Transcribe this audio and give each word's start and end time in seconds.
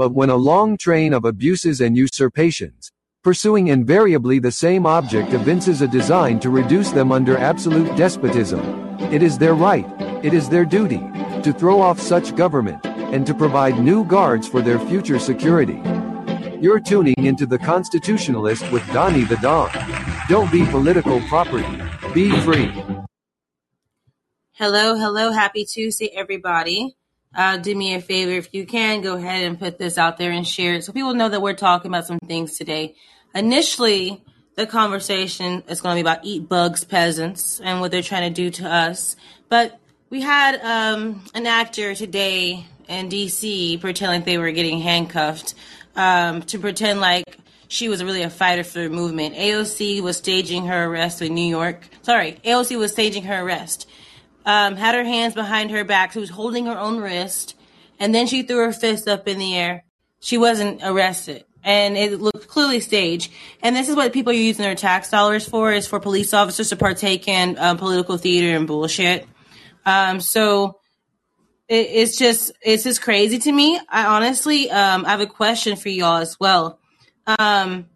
But 0.00 0.14
when 0.14 0.30
a 0.30 0.34
long 0.34 0.78
train 0.78 1.12
of 1.12 1.26
abuses 1.26 1.82
and 1.82 1.94
usurpations, 1.94 2.90
pursuing 3.22 3.68
invariably 3.68 4.38
the 4.38 4.50
same 4.50 4.86
object 4.86 5.34
evinces 5.34 5.82
a 5.82 5.86
design 5.86 6.40
to 6.40 6.48
reduce 6.48 6.90
them 6.90 7.12
under 7.12 7.36
absolute 7.36 7.94
despotism, 7.98 8.96
it 9.12 9.22
is 9.22 9.36
their 9.36 9.52
right, 9.52 9.84
it 10.24 10.32
is 10.32 10.48
their 10.48 10.64
duty, 10.64 11.00
to 11.42 11.52
throw 11.52 11.82
off 11.82 12.00
such 12.00 12.34
government, 12.34 12.82
and 12.86 13.26
to 13.26 13.34
provide 13.34 13.78
new 13.78 14.02
guards 14.02 14.48
for 14.48 14.62
their 14.62 14.78
future 14.78 15.18
security. 15.18 15.82
You're 16.62 16.80
tuning 16.80 17.22
into 17.22 17.44
The 17.44 17.58
Constitutionalist 17.58 18.72
with 18.72 18.90
Donnie 18.94 19.24
the 19.24 19.36
Don. 19.36 19.68
Don't 20.30 20.50
be 20.50 20.64
political 20.64 21.20
property. 21.28 21.78
Be 22.14 22.30
free. 22.40 22.72
Hello, 24.52 24.96
hello, 24.96 25.30
happy 25.30 25.66
Tuesday, 25.66 26.10
everybody. 26.16 26.96
Uh, 27.34 27.56
do 27.56 27.74
me 27.74 27.94
a 27.94 28.00
favor 28.00 28.32
if 28.32 28.52
you 28.52 28.66
can 28.66 29.02
go 29.02 29.14
ahead 29.16 29.44
and 29.44 29.58
put 29.58 29.78
this 29.78 29.96
out 29.98 30.18
there 30.18 30.32
and 30.32 30.46
share 30.46 30.74
it 30.74 30.84
so 30.84 30.92
people 30.92 31.14
know 31.14 31.28
that 31.28 31.40
we're 31.40 31.54
talking 31.54 31.88
about 31.88 32.06
some 32.06 32.18
things 32.18 32.58
today. 32.58 32.96
Initially, 33.34 34.22
the 34.56 34.66
conversation 34.66 35.62
is 35.68 35.80
going 35.80 35.96
to 35.96 36.02
be 36.02 36.08
about 36.08 36.24
eat 36.24 36.48
bugs 36.48 36.84
peasants 36.84 37.60
and 37.60 37.80
what 37.80 37.92
they're 37.92 38.02
trying 38.02 38.32
to 38.32 38.34
do 38.34 38.50
to 38.50 38.68
us. 38.68 39.14
But 39.48 39.78
we 40.10 40.20
had 40.20 40.60
um, 40.60 41.24
an 41.32 41.46
actor 41.46 41.94
today 41.94 42.66
in 42.88 43.08
DC 43.08 43.80
pretend 43.80 44.12
like 44.12 44.24
they 44.24 44.38
were 44.38 44.50
getting 44.50 44.80
handcuffed 44.80 45.54
um, 45.94 46.42
to 46.42 46.58
pretend 46.58 47.00
like 47.00 47.38
she 47.68 47.88
was 47.88 48.02
really 48.02 48.22
a 48.22 48.30
fighter 48.30 48.64
for 48.64 48.80
the 48.80 48.90
movement. 48.90 49.36
AOC 49.36 50.02
was 50.02 50.16
staging 50.16 50.66
her 50.66 50.86
arrest 50.86 51.22
in 51.22 51.34
New 51.34 51.48
York. 51.48 51.88
Sorry, 52.02 52.38
AOC 52.44 52.76
was 52.76 52.90
staging 52.90 53.22
her 53.22 53.40
arrest 53.40 53.88
um, 54.44 54.76
had 54.76 54.94
her 54.94 55.04
hands 55.04 55.34
behind 55.34 55.70
her 55.70 55.84
back. 55.84 56.12
She 56.12 56.18
was 56.18 56.30
holding 56.30 56.66
her 56.66 56.78
own 56.78 56.98
wrist, 56.98 57.56
and 57.98 58.14
then 58.14 58.26
she 58.26 58.42
threw 58.42 58.58
her 58.64 58.72
fist 58.72 59.08
up 59.08 59.28
in 59.28 59.38
the 59.38 59.56
air. 59.56 59.84
She 60.20 60.38
wasn't 60.38 60.80
arrested, 60.82 61.44
and 61.64 61.96
it 61.96 62.20
looked 62.20 62.48
clearly 62.48 62.80
staged. 62.80 63.32
And 63.62 63.74
this 63.74 63.88
is 63.88 63.96
what 63.96 64.12
people 64.12 64.32
are 64.32 64.36
using 64.36 64.62
their 64.62 64.74
tax 64.74 65.10
dollars 65.10 65.48
for: 65.48 65.72
is 65.72 65.86
for 65.86 66.00
police 66.00 66.34
officers 66.34 66.70
to 66.70 66.76
partake 66.76 67.28
in 67.28 67.58
um, 67.58 67.78
political 67.78 68.16
theater 68.16 68.56
and 68.56 68.66
bullshit. 68.66 69.26
Um, 69.86 70.20
so 70.20 70.80
it, 71.68 71.86
it's 71.90 72.18
just 72.18 72.52
it's 72.60 72.84
just 72.84 73.00
crazy 73.00 73.38
to 73.38 73.52
me. 73.52 73.80
I 73.88 74.06
honestly, 74.06 74.70
um, 74.70 75.06
I 75.06 75.10
have 75.10 75.20
a 75.20 75.26
question 75.26 75.76
for 75.76 75.88
y'all 75.88 76.18
as 76.18 76.38
well. 76.38 76.78
Um, 77.26 77.86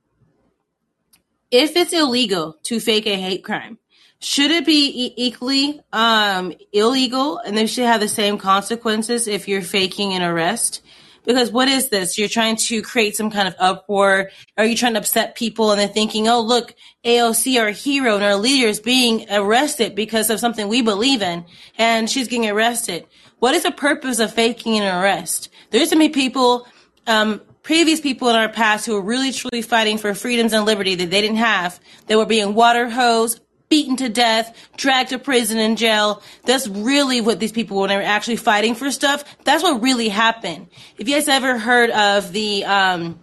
if 1.51 1.77
it's 1.77 1.93
illegal 1.93 2.57
to 2.65 2.81
fake 2.81 3.07
a 3.07 3.17
hate 3.17 3.45
crime, 3.45 3.79
should 4.25 4.51
it 4.51 4.65
be 4.65 5.13
equally 5.19 5.83
um, 5.93 6.55
illegal 6.73 7.37
and 7.39 7.55
they 7.55 7.67
should 7.67 7.85
have 7.85 8.01
the 8.01 8.09
same 8.09 8.39
consequences 8.39 9.29
if 9.29 9.49
you're 9.49 9.61
faking 9.61 10.15
an 10.15 10.23
arrest? 10.23 10.81
Because 11.27 11.51
what 11.51 11.69
is 11.69 11.91
this? 11.91 12.17
You're 12.17 12.31
trying 12.31 12.57
to 12.57 12.81
create 12.81 13.17
some 13.17 13.31
kind 13.31 13.47
of 13.47 13.55
uproar. 13.59 14.31
Are 14.57 14.65
you 14.65 14.77
trying 14.77 14.95
to 14.95 15.01
upset 15.01 15.35
people 15.35 15.73
and 15.73 15.79
they're 15.79 15.89
thinking, 15.89 16.27
oh, 16.27 16.41
look, 16.41 16.75
AOC, 17.05 17.61
our 17.61 17.69
hero 17.69 18.15
and 18.15 18.25
our 18.25 18.37
leader 18.37 18.67
is 18.67 18.81
being 18.81 19.27
arrested 19.31 19.95
because 19.95 20.31
of 20.31 20.41
something 20.41 20.69
we 20.69 20.81
believe 20.81 21.21
in 21.21 21.45
and 21.77 22.09
she's 22.09 22.29
getting 22.29 22.49
arrested. 22.49 23.07
What 23.41 23.55
is 23.55 23.65
the 23.65 23.73
purpose 23.73 24.21
of 24.21 24.33
faking 24.33 24.79
an 24.79 25.03
arrest? 25.03 25.51
There's 25.71 25.91
so 25.91 25.97
many 25.97 26.09
people, 26.09 26.67
um, 27.07 27.43
previous 27.63 28.01
people 28.01 28.31
in 28.31 28.37
our 28.37 28.49
past 28.49 28.87
who 28.87 28.95
were 28.95 29.03
really 29.03 29.33
truly 29.33 29.61
fighting 29.61 29.99
for 29.99 30.15
freedoms 30.15 30.55
and 30.55 30.65
liberty 30.65 30.95
that 30.95 31.11
they 31.11 31.21
didn't 31.21 31.37
have. 31.37 31.79
They 32.07 32.17
were 32.17 32.25
being 32.25 32.55
water 32.55 32.89
hosed, 32.89 33.41
beaten 33.69 33.97
to 33.97 34.09
death, 34.09 34.57
dragged 34.77 35.11
to 35.11 35.19
prison 35.19 35.59
and 35.59 35.77
jail. 35.79 36.23
That's 36.45 36.69
really 36.69 37.21
what 37.21 37.41
these 37.41 37.53
people, 37.53 37.81
when 37.81 37.89
they 37.89 37.97
were 37.97 38.03
actually 38.03 38.37
fighting 38.37 38.75
for 38.75 38.91
stuff, 38.91 39.25
that's 39.45 39.63
what 39.63 39.83
really 39.83 40.09
happened. 40.09 40.69
If 40.99 41.09
you 41.09 41.15
guys 41.15 41.29
ever 41.29 41.59
heard 41.59 41.91
of 41.91 42.33
the, 42.33 42.65
um, 42.65 43.21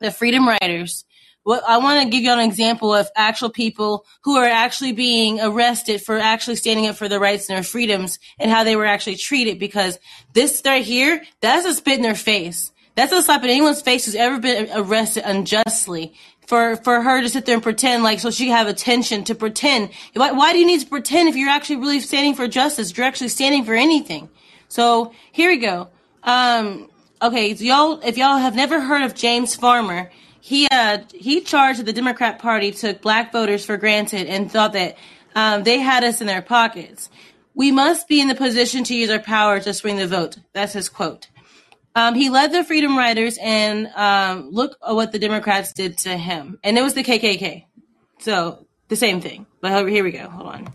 the 0.00 0.10
Freedom 0.10 0.48
Riders, 0.48 1.04
well, 1.44 1.62
I 1.66 1.78
want 1.78 2.02
to 2.02 2.10
give 2.10 2.22
you 2.22 2.30
an 2.30 2.40
example 2.40 2.92
of 2.92 3.08
actual 3.16 3.48
people 3.48 4.04
who 4.22 4.36
are 4.36 4.44
actually 4.44 4.92
being 4.92 5.40
arrested 5.40 6.02
for 6.02 6.18
actually 6.18 6.56
standing 6.56 6.86
up 6.86 6.96
for 6.96 7.08
their 7.08 7.20
rights 7.20 7.48
and 7.48 7.56
their 7.56 7.62
freedoms 7.62 8.18
and 8.38 8.50
how 8.50 8.64
they 8.64 8.76
were 8.76 8.84
actually 8.84 9.16
treated 9.16 9.58
because 9.58 9.98
this 10.34 10.60
right 10.66 10.84
here, 10.84 11.22
that's 11.40 11.64
a 11.64 11.72
spit 11.72 11.96
in 11.96 12.02
their 12.02 12.14
face. 12.14 12.70
That's 12.96 13.12
a 13.12 13.22
slap 13.22 13.44
in 13.44 13.50
anyone's 13.50 13.80
face 13.80 14.04
who's 14.04 14.14
ever 14.14 14.40
been 14.40 14.68
arrested 14.74 15.22
unjustly 15.24 16.14
for 16.48 16.76
for 16.76 17.02
her 17.02 17.20
to 17.20 17.28
sit 17.28 17.44
there 17.44 17.54
and 17.54 17.62
pretend 17.62 18.02
like 18.02 18.20
so 18.20 18.30
she 18.30 18.48
have 18.48 18.66
attention 18.68 19.22
to 19.24 19.34
pretend. 19.34 19.90
Why, 20.14 20.32
why 20.32 20.54
do 20.54 20.58
you 20.58 20.66
need 20.66 20.80
to 20.80 20.86
pretend 20.86 21.28
if 21.28 21.36
you're 21.36 21.50
actually 21.50 21.76
really 21.76 22.00
standing 22.00 22.34
for 22.34 22.48
justice? 22.48 22.96
You're 22.96 23.06
actually 23.06 23.28
standing 23.28 23.64
for 23.64 23.74
anything. 23.74 24.30
So 24.68 25.12
here 25.30 25.50
we 25.50 25.58
go. 25.58 25.88
Um, 26.22 26.88
okay, 27.20 27.54
so 27.54 27.64
y'all, 27.64 28.00
if 28.00 28.16
y'all 28.16 28.38
have 28.38 28.56
never 28.56 28.80
heard 28.80 29.02
of 29.02 29.14
James 29.14 29.54
Farmer, 29.54 30.10
he 30.40 30.66
uh, 30.70 31.00
he 31.12 31.42
charged 31.42 31.80
that 31.80 31.86
the 31.86 31.92
Democrat 31.92 32.38
Party 32.38 32.70
took 32.70 33.02
black 33.02 33.30
voters 33.30 33.66
for 33.66 33.76
granted 33.76 34.26
and 34.26 34.50
thought 34.50 34.72
that 34.72 34.96
um, 35.34 35.64
they 35.64 35.78
had 35.78 36.02
us 36.02 36.22
in 36.22 36.26
their 36.26 36.42
pockets. 36.42 37.10
We 37.54 37.72
must 37.72 38.08
be 38.08 38.22
in 38.22 38.28
the 38.28 38.34
position 38.34 38.84
to 38.84 38.94
use 38.94 39.10
our 39.10 39.18
power 39.18 39.60
to 39.60 39.74
swing 39.74 39.96
the 39.96 40.06
vote. 40.06 40.38
That's 40.54 40.72
his 40.72 40.88
quote. 40.88 41.28
Um, 41.98 42.14
he 42.14 42.30
led 42.30 42.52
the 42.52 42.62
Freedom 42.62 42.96
Riders, 42.96 43.38
and 43.42 43.88
um, 43.88 44.50
look 44.52 44.78
at 44.86 44.94
what 44.94 45.10
the 45.10 45.18
Democrats 45.18 45.72
did 45.72 45.98
to 45.98 46.16
him. 46.16 46.60
And 46.62 46.78
it 46.78 46.82
was 46.82 46.94
the 46.94 47.02
KKK. 47.02 47.64
So 48.20 48.68
the 48.86 48.94
same 48.94 49.20
thing. 49.20 49.46
But 49.60 49.88
here 49.88 50.04
we 50.04 50.12
go. 50.12 50.28
Hold 50.28 50.46
on. 50.46 50.72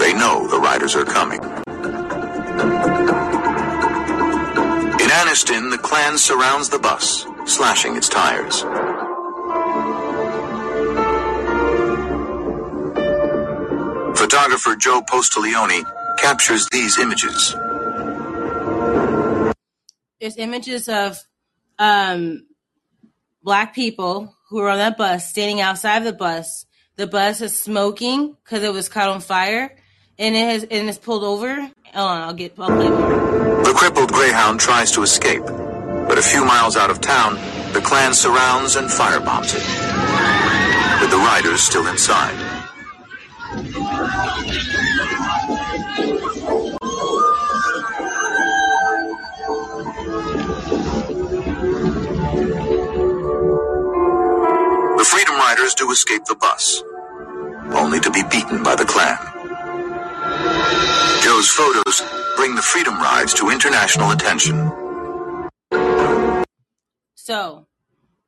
They 0.00 0.12
know 0.14 0.48
the 0.48 0.58
riders 0.60 0.96
are 0.96 1.04
coming. 1.04 1.40
In 4.98 5.08
Anniston, 5.08 5.70
the 5.70 5.78
Klan 5.80 6.18
surrounds 6.18 6.68
the 6.68 6.80
bus, 6.80 7.26
slashing 7.46 7.96
its 7.96 8.08
tires. 8.08 8.64
Photographer 14.32 14.76
Joe 14.76 15.02
Postiglione 15.02 15.84
captures 16.16 16.66
these 16.72 16.98
images. 16.98 17.54
There's 20.18 20.38
images 20.38 20.88
of 20.88 21.22
um, 21.78 22.46
black 23.42 23.74
people 23.74 24.34
who 24.48 24.60
are 24.60 24.70
on 24.70 24.78
that 24.78 24.96
bus 24.96 25.28
standing 25.28 25.60
outside 25.60 26.04
the 26.04 26.14
bus. 26.14 26.64
The 26.96 27.06
bus 27.06 27.42
is 27.42 27.54
smoking 27.54 28.34
because 28.42 28.62
it 28.62 28.72
was 28.72 28.88
caught 28.88 29.10
on 29.10 29.20
fire, 29.20 29.76
and 30.18 30.34
it 30.34 30.48
has 30.48 30.62
and 30.62 30.88
it's 30.88 30.96
pulled 30.96 31.24
over. 31.24 31.54
Hold 31.54 31.70
on, 31.94 32.22
I'll 32.22 32.32
get. 32.32 32.54
I'll 32.58 32.74
play 32.74 32.88
more. 32.88 33.62
The 33.64 33.74
crippled 33.76 34.12
Greyhound 34.12 34.60
tries 34.60 34.92
to 34.92 35.02
escape, 35.02 35.44
but 35.44 36.16
a 36.16 36.22
few 36.22 36.42
miles 36.42 36.78
out 36.78 36.88
of 36.88 37.02
town, 37.02 37.34
the 37.74 37.82
Klan 37.82 38.14
surrounds 38.14 38.76
and 38.76 38.88
firebombs 38.88 39.54
it, 39.54 41.02
with 41.02 41.10
the 41.10 41.18
riders 41.18 41.60
still 41.60 41.86
inside. 41.86 42.51
The 43.52 43.58
Freedom 55.04 55.34
Riders 55.34 55.74
do 55.74 55.90
escape 55.90 56.24
the 56.24 56.34
bus, 56.40 56.82
only 57.74 58.00
to 58.00 58.10
be 58.10 58.22
beaten 58.30 58.62
by 58.62 58.74
the 58.74 58.86
Klan. 58.86 59.18
Joe's 61.22 61.50
photos 61.50 62.02
bring 62.36 62.54
the 62.54 62.62
freedom 62.62 62.94
rides 62.94 63.34
to 63.34 63.50
international 63.50 64.12
attention. 64.12 64.72
So, 67.16 67.66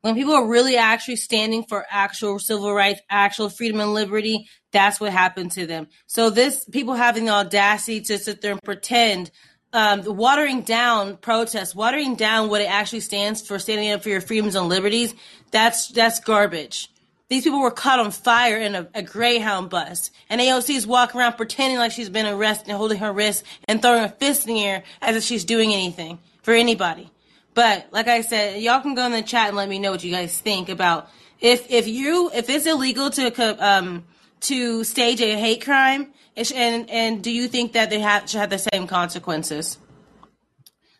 when 0.03 0.15
people 0.17 0.35
are 0.35 0.47
really 0.47 0.77
actually 0.77 1.17
standing 1.17 1.65
for 1.65 1.87
actual 1.91 2.38
civil 2.38 2.75
rights, 2.75 3.00
actual 3.09 3.49
freedom 3.49 3.81
and 3.81 3.94
liberty, 3.94 4.47
that's 4.75 5.00
what 5.00 5.12
happened 5.12 5.53
to 5.53 5.67
them. 5.67 5.87
So 6.06 6.29
this 6.29 6.65
people 6.65 6.94
having 6.94 7.26
the 7.26 7.31
audacity 7.31 8.00
to 8.03 8.19
sit 8.19 8.43
there 8.43 8.53
and 8.53 8.62
pretend 8.62 9.31
um, 9.73 10.03
watering 10.05 10.62
down 10.62 11.17
protests, 11.17 11.75
watering 11.75 12.17
down 12.17 12.50
what 12.50 12.61
it 12.61 12.71
actually 12.71 13.00
stands 13.00 13.41
for, 13.41 13.59
standing 13.59 13.93
up 13.93 14.03
for 14.03 14.09
your 14.09 14.21
freedoms 14.21 14.56
and 14.56 14.69
liberties. 14.69 15.15
That's 15.53 15.88
that's 15.88 16.21
garbage. 16.21 16.91
These 17.29 17.44
people 17.44 17.61
were 17.61 17.71
caught 17.71 18.00
on 18.00 18.11
fire 18.11 18.59
in 18.59 18.75
a, 18.75 18.88
a 18.94 19.03
Greyhound 19.03 19.71
bus, 19.71 20.11
and 20.29 20.41
AOC 20.41 20.75
is 20.75 20.87
walking 20.87 21.20
around 21.20 21.35
pretending 21.35 21.79
like 21.79 21.93
she's 21.93 22.11
been 22.11 22.27
arrested 22.27 22.69
and 22.69 22.77
holding 22.77 22.99
her 22.99 23.12
wrist 23.12 23.44
and 23.67 23.81
throwing 23.81 24.05
a 24.05 24.09
fist 24.09 24.47
in 24.47 24.55
the 24.55 24.65
air 24.65 24.82
as 25.00 25.17
if 25.17 25.23
she's 25.23 25.44
doing 25.44 25.73
anything 25.73 26.19
for 26.43 26.53
anybody. 26.53 27.11
But 27.55 27.87
like 27.93 28.09
I 28.09 28.23
said, 28.23 28.61
y'all 28.61 28.81
can 28.81 28.97
go 28.97 29.06
in 29.06 29.12
the 29.12 29.23
chat 29.23 29.49
and 29.49 29.56
let 29.56 29.69
me 29.69 29.79
know 29.79 29.93
what 29.93 30.05
you 30.05 30.12
guys 30.12 30.38
think 30.38 30.69
about 30.69 31.09
if 31.41 31.70
if 31.70 31.87
you 31.87 32.31
if 32.35 32.49
it's 32.50 32.67
illegal 32.67 33.11
to 33.11 33.65
um 33.65 34.05
to 34.44 34.85
stage 34.85 35.20
a 35.20 35.38
hate 35.38 35.64
crime 35.64 36.12
and 36.37 36.91
and 36.91 37.23
do 37.23 37.31
you 37.31 37.49
think 37.49 37.73
that 37.73 37.91
they 37.91 38.00
have 38.00 38.29
should 38.29 38.41
have 38.41 38.50
the 38.50 38.58
same 38.58 38.87
consequences? 38.87 39.79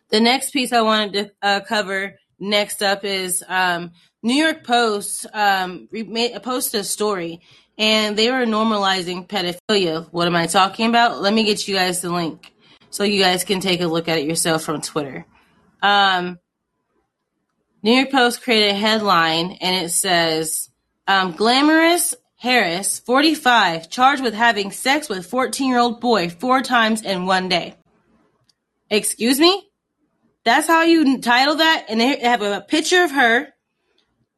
The 0.09 0.19
next 0.19 0.51
piece 0.51 0.71
I 0.71 0.81
wanted 0.81 1.13
to 1.13 1.31
uh, 1.41 1.59
cover 1.61 2.15
next 2.39 2.83
up 2.83 3.03
is 3.03 3.43
um, 3.47 3.91
New 4.21 4.35
York 4.35 4.63
Post 4.63 5.25
um, 5.33 5.89
made, 5.91 6.41
posted 6.43 6.81
a 6.81 6.83
story 6.83 7.41
and 7.77 8.15
they 8.15 8.31
were 8.31 8.45
normalizing 8.45 9.27
pedophilia. 9.27 10.07
What 10.11 10.27
am 10.27 10.35
I 10.35 10.47
talking 10.47 10.87
about? 10.87 11.21
Let 11.21 11.33
me 11.33 11.43
get 11.43 11.67
you 11.67 11.75
guys 11.75 12.01
the 12.01 12.11
link 12.11 12.53
so 12.89 13.03
you 13.03 13.21
guys 13.21 13.43
can 13.43 13.59
take 13.59 13.81
a 13.81 13.87
look 13.87 14.07
at 14.07 14.17
it 14.17 14.25
yourself 14.25 14.63
from 14.63 14.81
Twitter. 14.81 15.25
Um, 15.81 16.39
New 17.83 17.91
York 17.91 18.11
Post 18.11 18.41
created 18.41 18.71
a 18.71 18.77
headline 18.77 19.57
and 19.61 19.85
it 19.85 19.89
says, 19.89 20.69
um, 21.07 21.33
"Glamorous 21.33 22.15
Harris, 22.45 22.99
45, 22.99 23.89
charged 23.89 24.21
with 24.21 24.35
having 24.35 24.71
sex 24.71 25.09
with 25.09 25.29
14-year-old 25.29 25.99
boy 25.99 26.29
four 26.29 26.61
times 26.61 27.01
in 27.01 27.25
one 27.25 27.49
day." 27.49 27.75
Excuse 28.89 29.39
me? 29.39 29.67
That's 30.43 30.67
how 30.67 30.83
you 30.83 31.19
title 31.21 31.55
that? 31.55 31.85
And 31.89 31.99
they 31.99 32.19
have 32.19 32.43
a 32.43 32.61
picture 32.61 33.03
of 33.03 33.11
her 33.11 33.47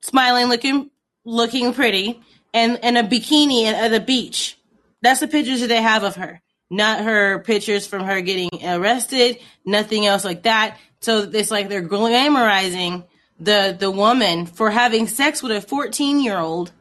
smiling, 0.02 0.48
looking 0.48 0.90
looking 1.26 1.74
pretty, 1.74 2.22
and 2.54 2.80
and 2.84 2.98
a 2.98 3.04
bikini 3.04 3.66
at, 3.66 3.92
the 3.92 4.00
beach. 4.00 4.58
That's 5.02 5.20
the 5.20 5.28
pictures 5.28 5.60
that 5.60 5.68
they 5.68 5.82
have 5.82 6.04
of 6.04 6.16
her. 6.16 6.42
Not 6.70 7.04
her 7.04 7.40
pictures 7.40 7.86
from 7.88 8.06
her 8.06 8.22
getting 8.22 8.50
arrested, 8.64 9.40
nothing 9.66 10.06
else 10.06 10.24
like 10.24 10.44
that. 10.44 10.78
So 11.02 11.30
it's 11.32 11.52
like 11.52 11.68
they're 11.68 11.88
glamorizing 11.88 13.06
the 13.40 13.76
the 13.78 13.92
woman 13.92 14.46
for 14.46 14.72
having 14.72 15.08
sex 15.08 15.44
with 15.44 15.52
a 15.52 15.62
14 15.62 16.22
year 16.22 16.38
old 16.38 16.72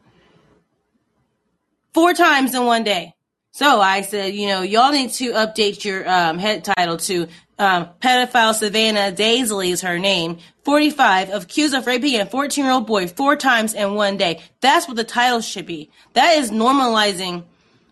four 1.97 2.13
times 2.13 2.53
in 2.53 2.63
one 2.63 2.83
day. 2.83 3.15
So 3.53 3.81
I 3.81 4.01
said, 4.01 4.35
you 4.35 4.45
know, 4.45 4.61
y'all 4.61 4.91
need 4.91 5.13
to 5.13 5.31
update 5.31 5.83
your 5.83 6.07
um, 6.07 6.37
head 6.37 6.63
title 6.63 6.97
to 6.97 7.27
um, 7.57 7.89
pedophile 7.99 8.53
Savannah 8.53 9.11
Daisley 9.11 9.71
is 9.71 9.81
her 9.81 9.97
name, 9.97 10.37
45, 10.63 11.33
accused 11.33 11.73
of 11.73 11.87
raping 11.87 12.21
a 12.21 12.27
14 12.27 12.63
year 12.63 12.71
old 12.71 12.85
boy 12.85 13.07
four 13.07 13.35
times 13.35 13.73
in 13.73 13.95
one 13.95 14.15
day. 14.15 14.43
That's 14.61 14.87
what 14.87 14.95
the 14.95 15.03
title 15.03 15.41
should 15.41 15.65
be. 15.65 15.89
That 16.13 16.37
is 16.37 16.51
normalizing 16.51 17.45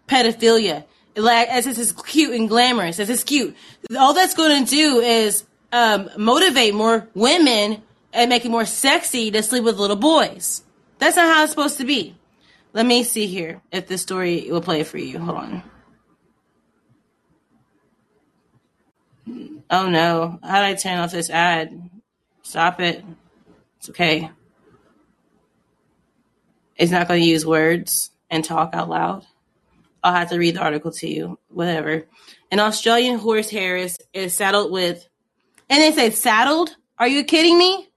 pedophilia. 0.07 0.83
Like, 1.15 1.49
as 1.49 1.65
this 1.65 1.79
is 1.79 1.91
cute 1.91 2.35
and 2.35 2.47
glamorous, 2.47 2.99
as 2.99 3.09
it's 3.09 3.23
cute. 3.23 3.55
All 3.97 4.13
that's 4.13 4.35
going 4.35 4.65
to 4.65 4.69
do 4.69 4.99
is 4.99 5.45
um, 5.71 6.11
motivate 6.15 6.75
more 6.75 7.07
women 7.15 7.81
and 8.13 8.29
make 8.29 8.45
it 8.45 8.51
more 8.51 8.65
sexy 8.65 9.31
to 9.31 9.41
sleep 9.41 9.63
with 9.63 9.79
little 9.79 9.95
boys. 9.95 10.61
That's 10.99 11.15
not 11.15 11.25
how 11.25 11.41
it's 11.41 11.53
supposed 11.53 11.79
to 11.79 11.85
be. 11.85 12.15
Let 12.75 12.85
me 12.85 13.03
see 13.03 13.27
here 13.27 13.61
if 13.71 13.87
this 13.87 14.01
story 14.01 14.51
will 14.51 14.59
play 14.59 14.83
for 14.83 14.97
you. 14.97 15.17
Hold 15.17 15.37
on. 15.37 15.63
Oh 19.69 19.87
no. 19.87 20.39
How 20.43 20.59
did 20.59 20.65
I 20.65 20.73
turn 20.73 20.99
off 20.99 21.13
this 21.13 21.29
ad? 21.29 21.89
Stop 22.43 22.81
it. 22.81 23.01
It's 23.77 23.89
okay. 23.91 24.29
It's 26.75 26.91
not 26.91 27.07
going 27.07 27.21
to 27.21 27.25
use 27.25 27.45
words 27.45 28.11
and 28.29 28.43
talk 28.43 28.71
out 28.73 28.89
loud. 28.89 29.25
I'll 30.03 30.13
have 30.13 30.29
to 30.31 30.37
read 30.37 30.57
the 30.57 30.61
article 30.61 30.91
to 30.91 31.07
you. 31.07 31.39
Whatever. 31.47 32.05
An 32.51 32.59
Australian 32.59 33.19
horse 33.19 33.53
heiress 33.53 33.97
is 34.13 34.35
saddled 34.35 34.69
with, 34.69 35.07
and 35.69 35.81
they 35.81 35.93
say 35.93 36.09
saddled? 36.09 36.75
Are 36.99 37.07
you 37.07 37.23
kidding 37.23 37.57
me? 37.57 37.87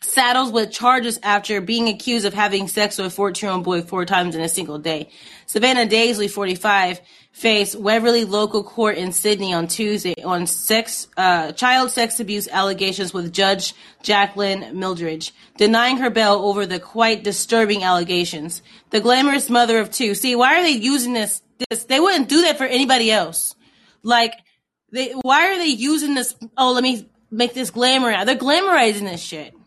Saddles 0.00 0.52
with 0.52 0.70
charges 0.70 1.18
after 1.22 1.60
being 1.60 1.88
accused 1.88 2.24
of 2.24 2.34
having 2.34 2.68
sex 2.68 2.98
with 2.98 3.08
a 3.08 3.10
14 3.10 3.46
year 3.46 3.52
old 3.52 3.64
boy 3.64 3.82
four 3.82 4.04
times 4.04 4.34
in 4.34 4.40
a 4.40 4.48
single 4.48 4.78
day. 4.78 5.10
Savannah 5.46 5.86
Daisley, 5.86 6.30
45, 6.30 7.00
faced 7.32 7.76
Waverley 7.76 8.24
local 8.24 8.62
court 8.62 8.96
in 8.96 9.12
Sydney 9.12 9.52
on 9.52 9.66
Tuesday 9.66 10.14
on 10.22 10.46
sex, 10.46 11.08
uh, 11.16 11.52
child 11.52 11.90
sex 11.90 12.20
abuse 12.20 12.48
allegations 12.48 13.12
with 13.12 13.32
Judge 13.32 13.74
Jacqueline 14.02 14.74
Mildridge, 14.74 15.32
denying 15.56 15.98
her 15.98 16.10
bail 16.10 16.34
over 16.34 16.66
the 16.66 16.80
quite 16.80 17.24
disturbing 17.24 17.82
allegations. 17.82 18.62
The 18.90 19.00
glamorous 19.00 19.50
mother 19.50 19.78
of 19.78 19.90
two. 19.90 20.14
See, 20.14 20.36
why 20.36 20.58
are 20.58 20.62
they 20.62 20.70
using 20.70 21.12
this? 21.12 21.42
This 21.68 21.84
they 21.84 21.98
wouldn't 21.98 22.28
do 22.28 22.42
that 22.42 22.58
for 22.58 22.64
anybody 22.64 23.10
else. 23.10 23.56
Like, 24.04 24.34
they, 24.92 25.10
why 25.10 25.48
are 25.48 25.58
they 25.58 25.66
using 25.66 26.14
this? 26.14 26.34
Oh, 26.56 26.72
let 26.72 26.82
me 26.84 27.08
make 27.30 27.52
this 27.52 27.70
glamour. 27.70 28.24
They're 28.24 28.36
glamorizing 28.36 29.02
this 29.02 29.20
shit 29.20 29.57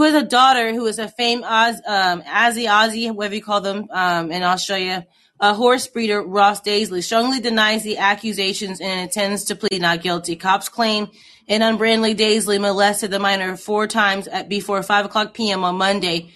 who 0.00 0.04
has 0.04 0.14
a 0.14 0.26
daughter 0.26 0.72
who 0.72 0.86
is 0.86 0.98
a 0.98 1.08
famed 1.08 1.44
Oz, 1.44 1.78
um, 1.86 2.22
Aussie, 2.22 2.66
Aussie, 2.66 3.14
whatever 3.14 3.34
you 3.34 3.42
call 3.42 3.60
them 3.60 3.86
um, 3.90 4.32
in 4.32 4.42
Australia, 4.42 5.06
a 5.38 5.52
horse 5.52 5.86
breeder, 5.88 6.22
Ross 6.22 6.62
Daisley, 6.62 7.02
strongly 7.02 7.38
denies 7.38 7.82
the 7.82 7.98
accusations 7.98 8.80
and 8.80 8.98
intends 8.98 9.44
to 9.44 9.56
plead 9.56 9.82
not 9.82 10.00
guilty. 10.00 10.36
Cops 10.36 10.70
claim 10.70 11.08
an 11.48 11.60
unbrandly 11.60 12.16
Daisley 12.16 12.58
molested 12.58 13.10
the 13.10 13.18
minor 13.18 13.58
four 13.58 13.86
times 13.86 14.26
at 14.26 14.48
before 14.48 14.82
5 14.82 15.04
o'clock 15.04 15.34
p.m. 15.34 15.64
on 15.64 15.76
Monday, 15.76 16.30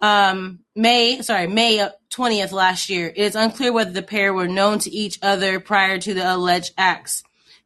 um, 0.00 0.60
May, 0.76 1.20
sorry, 1.22 1.48
May 1.48 1.88
20th 2.12 2.52
last 2.52 2.90
year. 2.90 3.08
It 3.08 3.18
is 3.18 3.34
unclear 3.34 3.72
whether 3.72 3.90
the 3.90 4.02
pair 4.02 4.32
were 4.32 4.46
known 4.46 4.78
to 4.78 4.90
each 4.92 5.18
other 5.20 5.58
prior 5.58 5.98
to 5.98 6.14
the 6.14 6.32
alleged 6.32 6.70
acts. 6.78 7.24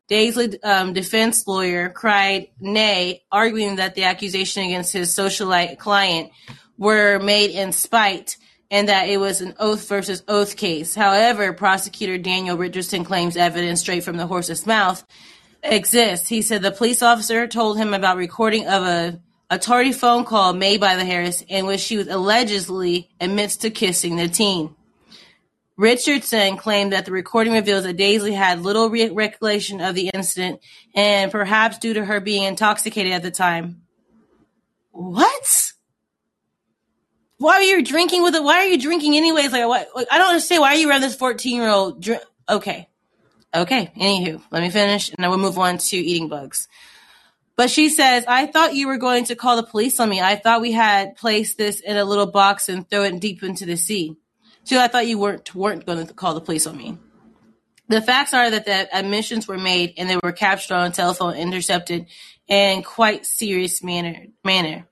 Daisley 0.08 0.58
um, 0.64 0.94
defense 0.94 1.46
lawyer 1.46 1.90
cried 1.90 2.48
nay, 2.60 3.24
arguing 3.30 3.76
that 3.76 3.94
the 3.94 4.04
accusation 4.04 4.64
against 4.64 4.92
his 4.92 5.10
socialite 5.10 5.78
client 5.78 6.30
were 6.78 7.18
made 7.18 7.50
in 7.50 7.72
spite 7.72 8.36
and 8.70 8.88
that 8.88 9.08
it 9.08 9.18
was 9.18 9.40
an 9.40 9.54
oath 9.58 9.88
versus 9.88 10.22
oath 10.28 10.56
case. 10.56 10.94
However, 10.94 11.52
prosecutor 11.52 12.18
Daniel 12.18 12.56
Richardson 12.56 13.04
claims 13.04 13.36
evidence 13.36 13.80
straight 13.80 14.04
from 14.04 14.16
the 14.16 14.26
horse's 14.26 14.66
mouth 14.66 15.04
exists. 15.62 16.28
He 16.28 16.42
said 16.42 16.62
the 16.62 16.70
police 16.70 17.02
officer 17.02 17.46
told 17.46 17.76
him 17.78 17.94
about 17.94 18.16
recording 18.16 18.66
of 18.66 18.82
a, 18.84 19.20
a 19.50 19.58
tardy 19.58 19.92
phone 19.92 20.24
call 20.24 20.52
made 20.52 20.80
by 20.80 20.96
the 20.96 21.04
heiress 21.04 21.42
in 21.48 21.66
which 21.66 21.80
she 21.80 21.96
was 21.96 22.08
allegedly 22.08 23.10
admits 23.20 23.58
to 23.58 23.70
kissing 23.70 24.16
the 24.16 24.28
teen. 24.28 24.74
Richardson 25.78 26.56
claimed 26.56 26.92
that 26.92 27.06
the 27.06 27.12
recording 27.12 27.52
reveals 27.52 27.84
that 27.84 27.96
Daisley 27.96 28.34
had 28.34 28.62
little 28.62 28.90
re- 28.90 29.10
recollection 29.10 29.80
of 29.80 29.94
the 29.94 30.10
incident, 30.12 30.60
and 30.92 31.30
perhaps 31.30 31.78
due 31.78 31.94
to 31.94 32.04
her 32.04 32.20
being 32.20 32.42
intoxicated 32.42 33.12
at 33.12 33.22
the 33.22 33.30
time. 33.30 33.82
What? 34.90 35.72
Why 37.36 37.54
are 37.54 37.62
you 37.62 37.84
drinking 37.84 38.24
with 38.24 38.34
it? 38.34 38.42
Why 38.42 38.56
are 38.56 38.66
you 38.66 38.80
drinking 38.80 39.16
anyways? 39.16 39.52
Like, 39.52 39.68
what? 39.68 39.88
Like, 39.94 40.08
I 40.10 40.18
don't 40.18 40.30
understand. 40.30 40.62
Why 40.62 40.74
are 40.74 40.76
you 40.76 40.90
around 40.90 41.02
this 41.02 41.14
fourteen-year-old? 41.14 42.02
Dr- 42.02 42.26
okay, 42.48 42.88
okay. 43.54 43.92
Anywho, 43.96 44.42
let 44.50 44.62
me 44.62 44.70
finish, 44.70 45.10
and 45.10 45.22
then 45.22 45.30
we'll 45.30 45.38
move 45.38 45.58
on 45.58 45.78
to 45.78 45.96
eating 45.96 46.28
bugs. 46.28 46.66
But 47.54 47.70
she 47.70 47.88
says, 47.88 48.24
I 48.26 48.46
thought 48.46 48.74
you 48.74 48.88
were 48.88 48.98
going 48.98 49.26
to 49.26 49.36
call 49.36 49.54
the 49.54 49.62
police 49.62 50.00
on 50.00 50.08
me. 50.08 50.20
I 50.20 50.34
thought 50.34 50.60
we 50.60 50.72
had 50.72 51.14
placed 51.14 51.56
this 51.56 51.78
in 51.78 51.96
a 51.96 52.04
little 52.04 52.26
box 52.26 52.68
and 52.68 52.88
throw 52.88 53.04
it 53.04 53.20
deep 53.20 53.44
into 53.44 53.64
the 53.64 53.76
sea. 53.76 54.16
I 54.76 54.88
thought 54.88 55.06
you 55.06 55.18
weren't 55.18 55.54
weren't 55.54 55.86
going 55.86 56.06
to 56.06 56.12
call 56.12 56.34
the 56.34 56.40
police 56.40 56.66
on 56.66 56.76
me. 56.76 56.98
The 57.88 58.02
facts 58.02 58.34
are 58.34 58.50
that 58.50 58.66
the 58.66 58.94
admissions 58.94 59.48
were 59.48 59.56
made 59.56 59.94
and 59.96 60.10
they 60.10 60.18
were 60.22 60.32
captured 60.32 60.74
on 60.74 60.92
telephone, 60.92 61.34
intercepted 61.34 62.06
in 62.46 62.82
quite 62.82 63.24
serious 63.24 63.82
manner. 63.82 64.26
manner. 64.44 64.86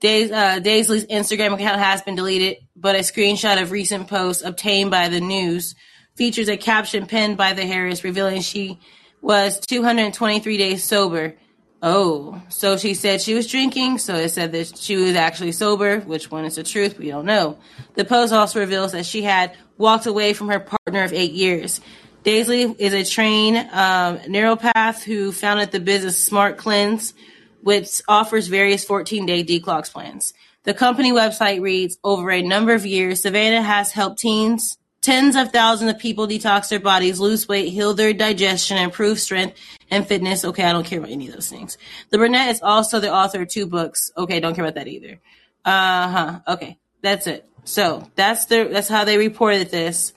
Days, 0.00 0.30
uh, 0.30 0.60
Daisley's 0.60 1.06
Instagram 1.06 1.54
account 1.54 1.80
has 1.80 2.02
been 2.02 2.14
deleted, 2.14 2.58
but 2.76 2.94
a 2.94 3.00
screenshot 3.00 3.60
of 3.60 3.72
recent 3.72 4.08
posts 4.08 4.44
obtained 4.44 4.90
by 4.90 5.08
the 5.08 5.20
news 5.20 5.74
features 6.16 6.48
a 6.48 6.56
caption 6.56 7.06
penned 7.06 7.36
by 7.36 7.52
the 7.52 7.62
heiress 7.62 8.04
revealing 8.04 8.42
she 8.42 8.78
was 9.20 9.58
223 9.60 10.56
days 10.56 10.84
sober 10.84 11.34
Oh, 11.80 12.42
so 12.48 12.76
she 12.76 12.94
said 12.94 13.20
she 13.20 13.34
was 13.34 13.46
drinking, 13.46 13.98
so 13.98 14.16
it 14.16 14.30
said 14.30 14.50
that 14.52 14.76
she 14.76 14.96
was 14.96 15.14
actually 15.14 15.52
sober. 15.52 16.00
Which 16.00 16.30
one 16.30 16.44
is 16.44 16.56
the 16.56 16.64
truth? 16.64 16.98
We 16.98 17.08
don't 17.08 17.24
know. 17.24 17.58
The 17.94 18.04
post 18.04 18.32
also 18.32 18.58
reveals 18.58 18.92
that 18.92 19.06
she 19.06 19.22
had 19.22 19.56
walked 19.76 20.06
away 20.06 20.32
from 20.32 20.48
her 20.48 20.58
partner 20.58 21.04
of 21.04 21.12
eight 21.12 21.32
years. 21.32 21.80
Daisley 22.24 22.74
is 22.78 22.92
a 22.92 23.04
trained 23.04 23.58
um, 23.72 24.18
neuropath 24.26 25.04
who 25.04 25.30
founded 25.30 25.70
the 25.70 25.78
business 25.78 26.22
Smart 26.22 26.58
Cleanse, 26.58 27.14
which 27.62 28.02
offers 28.08 28.48
various 28.48 28.84
14 28.84 29.24
day 29.24 29.44
detox 29.44 29.92
plans. 29.92 30.34
The 30.64 30.74
company 30.74 31.12
website 31.12 31.62
reads 31.62 31.96
Over 32.02 32.32
a 32.32 32.42
number 32.42 32.74
of 32.74 32.84
years, 32.84 33.22
Savannah 33.22 33.62
has 33.62 33.92
helped 33.92 34.18
teens, 34.18 34.77
tens 35.00 35.36
of 35.36 35.52
thousands 35.52 35.90
of 35.90 35.98
people 35.98 36.26
detox 36.26 36.68
their 36.68 36.80
bodies, 36.80 37.20
lose 37.20 37.48
weight, 37.48 37.68
heal 37.68 37.94
their 37.94 38.12
digestion, 38.12 38.76
improve 38.78 39.18
strength 39.18 39.58
and 39.90 40.06
fitness. 40.06 40.44
Okay, 40.44 40.64
I 40.64 40.72
don't 40.72 40.84
care 40.86 40.98
about 40.98 41.10
any 41.10 41.28
of 41.28 41.34
those 41.34 41.48
things. 41.48 41.78
The 42.10 42.18
Burnett 42.18 42.50
is 42.50 42.62
also 42.62 43.00
the 43.00 43.12
author 43.12 43.42
of 43.42 43.48
two 43.48 43.66
books. 43.66 44.10
Okay, 44.16 44.40
don't 44.40 44.54
care 44.54 44.64
about 44.64 44.74
that 44.74 44.88
either. 44.88 45.20
Uh 45.64 46.08
huh. 46.08 46.40
Okay, 46.48 46.78
that's 47.02 47.26
it. 47.26 47.48
So 47.64 48.08
that's 48.14 48.46
the 48.46 48.68
that's 48.70 48.88
how 48.88 49.04
they 49.04 49.18
reported 49.18 49.70
this, 49.70 50.12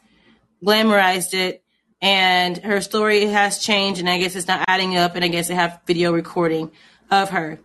glamorized 0.64 1.34
it, 1.34 1.64
and 2.02 2.58
her 2.58 2.82
story 2.82 3.26
has 3.26 3.60
changed, 3.60 4.00
and 4.00 4.10
I 4.10 4.18
guess 4.18 4.36
it's 4.36 4.48
not 4.48 4.66
adding 4.68 4.98
up, 4.98 5.16
and 5.16 5.24
I 5.24 5.28
guess 5.28 5.48
they 5.48 5.56
have 5.56 5.82
video 5.86 6.12
recording 6.12 6.72
of 7.10 7.30
her. 7.30 7.60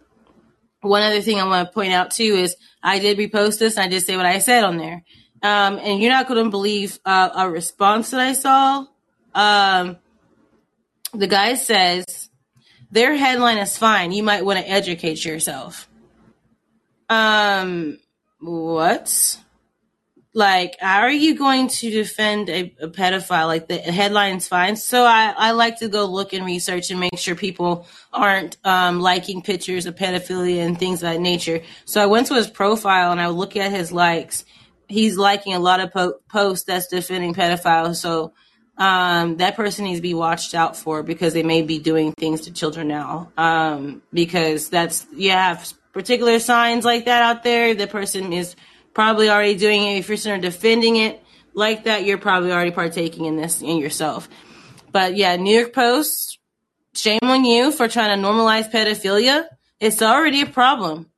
One 0.80 1.02
other 1.02 1.22
thing 1.22 1.40
I 1.40 1.44
want 1.44 1.68
to 1.68 1.72
point 1.72 1.92
out 1.92 2.10
too 2.10 2.34
is 2.34 2.56
I 2.82 2.98
did 2.98 3.18
repost 3.18 3.58
this, 3.58 3.76
and 3.76 3.84
I 3.84 3.88
did 3.88 4.02
say 4.02 4.16
what 4.16 4.26
I 4.26 4.38
said 4.38 4.64
on 4.64 4.76
there, 4.76 5.04
um, 5.46 5.78
and 5.78 6.02
you're 6.02 6.10
not 6.10 6.26
going 6.26 6.42
to 6.42 6.50
believe 6.50 6.98
uh, 7.04 7.30
a 7.36 7.48
response 7.48 8.10
that 8.10 8.18
I 8.18 8.32
saw. 8.32 8.84
Um, 9.32 9.96
the 11.14 11.28
guy 11.28 11.54
says 11.54 12.28
their 12.90 13.14
headline 13.14 13.58
is 13.58 13.78
fine. 13.78 14.10
You 14.10 14.24
might 14.24 14.44
want 14.44 14.58
to 14.58 14.68
educate 14.68 15.24
yourself. 15.24 15.88
Um, 17.08 18.00
what? 18.40 19.38
like 20.36 20.76
how 20.80 21.00
are 21.00 21.10
you 21.10 21.34
going 21.34 21.66
to 21.66 21.90
defend 21.90 22.50
a, 22.50 22.74
a, 22.82 22.88
pedophile 22.88 23.46
like 23.46 23.68
the 23.68 23.78
headline's 23.78 24.46
fine 24.46 24.76
so 24.76 25.02
I, 25.02 25.32
I 25.34 25.52
like 25.52 25.78
to 25.78 25.88
go 25.88 26.04
look 26.04 26.34
and 26.34 26.44
research 26.44 26.90
and 26.90 27.00
make 27.00 27.16
sure 27.16 27.34
people 27.34 27.86
aren't 28.12 28.58
um, 28.62 29.00
liking 29.00 29.40
pictures 29.40 29.86
of 29.86 29.96
pedophilia 29.96 30.66
and 30.66 30.78
things 30.78 31.02
of 31.02 31.12
that 31.12 31.20
nature 31.22 31.62
so 31.86 32.02
i 32.02 32.06
went 32.06 32.26
to 32.26 32.34
his 32.34 32.48
profile 32.48 33.12
and 33.12 33.20
i 33.20 33.28
would 33.28 33.36
look 33.38 33.56
at 33.56 33.72
his 33.72 33.92
likes 33.92 34.44
he's 34.88 35.16
liking 35.16 35.54
a 35.54 35.58
lot 35.58 35.80
of 35.80 35.92
po- 35.92 36.18
posts 36.28 36.64
that's 36.64 36.86
defending 36.88 37.34
pedophiles 37.34 37.96
so 37.96 38.32
um, 38.78 39.38
that 39.38 39.56
person 39.56 39.86
needs 39.86 39.98
to 39.98 40.02
be 40.02 40.14
watched 40.14 40.54
out 40.54 40.76
for 40.76 41.02
because 41.02 41.32
they 41.32 41.42
may 41.42 41.62
be 41.62 41.78
doing 41.78 42.12
things 42.12 42.42
to 42.42 42.52
children 42.52 42.88
now 42.88 43.32
um, 43.38 44.02
because 44.12 44.68
that's 44.68 45.06
you 45.14 45.30
have 45.30 45.72
particular 45.92 46.38
signs 46.38 46.84
like 46.84 47.06
that 47.06 47.22
out 47.22 47.42
there 47.42 47.74
the 47.74 47.86
person 47.86 48.32
is 48.32 48.54
probably 48.96 49.28
already 49.28 49.54
doing 49.54 49.82
it. 49.82 49.98
If 49.98 50.24
you're 50.24 50.38
defending 50.38 50.96
it 50.96 51.22
like 51.52 51.84
that, 51.84 52.04
you're 52.04 52.16
probably 52.16 52.50
already 52.50 52.70
partaking 52.70 53.26
in 53.26 53.36
this 53.36 53.60
in 53.60 53.76
yourself. 53.76 54.26
But 54.90 55.16
yeah, 55.16 55.36
New 55.36 55.54
York 55.54 55.74
Post, 55.74 56.38
shame 56.94 57.20
on 57.22 57.44
you 57.44 57.70
for 57.72 57.88
trying 57.88 58.18
to 58.18 58.26
normalize 58.26 58.70
pedophilia. 58.72 59.44
It's 59.78 60.00
already 60.00 60.40
a 60.40 60.46
problem. 60.46 61.10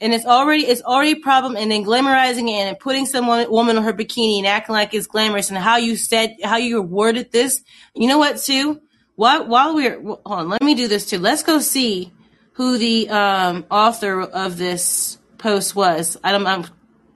And 0.00 0.14
it's 0.14 0.24
already 0.24 0.66
it's 0.66 0.82
already 0.82 1.12
a 1.12 1.16
problem, 1.16 1.56
and 1.56 1.70
then 1.70 1.84
glamorizing 1.84 2.48
it 2.48 2.66
and 2.68 2.78
putting 2.78 3.04
some 3.06 3.26
woman 3.26 3.76
on 3.76 3.82
her 3.84 3.92
bikini 3.92 4.38
and 4.38 4.46
acting 4.46 4.72
like 4.74 4.94
it's 4.94 5.06
glamorous, 5.06 5.50
and 5.50 5.58
how 5.58 5.76
you 5.76 5.96
said 5.96 6.36
how 6.42 6.56
you 6.56 6.80
worded 6.80 7.32
this. 7.32 7.62
You 7.94 8.08
know 8.08 8.18
what, 8.18 8.38
too? 8.38 8.80
While 9.16 9.46
while 9.46 9.74
we're 9.74 10.00
hold 10.00 10.20
on, 10.26 10.48
let 10.48 10.62
me 10.62 10.74
do 10.74 10.88
this 10.88 11.04
too. 11.04 11.18
Let's 11.18 11.42
go 11.42 11.58
see 11.58 12.12
who 12.52 12.78
the 12.78 13.10
um, 13.10 13.66
author 13.70 14.22
of 14.22 14.56
this 14.56 15.18
post 15.36 15.76
was. 15.76 16.16
I 16.24 16.32
don't, 16.32 16.46
I'm 16.46 16.64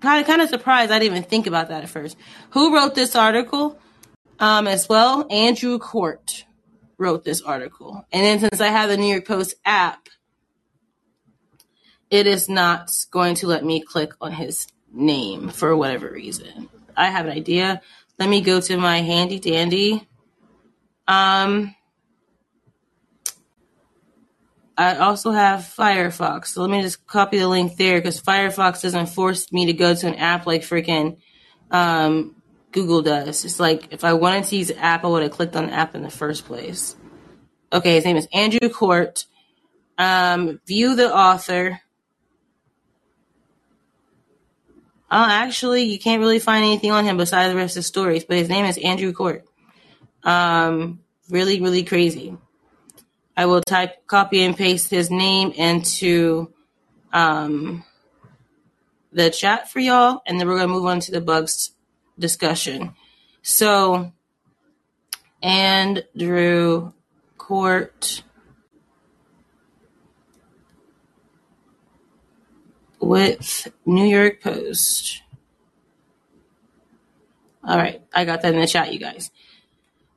kind 0.00 0.20
of 0.20 0.26
kind 0.26 0.42
of 0.42 0.48
surprised 0.48 0.90
I 0.90 0.98
didn't 0.98 1.16
even 1.16 1.28
think 1.28 1.46
about 1.46 1.68
that 1.68 1.82
at 1.82 1.88
first. 1.88 2.16
Who 2.50 2.74
wrote 2.74 2.94
this 2.94 3.16
article? 3.16 3.78
Um, 4.38 4.66
as 4.66 4.88
well, 4.88 5.26
Andrew 5.30 5.78
Court 5.78 6.44
wrote 6.98 7.24
this 7.24 7.40
article. 7.40 8.04
And 8.12 8.24
then 8.24 8.40
since 8.40 8.60
I 8.60 8.68
have 8.68 8.90
the 8.90 8.96
New 8.96 9.10
York 9.10 9.26
Post 9.26 9.54
app, 9.64 10.08
it 12.14 12.28
is 12.28 12.48
not 12.48 12.92
going 13.10 13.34
to 13.34 13.48
let 13.48 13.64
me 13.64 13.80
click 13.80 14.12
on 14.20 14.30
his 14.30 14.68
name 14.92 15.48
for 15.48 15.74
whatever 15.74 16.08
reason. 16.08 16.68
I 16.96 17.06
have 17.10 17.26
an 17.26 17.32
idea. 17.32 17.80
Let 18.20 18.28
me 18.28 18.40
go 18.40 18.60
to 18.60 18.76
my 18.76 18.98
handy 18.98 19.40
dandy. 19.40 20.06
Um, 21.08 21.74
I 24.78 24.98
also 24.98 25.32
have 25.32 25.62
Firefox. 25.62 26.46
So 26.46 26.60
let 26.60 26.70
me 26.70 26.82
just 26.82 27.04
copy 27.04 27.38
the 27.38 27.48
link 27.48 27.76
there 27.76 27.98
because 27.98 28.22
Firefox 28.22 28.82
doesn't 28.82 29.06
force 29.06 29.50
me 29.50 29.66
to 29.66 29.72
go 29.72 29.92
to 29.92 30.06
an 30.06 30.14
app 30.14 30.46
like 30.46 30.62
freaking 30.62 31.18
um, 31.72 32.36
Google 32.70 33.02
does. 33.02 33.44
It's 33.44 33.58
like 33.58 33.92
if 33.92 34.04
I 34.04 34.12
wanted 34.12 34.44
to 34.44 34.56
use 34.56 34.70
an 34.70 34.78
app, 34.78 35.04
I 35.04 35.08
would 35.08 35.24
have 35.24 35.32
clicked 35.32 35.56
on 35.56 35.66
the 35.66 35.72
app 35.72 35.96
in 35.96 36.04
the 36.04 36.10
first 36.10 36.44
place. 36.46 36.94
Okay, 37.72 37.96
his 37.96 38.04
name 38.04 38.16
is 38.16 38.28
Andrew 38.32 38.68
Court. 38.68 39.26
Um, 39.98 40.60
view 40.64 40.94
the 40.94 41.12
author. 41.12 41.80
Oh, 45.16 45.26
actually, 45.30 45.84
you 45.84 46.00
can't 46.00 46.18
really 46.18 46.40
find 46.40 46.64
anything 46.64 46.90
on 46.90 47.04
him 47.04 47.16
besides 47.16 47.52
the 47.52 47.56
rest 47.56 47.76
of 47.76 47.82
the 47.82 47.84
stories, 47.84 48.24
but 48.24 48.36
his 48.36 48.48
name 48.48 48.64
is 48.64 48.76
Andrew 48.78 49.12
Court. 49.12 49.44
Um, 50.24 50.98
really, 51.30 51.60
really 51.60 51.84
crazy. 51.84 52.36
I 53.36 53.46
will 53.46 53.60
type, 53.60 54.08
copy 54.08 54.42
and 54.42 54.56
paste 54.56 54.90
his 54.90 55.12
name 55.12 55.52
into 55.52 56.52
um, 57.12 57.84
the 59.12 59.30
chat 59.30 59.70
for 59.70 59.78
y'all, 59.78 60.20
and 60.26 60.40
then 60.40 60.48
we're 60.48 60.56
going 60.56 60.66
to 60.66 60.74
move 60.74 60.86
on 60.86 60.98
to 60.98 61.12
the 61.12 61.20
bugs 61.20 61.70
discussion. 62.18 62.96
So, 63.40 64.10
Andrew 65.40 66.92
Court 67.38 68.24
with 73.04 73.68
New 73.84 74.06
York 74.06 74.42
Post. 74.42 75.22
All 77.62 77.76
right, 77.76 78.02
I 78.12 78.24
got 78.24 78.42
that 78.42 78.54
in 78.54 78.60
the 78.60 78.66
chat, 78.66 78.92
you 78.92 78.98
guys. 78.98 79.30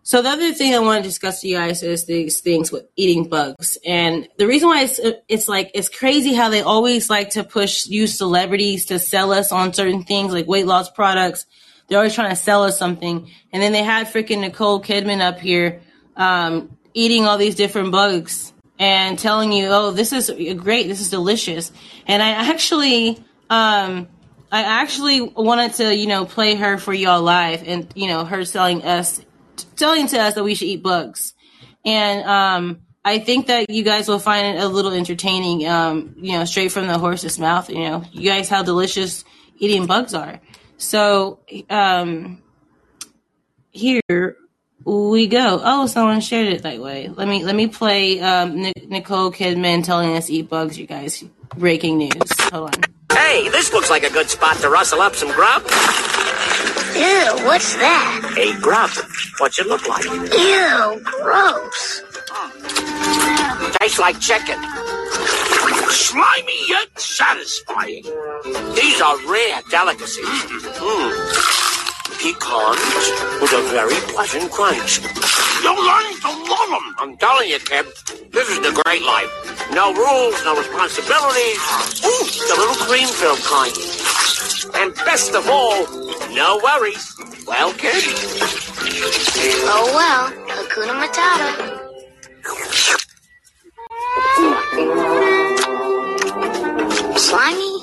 So 0.04 0.22
the 0.22 0.30
other 0.30 0.54
thing 0.54 0.74
I 0.74 0.80
want 0.80 1.04
to 1.04 1.10
discuss 1.10 1.42
to 1.42 1.50
you 1.50 1.58
guys 1.58 1.84
is 1.84 2.06
these 2.06 2.40
things 2.40 2.72
with 2.72 2.88
eating 2.96 3.28
bugs, 3.28 3.78
and 3.86 4.28
the 4.38 4.48
reason 4.48 4.70
why 4.70 4.84
it's 4.84 5.02
it's 5.28 5.50
like 5.50 5.72
it's 5.74 5.90
crazy 5.90 6.34
how 6.34 6.50
they 6.50 6.62
always 6.62 7.10
like 7.10 7.32
to 7.32 7.44
push 7.44 7.88
use 7.88 8.18
celebrities 8.18 8.86
to 8.86 9.00
sell 9.00 9.34
us 9.34 9.52
on 9.52 9.74
certain 9.74 10.04
things 10.04 10.32
like 10.32 10.48
weight 10.48 10.66
loss 10.66 10.90
products. 10.90 11.46
They're 11.88 11.98
always 11.98 12.16
trying 12.16 12.30
to 12.30 12.38
sell 12.38 12.64
us 12.64 12.80
something, 12.80 13.30
and 13.52 13.62
then 13.62 13.74
they 13.74 13.84
had 13.84 14.08
freaking 14.08 14.40
Nicole 14.40 14.82
Kidman 14.82 15.22
up 15.22 15.40
here 15.40 15.82
um, 16.16 16.78
eating 16.94 17.26
all 17.26 17.38
these 17.38 17.56
different 17.56 17.92
bugs 17.92 18.54
and 18.80 19.18
telling 19.18 19.52
you, 19.52 19.68
"Oh, 19.70 19.92
this 19.92 20.14
is 20.14 20.30
great, 20.58 20.88
this 20.88 21.02
is 21.02 21.10
delicious," 21.10 21.72
and 22.06 22.22
I 22.22 22.30
actually. 22.30 23.24
Um, 23.50 24.08
I 24.50 24.62
actually 24.62 25.22
wanted 25.22 25.74
to, 25.76 25.94
you 25.94 26.08
know, 26.08 26.26
play 26.26 26.56
her 26.56 26.78
for 26.78 26.94
y'all 26.94 27.22
live 27.22 27.68
and, 27.68 27.92
you 27.96 28.08
know, 28.08 28.24
her 28.24 28.46
telling 28.46 28.82
us 28.84 29.22
telling 29.76 30.08
to 30.08 30.20
us 30.20 30.36
that 30.36 30.44
we 30.44 30.56
should 30.56 30.68
eat 30.68 30.84
bugs. 30.84 31.34
And 31.86 32.28
um, 32.28 32.82
I 33.04 33.20
think 33.20 33.48
that 33.48 33.70
you 33.70 33.84
guys 33.84 34.08
will 34.08 34.20
find 34.20 34.58
it 34.58 34.64
a 34.64 34.68
little 34.68 34.92
entertaining, 34.92 35.68
um, 35.68 36.16
you 36.18 36.34
know, 36.34 36.46
straight 36.46 36.72
from 36.72 36.88
the 36.88 36.98
horse's 36.98 37.40
mouth. 37.40 37.70
You 37.70 37.80
know, 37.80 38.04
you 38.12 38.30
guys 38.30 38.50
how 38.50 38.64
delicious 38.64 39.24
eating 39.58 39.86
bugs 39.86 40.14
are. 40.14 40.40
So 40.78 41.40
um, 41.70 42.42
here 43.72 44.38
we 44.88 45.28
go. 45.28 45.62
Oh, 45.64 45.86
someone 45.88 46.22
shared 46.22 46.48
it 46.48 46.64
that 46.64 46.80
way. 46.80 47.10
Let 47.10 47.28
me 47.28 47.44
let 47.44 47.56
me 47.56 47.68
play 47.68 48.22
um, 48.22 48.62
Nicole 48.88 49.32
Kidman 49.32 49.84
telling 49.84 50.16
us 50.16 50.30
eat 50.30 50.50
bugs. 50.50 50.80
You 50.80 50.88
guys, 50.88 51.24
breaking 51.58 51.98
news. 51.98 52.14
Hold 52.52 52.76
on. 52.76 52.84
Hey, 53.12 53.50
this 53.50 53.74
looks 53.74 53.90
like 53.90 54.04
a 54.04 54.12
good 54.12 54.30
spot 54.30 54.58
to 54.58 54.70
rustle 54.70 55.02
up 55.02 55.16
some 55.16 55.32
grub. 55.32 55.64
Ew, 55.64 57.46
what's 57.46 57.76
that? 57.76 58.36
A 58.38 58.60
grub. 58.62 58.90
What's 59.40 59.60
it 59.60 59.68
look 59.68 59.88
like? 59.88 60.06
Ew, 60.06 61.02
gross. 61.22 62.04
Tastes 63.82 64.00
like 64.00 64.20
chicken. 64.20 64.58
Slimy 65.90 66.70
yet 66.70 67.00
satisfying. 67.00 68.04
These 68.76 69.02
are 69.02 69.18
rare 69.28 69.62
delicacies. 69.70 70.26
Mm. 70.26 71.67
Piquant 72.16 72.80
with 73.42 73.54
a 73.54 73.62
very 73.70 74.00
pleasant 74.14 74.52
crunch. 74.52 75.02
You're 75.64 75.76
learning 75.76 76.18
to 76.22 76.30
love 76.50 76.70
them. 76.70 76.96
I'm 77.00 77.18
telling 77.18 77.50
you, 77.50 77.60
kid, 77.60 77.86
this 78.32 78.50
is 78.50 78.60
the 78.60 78.72
great 78.84 79.04
life. 79.04 79.30
No 79.74 79.94
rules, 79.94 80.44
no 80.46 80.56
responsibilities. 80.58 81.60
Ooh, 82.06 82.26
the 82.48 82.56
little 82.58 82.80
cream-filled 82.88 83.44
kind. 83.44 83.74
And 84.76 84.96
best 85.06 85.34
of 85.36 85.48
all, 85.50 85.86
no 86.34 86.60
worries. 86.64 87.16
Well, 87.46 87.74
kid? 87.74 88.04
Oh, 89.66 89.92
well. 89.94 90.32
Hakuna 90.48 90.94
Matata. 91.02 91.50
Slimy, 97.18 97.74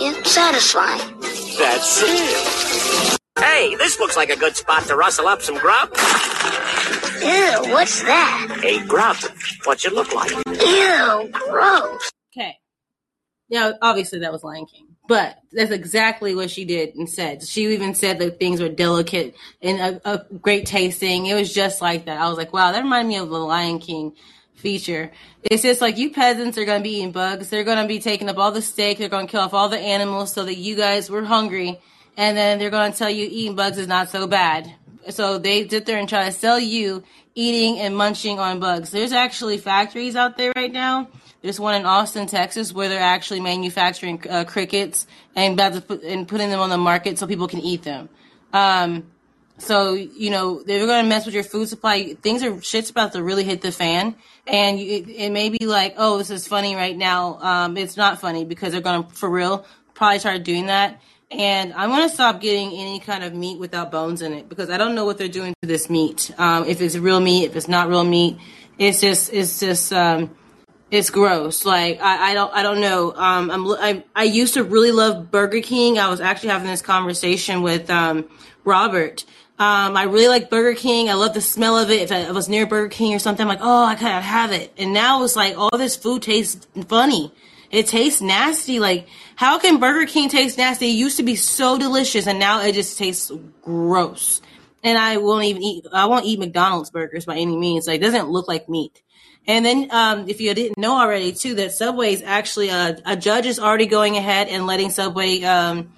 yet 0.00 0.26
satisfying. 0.26 1.20
That's 1.58 2.02
it. 2.04 2.77
Hey, 3.58 3.74
this 3.74 3.98
looks 3.98 4.16
like 4.16 4.30
a 4.30 4.36
good 4.36 4.54
spot 4.54 4.84
to 4.84 4.94
rustle 4.94 5.26
up 5.26 5.42
some 5.42 5.58
grub. 5.58 5.88
Ew, 5.88 7.72
what's 7.72 8.00
that? 8.04 8.60
A 8.62 8.86
grub. 8.86 9.16
What's 9.64 9.84
it 9.84 9.92
look 9.92 10.14
like? 10.14 10.30
Ew, 10.30 11.28
gross. 11.32 12.08
Okay. 12.32 12.56
Now, 13.50 13.74
obviously, 13.82 14.20
that 14.20 14.30
was 14.30 14.44
Lion 14.44 14.66
King, 14.66 14.86
but 15.08 15.38
that's 15.50 15.72
exactly 15.72 16.36
what 16.36 16.52
she 16.52 16.66
did 16.66 16.94
and 16.94 17.10
said. 17.10 17.42
She 17.42 17.66
even 17.74 17.96
said 17.96 18.20
that 18.20 18.38
things 18.38 18.60
were 18.60 18.68
delicate 18.68 19.34
and 19.60 19.80
a, 19.80 20.08
a 20.08 20.24
great 20.34 20.66
tasting. 20.66 21.26
It 21.26 21.34
was 21.34 21.52
just 21.52 21.82
like 21.82 22.04
that. 22.04 22.20
I 22.20 22.28
was 22.28 22.38
like, 22.38 22.52
wow, 22.52 22.70
that 22.70 22.84
reminded 22.84 23.08
me 23.08 23.16
of 23.16 23.28
the 23.28 23.38
Lion 23.38 23.80
King 23.80 24.12
feature. 24.54 25.10
It's 25.42 25.64
just 25.64 25.80
like 25.80 25.98
you 25.98 26.12
peasants 26.12 26.58
are 26.58 26.64
going 26.64 26.78
to 26.78 26.88
be 26.88 26.98
eating 26.98 27.10
bugs. 27.10 27.50
They're 27.50 27.64
going 27.64 27.82
to 27.82 27.88
be 27.88 27.98
taking 27.98 28.28
up 28.28 28.38
all 28.38 28.52
the 28.52 28.62
steak. 28.62 28.98
They're 28.98 29.08
going 29.08 29.26
to 29.26 29.30
kill 29.32 29.40
off 29.40 29.52
all 29.52 29.68
the 29.68 29.80
animals 29.80 30.32
so 30.32 30.44
that 30.44 30.58
you 30.58 30.76
guys 30.76 31.10
were 31.10 31.24
hungry. 31.24 31.80
And 32.18 32.36
then 32.36 32.58
they're 32.58 32.68
going 32.68 32.92
to 32.92 32.98
tell 32.98 33.08
you 33.08 33.28
eating 33.30 33.54
bugs 33.54 33.78
is 33.78 33.86
not 33.86 34.10
so 34.10 34.26
bad. 34.26 34.74
So 35.10 35.38
they 35.38 35.66
sit 35.68 35.86
there 35.86 35.98
and 35.98 36.08
try 36.08 36.24
to 36.24 36.32
sell 36.32 36.58
you 36.58 37.04
eating 37.36 37.78
and 37.78 37.96
munching 37.96 38.40
on 38.40 38.58
bugs. 38.58 38.90
There's 38.90 39.12
actually 39.12 39.58
factories 39.58 40.16
out 40.16 40.36
there 40.36 40.52
right 40.56 40.72
now. 40.72 41.08
There's 41.42 41.60
one 41.60 41.76
in 41.76 41.86
Austin, 41.86 42.26
Texas, 42.26 42.72
where 42.72 42.88
they're 42.88 43.00
actually 43.00 43.38
manufacturing 43.38 44.20
uh, 44.28 44.44
crickets 44.44 45.06
and, 45.36 45.56
put, 45.86 46.02
and 46.02 46.26
putting 46.26 46.50
them 46.50 46.58
on 46.58 46.70
the 46.70 46.76
market 46.76 47.18
so 47.18 47.28
people 47.28 47.46
can 47.46 47.60
eat 47.60 47.84
them. 47.84 48.08
Um, 48.52 49.06
so 49.58 49.94
you 49.94 50.30
know 50.30 50.62
they're 50.62 50.86
going 50.86 51.04
to 51.04 51.08
mess 51.08 51.26
with 51.26 51.34
your 51.34 51.44
food 51.44 51.68
supply. 51.68 52.14
Things 52.14 52.42
are 52.42 52.60
shit's 52.62 52.90
about 52.90 53.12
to 53.12 53.22
really 53.22 53.44
hit 53.44 53.60
the 53.60 53.72
fan, 53.72 54.14
and 54.46 54.78
it, 54.78 55.08
it 55.08 55.30
may 55.30 55.50
be 55.50 55.66
like, 55.66 55.94
oh, 55.98 56.18
this 56.18 56.30
is 56.30 56.46
funny 56.46 56.74
right 56.76 56.96
now. 56.96 57.38
Um, 57.40 57.76
it's 57.76 57.96
not 57.96 58.20
funny 58.20 58.44
because 58.44 58.72
they're 58.72 58.80
going 58.80 59.04
to 59.04 59.10
for 59.10 59.28
real 59.28 59.66
probably 59.94 60.20
start 60.20 60.44
doing 60.44 60.66
that. 60.66 61.00
And 61.30 61.74
I 61.74 61.88
want 61.88 62.08
to 62.08 62.14
stop 62.14 62.40
getting 62.40 62.72
any 62.72 63.00
kind 63.00 63.22
of 63.22 63.34
meat 63.34 63.58
without 63.58 63.90
bones 63.90 64.22
in 64.22 64.32
it 64.32 64.48
because 64.48 64.70
I 64.70 64.78
don't 64.78 64.94
know 64.94 65.04
what 65.04 65.18
they're 65.18 65.28
doing 65.28 65.54
to 65.60 65.68
this 65.68 65.90
meat. 65.90 66.32
Um, 66.38 66.64
if 66.64 66.80
it's 66.80 66.96
real 66.96 67.20
meat, 67.20 67.44
if 67.44 67.56
it's 67.56 67.68
not 67.68 67.88
real 67.88 68.04
meat, 68.04 68.38
it's 68.78 69.00
just 69.00 69.32
it's 69.32 69.60
just 69.60 69.92
um, 69.92 70.34
it's 70.90 71.10
gross. 71.10 71.66
Like 71.66 72.00
I, 72.00 72.30
I 72.30 72.34
don't 72.34 72.54
I 72.54 72.62
don't 72.62 72.80
know. 72.80 73.12
Um, 73.14 73.50
I'm 73.50 73.66
I, 73.72 74.04
I 74.16 74.24
used 74.24 74.54
to 74.54 74.64
really 74.64 74.90
love 74.90 75.30
Burger 75.30 75.60
King. 75.60 75.98
I 75.98 76.08
was 76.08 76.22
actually 76.22 76.50
having 76.50 76.68
this 76.68 76.80
conversation 76.80 77.60
with 77.60 77.90
um, 77.90 78.26
Robert. 78.64 79.24
Um, 79.58 79.96
I 79.96 80.04
really 80.04 80.28
like 80.28 80.50
Burger 80.50 80.78
King. 80.78 81.10
I 81.10 81.14
love 81.14 81.34
the 81.34 81.40
smell 81.40 81.76
of 81.76 81.90
it. 81.90 82.02
If 82.02 82.12
I 82.12 82.30
was 82.30 82.48
near 82.48 82.64
Burger 82.64 82.88
King 82.88 83.14
or 83.14 83.18
something, 83.18 83.42
I'm 83.42 83.48
like, 83.48 83.58
oh, 83.60 83.84
I 83.84 83.92
of 83.92 83.98
have 83.98 84.52
it. 84.52 84.72
And 84.78 84.94
now 84.94 85.24
it's 85.24 85.34
like 85.34 85.58
all 85.58 85.76
this 85.76 85.96
food 85.96 86.22
tastes 86.22 86.66
funny. 86.86 87.34
It 87.70 87.86
tastes 87.86 88.20
nasty. 88.20 88.80
Like, 88.80 89.08
how 89.36 89.58
can 89.58 89.78
Burger 89.78 90.06
King 90.06 90.28
taste 90.28 90.58
nasty? 90.58 90.88
It 90.88 90.94
used 90.94 91.18
to 91.18 91.22
be 91.22 91.36
so 91.36 91.78
delicious, 91.78 92.26
and 92.26 92.38
now 92.38 92.62
it 92.62 92.74
just 92.74 92.98
tastes 92.98 93.30
gross. 93.62 94.40
And 94.82 94.96
I 94.96 95.18
won't 95.18 95.44
even 95.44 95.62
eat. 95.62 95.86
I 95.92 96.06
won't 96.06 96.24
eat 96.24 96.38
McDonald's 96.38 96.90
burgers 96.90 97.24
by 97.24 97.36
any 97.36 97.56
means. 97.56 97.86
Like, 97.86 98.00
it 98.00 98.04
doesn't 98.04 98.28
look 98.28 98.48
like 98.48 98.68
meat. 98.68 99.02
And 99.46 99.64
then, 99.64 99.88
um, 99.90 100.28
if 100.28 100.40
you 100.40 100.52
didn't 100.54 100.78
know 100.78 100.98
already, 100.98 101.32
too, 101.32 101.54
that 101.56 101.72
Subway 101.72 102.12
is 102.12 102.22
actually 102.22 102.70
uh, 102.70 102.94
a 103.04 103.16
judge 103.16 103.46
is 103.46 103.58
already 103.58 103.86
going 103.86 104.16
ahead 104.16 104.48
and 104.48 104.66
letting 104.66 104.90
Subway 104.90 105.42
um, 105.42 105.92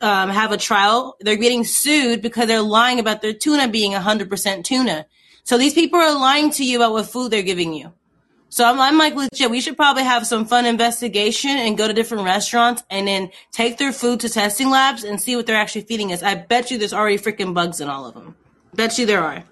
um, 0.00 0.28
have 0.30 0.52
a 0.52 0.56
trial. 0.56 1.16
They're 1.20 1.36
getting 1.36 1.64
sued 1.64 2.22
because 2.22 2.46
they're 2.46 2.60
lying 2.62 2.98
about 2.98 3.22
their 3.22 3.32
tuna 3.32 3.68
being 3.68 3.92
100% 3.92 4.64
tuna. 4.64 5.06
So 5.44 5.58
these 5.58 5.74
people 5.74 5.98
are 5.98 6.18
lying 6.18 6.50
to 6.52 6.64
you 6.64 6.76
about 6.76 6.92
what 6.92 7.06
food 7.06 7.30
they're 7.30 7.42
giving 7.42 7.72
you. 7.72 7.92
So 8.50 8.64
I'm, 8.64 8.80
I'm 8.80 8.96
like, 8.96 9.14
legit, 9.14 9.50
we 9.50 9.60
should 9.60 9.76
probably 9.76 10.04
have 10.04 10.26
some 10.26 10.46
fun 10.46 10.64
investigation 10.64 11.50
and 11.50 11.76
go 11.76 11.86
to 11.86 11.92
different 11.92 12.24
restaurants 12.24 12.82
and 12.90 13.06
then 13.06 13.30
take 13.52 13.78
their 13.78 13.92
food 13.92 14.20
to 14.20 14.28
testing 14.28 14.70
labs 14.70 15.04
and 15.04 15.20
see 15.20 15.36
what 15.36 15.46
they're 15.46 15.56
actually 15.56 15.82
feeding 15.82 16.12
us. 16.12 16.22
I 16.22 16.34
bet 16.34 16.70
you 16.70 16.78
there's 16.78 16.94
already 16.94 17.18
freaking 17.18 17.52
bugs 17.52 17.80
in 17.80 17.88
all 17.88 18.06
of 18.06 18.14
them. 18.14 18.36
Bet 18.74 18.98
you 18.98 19.06
there 19.06 19.22
are. 19.22 19.44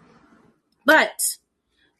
But 0.84 1.20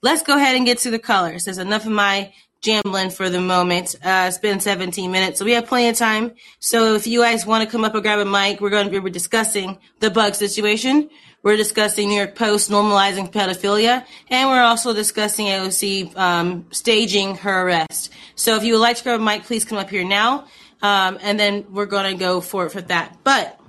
let's 0.01 0.23
go 0.23 0.37
ahead 0.37 0.57
and 0.57 0.65
get 0.65 0.79
to 0.79 0.91
the 0.91 0.99
colors. 0.99 1.45
There's 1.45 1.59
enough 1.59 1.85
of 1.85 1.93
my 1.93 2.33
jambling 2.63 3.11
for 3.11 3.29
the 3.29 3.41
moment. 3.41 3.95
Uh, 4.03 4.27
it's 4.29 4.39
been 4.39 4.61
17 4.61 5.11
minutes, 5.11 5.39
so 5.39 5.45
we 5.45 5.53
have 5.53 5.67
plenty 5.67 5.89
of 5.89 5.97
time. 5.97 6.33
So 6.59 6.95
if 6.95 7.07
you 7.07 7.21
guys 7.21 7.45
want 7.45 7.65
to 7.65 7.71
come 7.71 7.85
up 7.85 7.95
and 7.95 8.03
grab 8.03 8.19
a 8.19 8.25
mic, 8.25 8.61
we're 8.61 8.71
going 8.71 8.91
to 8.91 9.01
be 9.01 9.11
discussing 9.11 9.79
the 10.01 10.11
bug 10.11 10.35
situation. 10.35 11.11
We're 11.43 11.57
discussing 11.57 12.09
New 12.09 12.17
York 12.17 12.35
Post 12.35 12.71
normalizing 12.71 13.33
pedophilia, 13.33 14.05
and 14.29 14.49
we're 14.49 14.63
also 14.63 14.93
discussing 14.93 15.47
AOC 15.47 16.17
um, 16.17 16.67
staging 16.73 17.37
her 17.37 17.63
arrest. 17.63 18.13
So 18.35 18.57
if 18.57 18.65
you 18.65 18.75
would 18.75 18.81
like 18.81 18.97
to 18.97 19.05
grab 19.05 19.21
a 19.21 19.25
mic, 19.25 19.45
please 19.45 19.65
come 19.65 19.79
up 19.79 19.89
here 19.89 20.05
now, 20.05 20.47
um, 20.83 21.19
and 21.23 21.39
then 21.39 21.67
we're 21.71 21.87
going 21.87 22.13
to 22.13 22.19
go 22.19 22.41
for 22.41 22.67
it 22.67 22.71
for 22.71 22.81
that. 22.83 23.19
But 23.23 23.61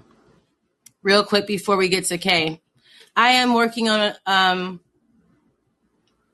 real 1.03 1.23
quick 1.23 1.45
before 1.45 1.77
we 1.77 1.87
get 1.87 2.05
to 2.05 2.17
Kay, 2.17 2.61
I 3.15 3.29
am 3.29 3.53
working 3.53 3.89
on 3.89 4.13
um, 4.25 4.79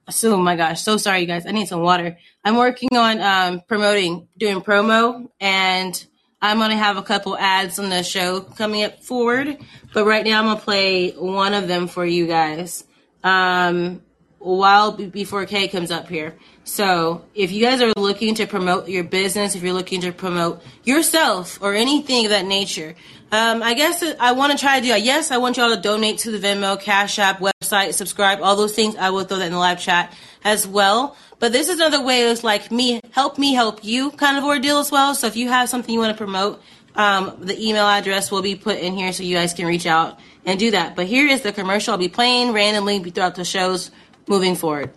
so 0.09 0.33
oh 0.33 0.37
my 0.37 0.55
gosh, 0.55 0.81
so 0.81 0.97
sorry 0.97 1.21
you 1.21 1.27
guys. 1.27 1.45
I 1.45 1.51
need 1.51 1.67
some 1.67 1.81
water. 1.81 2.17
I'm 2.43 2.57
working 2.57 2.89
on 2.95 3.21
um, 3.21 3.61
promoting, 3.67 4.27
doing 4.37 4.61
promo, 4.61 5.29
and 5.39 6.05
I'm 6.43 6.59
gonna 6.59 6.75
have 6.75 6.97
a 6.97 7.01
couple 7.01 7.37
ads 7.37 7.79
on 7.79 7.89
the 7.89 8.03
show 8.03 8.41
coming 8.41 8.83
up 8.83 9.01
forward. 9.01 9.57
But 9.93 10.05
right 10.05 10.25
now, 10.25 10.39
I'm 10.39 10.45
gonna 10.47 10.59
play 10.59 11.11
one 11.11 11.53
of 11.53 11.69
them 11.69 11.87
for 11.87 12.05
you 12.05 12.27
guys. 12.27 12.83
Um, 13.23 14.01
while 14.39 14.91
before 14.91 15.45
Kay 15.45 15.69
comes 15.69 15.89
up 15.89 16.09
here. 16.09 16.35
So 16.65 17.23
if 17.33 17.53
you 17.53 17.63
guys 17.63 17.81
are 17.81 17.93
looking 17.95 18.35
to 18.35 18.45
promote 18.45 18.89
your 18.89 19.05
business, 19.05 19.55
if 19.55 19.63
you're 19.63 19.73
looking 19.73 20.01
to 20.01 20.11
promote 20.11 20.61
yourself 20.83 21.59
or 21.61 21.75
anything 21.75 22.25
of 22.25 22.31
that 22.31 22.45
nature, 22.45 22.95
um, 23.31 23.63
I 23.63 23.73
guess 23.73 24.03
I 24.19 24.33
want 24.33 24.51
to 24.51 24.57
try 24.57 24.81
to 24.81 24.85
do. 24.85 24.89
Yes, 24.89 25.31
I 25.31 25.37
want 25.37 25.55
y'all 25.55 25.73
to 25.73 25.81
donate 25.81 26.19
to 26.19 26.31
the 26.37 26.45
Venmo, 26.45 26.79
Cash 26.79 27.19
App, 27.19 27.39
website, 27.39 27.93
subscribe, 27.93 28.41
all 28.41 28.57
those 28.57 28.75
things. 28.75 28.97
I 28.97 29.11
will 29.11 29.23
throw 29.23 29.37
that 29.37 29.45
in 29.45 29.53
the 29.53 29.57
live 29.57 29.79
chat 29.79 30.13
as 30.43 30.67
well. 30.67 31.15
But 31.43 31.51
this 31.51 31.67
is 31.67 31.75
another 31.75 32.01
way 32.01 32.21
it's 32.21 32.41
like 32.41 32.71
me, 32.71 33.01
help 33.11 33.37
me 33.37 33.53
help 33.53 33.83
you 33.83 34.11
kind 34.11 34.37
of 34.37 34.45
ordeal 34.45 34.77
as 34.77 34.91
well. 34.91 35.13
So 35.13 35.27
if 35.27 35.35
you 35.35 35.49
have 35.49 35.67
something 35.67 35.93
you 35.93 35.99
want 35.99 36.17
to 36.17 36.17
promote, 36.17 36.61
um, 36.95 37.35
the 37.41 37.61
email 37.61 37.83
address 37.83 38.31
will 38.31 38.41
be 38.41 38.55
put 38.55 38.77
in 38.77 38.93
here 38.93 39.11
so 39.11 39.23
you 39.23 39.35
guys 39.35 39.53
can 39.53 39.65
reach 39.65 39.85
out 39.85 40.17
and 40.45 40.57
do 40.57 40.71
that. 40.71 40.95
But 40.95 41.07
here 41.07 41.27
is 41.27 41.41
the 41.41 41.51
commercial 41.51 41.91
I'll 41.91 41.97
be 41.97 42.07
playing 42.07 42.53
randomly 42.53 43.03
throughout 43.03 43.35
the 43.35 43.43
shows 43.43 43.91
moving 44.25 44.55
forward. 44.55 44.91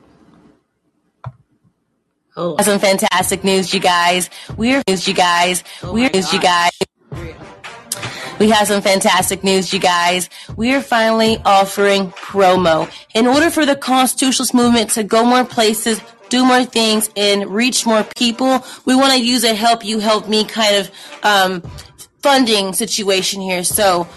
Oh. 2.37 2.62
Some 2.62 2.78
fantastic 2.78 3.42
news, 3.42 3.74
you 3.74 3.80
guys. 3.80 4.30
We're 4.56 4.85
news, 4.87 5.09
you 5.09 5.14
guys. 5.14 5.64
Oh 5.82 5.94
We're 5.94 6.11
news, 6.11 6.32
you 6.32 6.40
guys. 6.40 6.70
We 8.38 8.50
have 8.50 8.68
some 8.68 8.82
fantastic 8.82 9.42
news, 9.42 9.72
you 9.72 9.80
guys. 9.80 10.28
We 10.56 10.74
are 10.74 10.82
finally 10.82 11.38
offering 11.44 12.12
promo. 12.12 12.88
In 13.14 13.26
order 13.26 13.50
for 13.50 13.66
the 13.66 13.74
constitutionalist 13.74 14.54
movement 14.54 14.90
to 14.90 15.02
go 15.02 15.24
more 15.24 15.44
places, 15.44 16.00
do 16.29 16.45
more 16.45 16.65
things, 16.65 17.11
and 17.17 17.47
reach 17.47 17.87
more 17.87 18.05
people, 18.17 18.65
we 18.85 18.95
want 18.95 19.12
to 19.12 19.23
use 19.23 19.45
a 19.45 19.55
help 19.55 19.85
you, 19.85 19.99
help 19.99 20.29
me 20.29 20.45
kind 20.45 20.77
of 20.77 20.91
um, 21.23 21.62
funding 22.23 22.73
situation 22.73 23.41
here. 23.41 23.65
So 23.65 24.09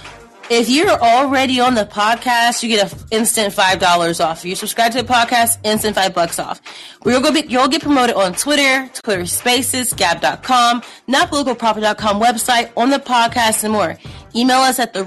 if 0.49 0.67
you're 0.67 0.89
already 0.89 1.59
on 1.59 1.75
the 1.75 1.85
podcast, 1.85 2.63
you 2.63 2.69
get 2.69 2.91
an 2.91 2.99
instant 3.11 3.53
five 3.53 3.79
dollars 3.79 4.19
off. 4.19 4.39
If 4.39 4.45
you 4.45 4.55
subscribe 4.55 4.91
to 4.93 5.03
the 5.03 5.07
podcast, 5.07 5.59
instant 5.63 5.95
five 5.95 6.15
bucks 6.15 6.39
off. 6.39 6.59
We'll 7.05 7.21
go 7.21 7.31
be, 7.31 7.45
you'll 7.47 7.67
get 7.67 7.83
promoted 7.83 8.15
on 8.15 8.33
Twitter, 8.33 8.89
Twitter 9.03 9.25
Spaces, 9.27 9.93
Gab.com, 9.93 10.81
NotPoliticalProperty.com 11.07 12.19
website, 12.19 12.71
on 12.75 12.89
the 12.89 12.97
podcast, 12.97 13.63
and 13.63 13.73
more. 13.73 13.97
Email 14.35 14.59
us 14.59 14.79
at 14.79 14.93
the 14.93 15.01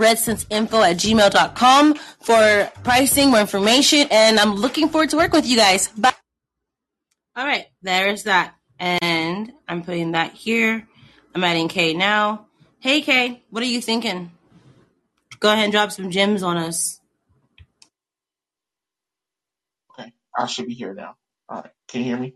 info 0.51 0.83
at 0.83 0.97
gmail.com 0.97 1.95
for 2.21 2.73
pricing, 2.85 3.31
more 3.31 3.41
information, 3.41 4.07
and 4.11 4.39
I'm 4.39 4.55
looking 4.55 4.89
forward 4.89 5.11
to 5.11 5.17
working 5.17 5.39
with 5.39 5.47
you 5.47 5.57
guys. 5.57 5.89
Bye. 5.89 6.13
All 7.35 7.47
right, 7.47 7.67
there's 7.81 8.25
that. 8.25 8.55
And 8.79 9.53
I'm 9.67 9.83
putting 9.83 10.13
that 10.13 10.35
here. 10.35 10.87
I'm 11.35 11.45
adding 11.45 11.69
K 11.69 11.95
now. 11.95 12.47
Hey, 12.79 13.01
K, 13.01 13.43
what 13.49 13.63
are 13.63 13.67
you 13.67 13.81
thinking? 13.81 14.33
Go 15.41 15.51
ahead 15.51 15.65
and 15.65 15.73
drop 15.73 15.93
some 15.93 16.11
gems 16.11 16.43
on 16.43 16.59
us. 16.59 17.01
Okay, 19.99 20.13
I 20.37 20.47
should 20.47 20.67
be 20.67 20.75
here 20.75 20.93
now. 20.93 21.15
All 21.49 21.63
right, 21.63 21.71
can 21.89 22.01
you 22.01 22.07
hear 22.07 22.19
me? 22.19 22.35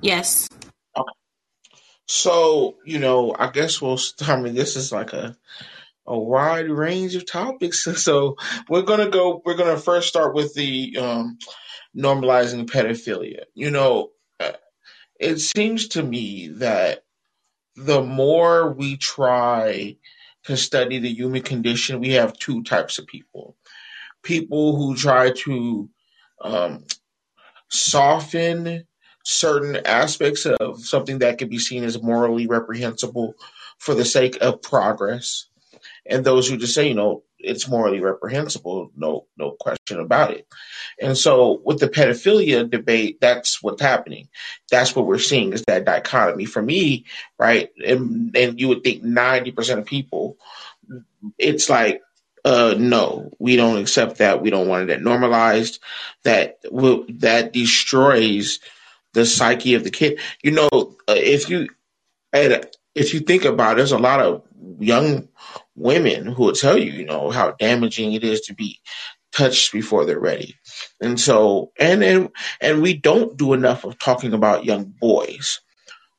Yes. 0.00 0.48
Okay. 0.96 1.12
So 2.06 2.76
you 2.84 2.98
know, 2.98 3.34
I 3.38 3.50
guess 3.50 3.82
we'll. 3.82 3.98
Start, 3.98 4.30
I 4.30 4.40
mean, 4.40 4.54
this 4.54 4.76
is 4.76 4.90
like 4.90 5.12
a 5.12 5.36
a 6.06 6.18
wide 6.18 6.70
range 6.70 7.14
of 7.14 7.26
topics. 7.26 7.86
So 7.96 8.36
we're 8.68 8.82
gonna 8.82 9.10
go. 9.10 9.42
We're 9.44 9.56
gonna 9.56 9.76
first 9.76 10.08
start 10.08 10.34
with 10.34 10.54
the 10.54 10.96
um, 10.98 11.38
normalizing 11.96 12.66
pedophilia. 12.66 13.44
You 13.54 13.70
know, 13.70 14.10
uh, 14.38 14.52
it 15.18 15.38
seems 15.38 15.88
to 15.88 16.02
me 16.02 16.48
that 16.48 17.04
the 17.76 18.02
more 18.02 18.72
we 18.72 18.96
try 18.96 19.96
to 20.44 20.56
study 20.56 20.98
the 20.98 21.12
human 21.12 21.42
condition, 21.42 22.00
we 22.00 22.12
have 22.12 22.38
two 22.38 22.62
types 22.62 22.98
of 22.98 23.06
people. 23.06 23.56
People 24.22 24.76
who 24.76 24.96
try 24.96 25.30
to 25.30 25.88
um, 26.40 26.84
soften 27.68 28.86
certain 29.24 29.76
aspects 29.84 30.46
of 30.46 30.84
something 30.84 31.18
that 31.18 31.38
can 31.38 31.48
be 31.48 31.58
seen 31.58 31.82
as 31.82 32.00
morally 32.00 32.46
reprehensible 32.46 33.34
for 33.78 33.94
the 33.94 34.04
sake 34.04 34.38
of 34.40 34.62
progress. 34.62 35.46
And 36.06 36.24
those 36.24 36.48
who 36.48 36.56
just 36.56 36.74
say, 36.74 36.88
you 36.88 36.94
know, 36.94 37.24
it's 37.46 37.68
morally 37.68 38.00
reprehensible, 38.00 38.90
no 38.96 39.26
no 39.36 39.52
question 39.52 40.00
about 40.00 40.32
it. 40.32 40.46
And 41.00 41.16
so 41.16 41.60
with 41.64 41.78
the 41.78 41.88
pedophilia 41.88 42.68
debate, 42.68 43.18
that's 43.20 43.62
what's 43.62 43.82
happening. 43.82 44.28
That's 44.70 44.94
what 44.94 45.06
we're 45.06 45.18
seeing 45.18 45.52
is 45.52 45.62
that 45.62 45.84
dichotomy. 45.84 46.44
For 46.44 46.62
me, 46.62 47.06
right, 47.38 47.70
and, 47.84 48.36
and 48.36 48.60
you 48.60 48.68
would 48.68 48.82
think 48.82 49.02
ninety 49.02 49.52
percent 49.52 49.80
of 49.80 49.86
people, 49.86 50.36
it's 51.38 51.70
like 51.70 52.02
uh, 52.44 52.76
no, 52.78 53.32
we 53.40 53.56
don't 53.56 53.78
accept 53.78 54.18
that. 54.18 54.40
We 54.40 54.50
don't 54.50 54.68
want 54.68 54.88
it 54.88 55.02
normalized. 55.02 55.80
That 56.22 56.58
will 56.70 57.04
that 57.08 57.52
destroys 57.52 58.60
the 59.14 59.26
psyche 59.26 59.74
of 59.74 59.82
the 59.82 59.90
kid. 59.90 60.20
You 60.42 60.52
know, 60.52 60.68
uh, 60.72 61.14
if 61.16 61.50
you 61.50 61.68
if 62.96 63.12
you 63.12 63.20
think 63.20 63.44
about 63.44 63.74
it, 63.74 63.76
there's 63.76 63.92
a 63.92 63.98
lot 63.98 64.20
of 64.20 64.42
young 64.80 65.28
women 65.76 66.26
who 66.26 66.44
will 66.44 66.52
tell 66.52 66.78
you, 66.78 66.90
you 66.90 67.04
know, 67.04 67.30
how 67.30 67.52
damaging 67.52 68.14
it 68.14 68.24
is 68.24 68.40
to 68.42 68.54
be 68.54 68.80
touched 69.32 69.72
before 69.72 70.06
they're 70.06 70.18
ready. 70.18 70.56
And 71.00 71.20
so, 71.20 71.72
and 71.78 72.02
and 72.02 72.30
and 72.60 72.80
we 72.80 72.94
don't 72.94 73.36
do 73.36 73.52
enough 73.52 73.84
of 73.84 73.98
talking 73.98 74.32
about 74.32 74.64
young 74.64 74.84
boys 74.84 75.60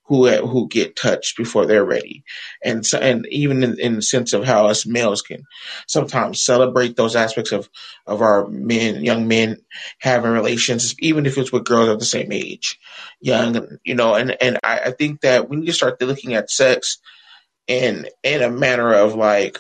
who 0.08 0.28
who 0.30 0.68
get 0.68 0.96
touched 0.96 1.38
before 1.38 1.66
they're 1.66 1.86
ready, 1.86 2.24
and 2.64 2.86
so, 2.86 2.98
and 2.98 3.28
even 3.30 3.64
in, 3.64 3.80
in 3.80 3.96
the 3.96 4.02
sense 4.02 4.34
of 4.34 4.46
how 4.46 4.68
us 4.68 4.86
males 4.86 5.22
can 5.22 5.44
sometimes 5.88 6.42
celebrate 6.42 6.96
those 6.96 7.16
aspects 7.16 7.52
of 7.52 7.70
of 8.06 8.22
our 8.22 8.48
men, 8.48 9.04
young 9.04 9.28
men 9.28 9.58
having 10.00 10.32
relations, 10.32 10.96
even 11.00 11.26
if 11.26 11.38
it's 11.38 11.52
with 11.52 11.66
girls 11.66 11.90
of 11.90 12.00
the 12.00 12.06
same 12.06 12.32
age, 12.32 12.80
young, 13.20 13.78
you 13.84 13.96
know, 13.96 14.16
and 14.16 14.36
and 14.42 14.60
I, 14.64 14.80
I 14.80 14.92
think 14.92 15.22
that 15.22 15.50
we 15.50 15.58
need 15.58 15.68
to 15.68 15.74
start 15.74 16.02
looking 16.02 16.34
at 16.36 16.50
sex 16.50 17.00
in 17.68 18.08
in 18.24 18.42
a 18.42 18.50
manner 18.50 18.94
of 18.94 19.16
like, 19.16 19.60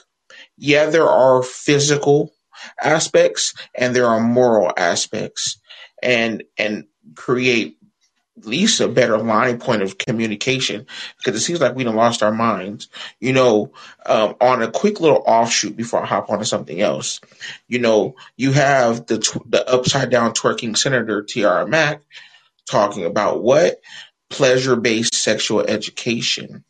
yeah, 0.58 0.88
there 0.88 1.10
are 1.10 1.44
physical 1.44 2.34
aspects 2.82 3.54
and 3.76 3.96
there 3.96 4.08
are 4.08 4.20
moral 4.20 4.72
aspects, 4.78 5.60
and 6.02 6.44
and 6.58 6.86
create 7.16 7.77
at 7.77 7.77
least 8.46 8.80
a 8.80 8.88
better 8.88 9.18
line 9.18 9.60
point 9.60 9.82
of 9.82 9.98
communication 9.98 10.86
because 11.18 11.40
it 11.40 11.44
seems 11.44 11.62
like 11.62 11.76
we 11.76 11.84
have 11.84 11.96
lost 11.96 12.24
our 12.24 12.32
minds. 12.32 12.90
You 13.20 13.34
know, 13.34 13.74
um, 14.06 14.36
on 14.42 14.62
a 14.62 14.72
quick 14.72 15.00
little 15.00 15.24
offshoot 15.26 15.76
before 15.76 16.02
I 16.02 16.06
hop 16.06 16.30
onto 16.30 16.46
something 16.46 16.80
else, 16.80 17.20
you 17.68 17.80
know, 17.80 18.16
you 18.36 18.52
have 18.52 19.06
the 19.06 19.18
the 19.48 19.68
upside 19.68 20.10
down 20.10 20.34
twerking 20.34 20.78
senator 20.78 21.24
Tiara 21.24 21.68
Mack 21.68 22.02
talking 22.70 23.06
about 23.06 23.42
what 23.42 23.82
pleasure 24.30 24.76
based 24.76 25.16
sexual 25.16 25.62
education. 25.62 26.64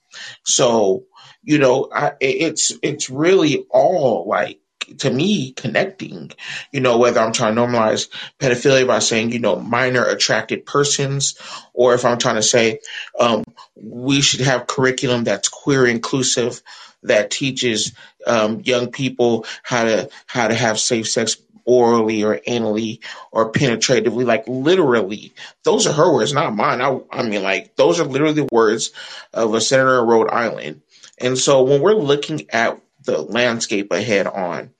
So 0.44 1.06
you 1.44 1.60
know, 1.60 1.90
I, 1.94 2.14
it's 2.20 2.74
it's 2.84 3.10
really 3.10 3.66
all 3.70 4.28
like 4.28 4.60
to 5.00 5.10
me 5.10 5.52
connecting 5.52 6.32
you 6.72 6.80
know 6.80 6.98
whether 6.98 7.20
i'm 7.20 7.34
trying 7.34 7.56
to 7.56 7.62
normalize 7.62 8.10
pedophilia 8.40 8.88
by 8.88 9.00
saying 9.00 9.32
you 9.32 9.40
know 9.40 9.58
minor 9.58 10.04
attracted 10.04 10.66
persons 10.66 11.38
or 11.74 11.94
if 11.94 12.06
i'm 12.06 12.18
trying 12.18 12.36
to 12.36 12.44
say 12.44 12.80
um, 13.20 13.44
we 13.76 14.22
should 14.22 14.42
have 14.42 14.68
curriculum 14.68 15.24
that's 15.24 15.50
queer 15.50 15.86
inclusive 15.86 16.62
that 17.04 17.32
teaches 17.32 17.94
um, 18.26 18.62
young 18.62 18.92
people 18.92 19.46
how 19.64 19.84
to 19.84 20.10
how 20.26 20.48
to 20.48 20.56
have 20.56 20.80
safe 20.80 21.08
sex 21.08 21.38
orally 21.68 22.24
or 22.24 22.40
anally 22.48 23.00
or 23.32 23.52
penetratively 23.52 24.26
like 24.26 24.48
literally. 24.48 25.34
Those 25.64 25.86
are 25.86 25.94
her 25.94 26.12
words 26.12 26.34
not 26.34 26.56
mine. 26.56 26.82
I, 26.82 27.00
I 27.12 27.24
mean 27.24 27.44
like 27.44 27.76
those 27.76 28.00
are 28.00 28.06
literally 28.06 28.42
the 28.42 28.50
words 28.52 28.92
of 29.34 29.54
a 29.54 29.62
senator 29.62 30.00
in 30.00 30.08
rhode 30.08 30.30
island. 30.30 30.82
And 31.20 31.38
so 31.38 31.64
when 31.64 31.82
we're 31.82 31.94
looking 31.94 32.50
at 32.52 32.80
the 33.04 33.22
landscape 33.22 33.92
ahead 33.92 34.28
on 34.28 34.72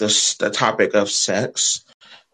the, 0.00 0.36
the 0.40 0.50
topic 0.50 0.94
of 0.94 1.10
sex, 1.10 1.84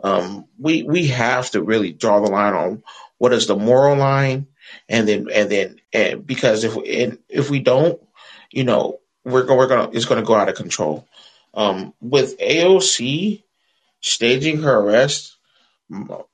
um, 0.02 0.46
we 0.58 0.82
we 0.82 1.08
have 1.08 1.50
to 1.50 1.62
really 1.62 1.92
draw 1.92 2.20
the 2.20 2.30
line 2.30 2.54
on 2.54 2.82
what 3.18 3.32
is 3.32 3.46
the 3.46 3.56
moral 3.56 3.96
line, 3.96 4.46
and 4.88 5.08
then 5.08 5.28
and 5.32 5.50
then 5.50 5.80
and 5.92 6.26
because 6.26 6.64
if 6.64 6.76
and 6.76 7.18
if 7.28 7.50
we 7.50 7.60
don't, 7.60 8.00
you 8.50 8.64
know, 8.64 9.00
we're 9.24 9.46
we're 9.46 9.68
gonna 9.68 9.90
it's 9.92 10.04
gonna 10.04 10.22
go 10.22 10.34
out 10.34 10.48
of 10.48 10.54
control. 10.54 11.06
Um, 11.54 11.94
with 12.00 12.38
AOC 12.38 13.42
staging 14.00 14.62
her 14.62 14.78
arrest, 14.78 15.36
all 15.90 16.28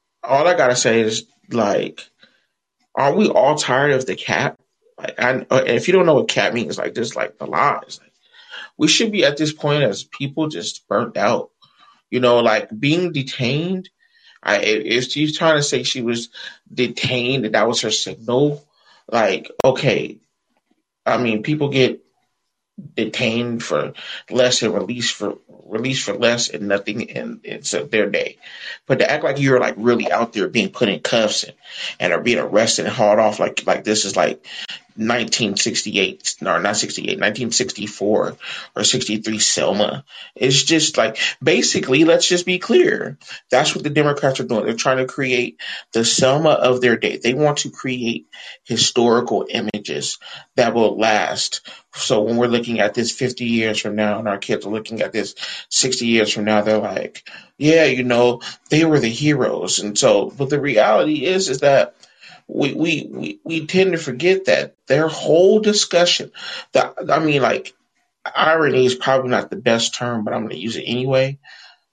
I 0.46 0.54
gotta 0.54 0.76
say 0.76 1.00
is 1.00 1.26
like, 1.50 2.08
are 2.94 3.14
we 3.14 3.28
all 3.28 3.56
tired 3.56 3.92
of 3.92 4.06
the 4.06 4.16
cat? 4.16 4.58
Like, 4.98 5.20
I, 5.20 5.46
if 5.66 5.86
you 5.86 5.92
don't 5.92 6.06
know 6.06 6.14
what 6.14 6.28
cat 6.28 6.54
means, 6.54 6.78
like 6.78 6.94
just 6.94 7.16
like 7.16 7.38
the 7.38 7.46
lies. 7.46 8.00
Like, 8.02 8.11
we 8.82 8.88
should 8.88 9.12
be 9.12 9.24
at 9.24 9.36
this 9.36 9.52
point 9.52 9.84
as 9.84 10.02
people 10.02 10.48
just 10.48 10.88
burnt 10.88 11.16
out. 11.16 11.50
You 12.10 12.18
know, 12.18 12.40
like 12.40 12.68
being 12.76 13.12
detained. 13.12 13.88
I, 14.42 14.56
if 14.58 15.04
she's 15.04 15.38
trying 15.38 15.54
to 15.54 15.62
say 15.62 15.84
she 15.84 16.02
was 16.02 16.30
detained 16.74 17.44
and 17.44 17.54
that 17.54 17.68
was 17.68 17.82
her 17.82 17.92
signal, 17.92 18.66
like, 19.06 19.52
okay, 19.64 20.18
I 21.06 21.18
mean, 21.18 21.44
people 21.44 21.68
get 21.68 22.04
detained 22.96 23.62
for 23.62 23.92
less 24.28 24.62
and 24.62 24.74
released 24.74 25.14
for 25.14 25.38
released 25.64 26.04
for 26.04 26.14
less 26.14 26.48
and 26.48 26.68
nothing 26.68 27.10
and 27.10 27.40
it's 27.44 27.70
their 27.70 28.10
day. 28.10 28.38
But 28.86 28.98
to 28.98 29.10
act 29.10 29.24
like 29.24 29.40
you're 29.40 29.60
like 29.60 29.74
really 29.76 30.10
out 30.10 30.32
there 30.32 30.48
being 30.48 30.70
put 30.70 30.88
in 30.88 31.00
cuffs 31.00 31.44
and, 31.44 31.54
and 32.00 32.12
are 32.12 32.20
being 32.20 32.38
arrested 32.38 32.86
and 32.86 32.94
hauled 32.94 33.18
off 33.18 33.40
like 33.40 33.66
like 33.66 33.84
this 33.84 34.04
is 34.04 34.16
like 34.16 34.46
1968 34.94 36.36
or 36.42 36.60
not 36.60 36.76
68 36.76 37.12
1964 37.12 38.36
or 38.76 38.84
63 38.84 39.38
selma. 39.38 40.04
It's 40.34 40.62
just 40.62 40.98
like 40.98 41.18
basically 41.42 42.04
let's 42.04 42.28
just 42.28 42.44
be 42.44 42.58
clear. 42.58 43.16
That's 43.50 43.74
what 43.74 43.84
the 43.84 43.90
democrats 43.90 44.40
are 44.40 44.44
doing. 44.44 44.66
They're 44.66 44.74
trying 44.74 44.98
to 44.98 45.06
create 45.06 45.58
the 45.92 46.04
selma 46.04 46.50
of 46.50 46.82
their 46.82 46.98
day. 46.98 47.16
They 47.16 47.32
want 47.32 47.58
to 47.58 47.70
create 47.70 48.26
historical 48.64 49.46
images 49.48 50.18
that 50.56 50.74
will 50.74 50.98
last. 50.98 51.66
So 51.94 52.22
when 52.22 52.36
we're 52.36 52.46
looking 52.46 52.80
at 52.80 52.94
this 52.94 53.10
50 53.10 53.44
years 53.44 53.80
from 53.80 53.96
now 53.96 54.18
and 54.18 54.28
our 54.28 54.38
kids 54.38 54.66
are 54.66 54.70
looking 54.70 55.00
at 55.00 55.12
this 55.12 55.34
60 55.68 56.06
years 56.06 56.32
from 56.32 56.44
now 56.44 56.62
they're 56.62 56.78
like 56.78 57.28
yeah 57.58 57.84
you 57.84 58.04
know 58.04 58.40
they 58.70 58.84
were 58.84 59.00
the 59.00 59.08
heroes 59.08 59.78
and 59.78 59.98
so 59.98 60.30
but 60.30 60.50
the 60.50 60.60
reality 60.60 61.24
is 61.24 61.48
is 61.48 61.60
that 61.60 61.94
we, 62.48 62.74
we, 62.74 63.08
we, 63.10 63.40
we 63.44 63.66
tend 63.66 63.92
to 63.92 63.98
forget 63.98 64.46
that 64.46 64.74
their 64.86 65.08
whole 65.08 65.60
discussion, 65.60 66.32
the, 66.72 67.12
I 67.12 67.18
mean, 67.18 67.40
like, 67.40 67.74
irony 68.24 68.84
is 68.84 68.94
probably 68.94 69.30
not 69.30 69.50
the 69.50 69.56
best 69.56 69.94
term, 69.94 70.24
but 70.24 70.34
I'm 70.34 70.42
going 70.42 70.54
to 70.54 70.60
use 70.60 70.76
it 70.76 70.84
anyway. 70.86 71.38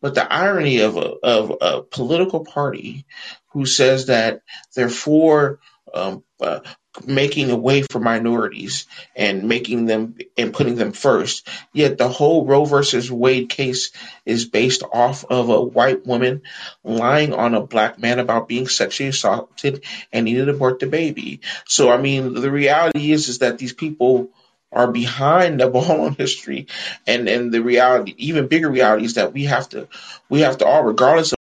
But 0.01 0.15
the 0.15 0.31
irony 0.31 0.79
of 0.79 0.97
a, 0.97 0.99
of 1.01 1.57
a 1.61 1.81
political 1.81 2.45
party 2.45 3.05
who 3.51 3.65
says 3.65 4.07
that 4.07 4.41
they're 4.75 4.89
for 4.89 5.59
um, 5.93 6.23
uh, 6.39 6.59
making 7.05 7.51
a 7.51 7.55
way 7.55 7.83
for 7.83 7.99
minorities 7.99 8.87
and 9.15 9.47
making 9.47 9.85
them 9.85 10.15
and 10.37 10.53
putting 10.53 10.75
them 10.75 10.91
first. 10.91 11.47
Yet 11.71 11.97
the 11.97 12.09
whole 12.09 12.45
Roe 12.45 12.65
versus 12.65 13.11
Wade 13.11 13.49
case 13.49 13.91
is 14.25 14.45
based 14.45 14.83
off 14.91 15.23
of 15.25 15.49
a 15.49 15.61
white 15.61 16.05
woman 16.05 16.41
lying 16.83 17.33
on 17.33 17.53
a 17.53 17.65
black 17.65 17.99
man 17.99 18.19
about 18.19 18.47
being 18.47 18.67
sexually 18.67 19.09
assaulted 19.09 19.83
and 20.11 20.25
needed 20.25 20.45
to 20.45 20.51
abort 20.51 20.79
the 20.79 20.87
baby. 20.87 21.41
So 21.65 21.91
I 21.91 21.97
mean, 21.97 22.33
the 22.33 22.51
reality 22.51 23.11
is 23.11 23.29
is 23.29 23.39
that 23.39 23.57
these 23.57 23.73
people 23.73 24.31
are 24.71 24.91
behind 24.91 25.59
the 25.59 25.67
on 25.73 26.13
history 26.15 26.67
and 27.07 27.27
and 27.27 27.51
the 27.51 27.61
reality 27.61 28.13
even 28.17 28.47
bigger 28.47 28.69
reality 28.69 29.05
is 29.05 29.15
that 29.15 29.33
we 29.33 29.45
have 29.45 29.67
to 29.69 29.87
we 30.29 30.41
have 30.41 30.57
to 30.57 30.65
all 30.65 30.83
regardless 30.83 31.33
of 31.33 31.39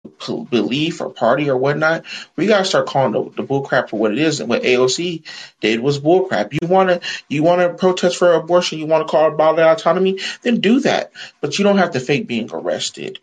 belief 0.49 1.01
or 1.01 1.09
party 1.09 1.49
or 1.49 1.57
whatnot 1.57 2.03
we 2.35 2.45
got 2.45 2.59
to 2.59 2.65
start 2.65 2.87
calling 2.87 3.11
the, 3.11 3.31
the 3.35 3.43
bull 3.43 3.61
crap 3.61 3.89
for 3.89 3.97
what 3.97 4.11
it 4.11 4.17
is. 4.17 4.39
And 4.39 4.49
what 4.49 4.63
aoc 4.63 5.23
did 5.61 5.79
was 5.79 5.99
bull 5.99 6.25
crap 6.25 6.53
you 6.53 6.67
want 6.67 6.89
to 6.89 7.01
you 7.27 7.43
want 7.43 7.61
to 7.61 7.73
protest 7.73 8.17
for 8.17 8.33
abortion 8.33 8.79
you 8.79 8.85
want 8.85 9.07
to 9.07 9.11
call 9.11 9.31
bodily 9.31 9.63
autonomy 9.63 10.19
then 10.41 10.59
do 10.59 10.81
that. 10.81 11.11
But 11.41 11.57
you 11.57 11.63
don't 11.63 11.77
have 11.77 11.91
to 11.91 11.99
fake 11.99 12.27
being 12.27 12.49
arrested. 12.51 13.19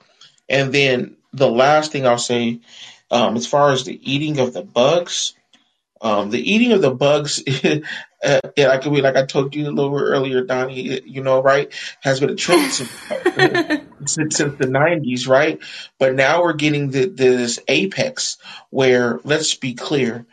And 0.48 0.72
then 0.72 1.16
the 1.32 1.50
last 1.50 1.92
thing 1.92 2.06
i'll 2.06 2.18
say 2.18 2.60
um, 3.10 3.36
as 3.36 3.46
far 3.46 3.70
as 3.72 3.84
the 3.84 4.00
eating 4.02 4.40
of 4.40 4.52
the 4.52 4.62
bugs 4.62 5.34
um, 6.00 6.30
the 6.30 6.52
eating 6.52 6.72
of 6.72 6.82
the 6.82 6.94
bugs, 6.94 7.42
uh, 7.64 8.40
yeah, 8.56 8.68
like 8.68 8.84
we 8.84 9.00
like 9.00 9.16
I 9.16 9.24
told 9.24 9.54
you 9.54 9.68
a 9.68 9.70
little 9.70 9.98
earlier, 9.98 10.42
Donnie, 10.42 11.00
you 11.04 11.22
know, 11.22 11.42
right, 11.42 11.72
has 12.00 12.20
been 12.20 12.30
a 12.30 12.34
trend 12.34 12.72
since, 12.72 12.90
since, 14.06 14.36
since 14.36 14.58
the 14.58 14.66
'90s, 14.66 15.28
right? 15.28 15.58
But 15.98 16.14
now 16.14 16.42
we're 16.42 16.52
getting 16.52 16.90
the, 16.90 17.06
this 17.06 17.60
apex 17.68 18.38
where, 18.70 19.20
let's 19.24 19.54
be 19.54 19.74
clear, 19.74 20.26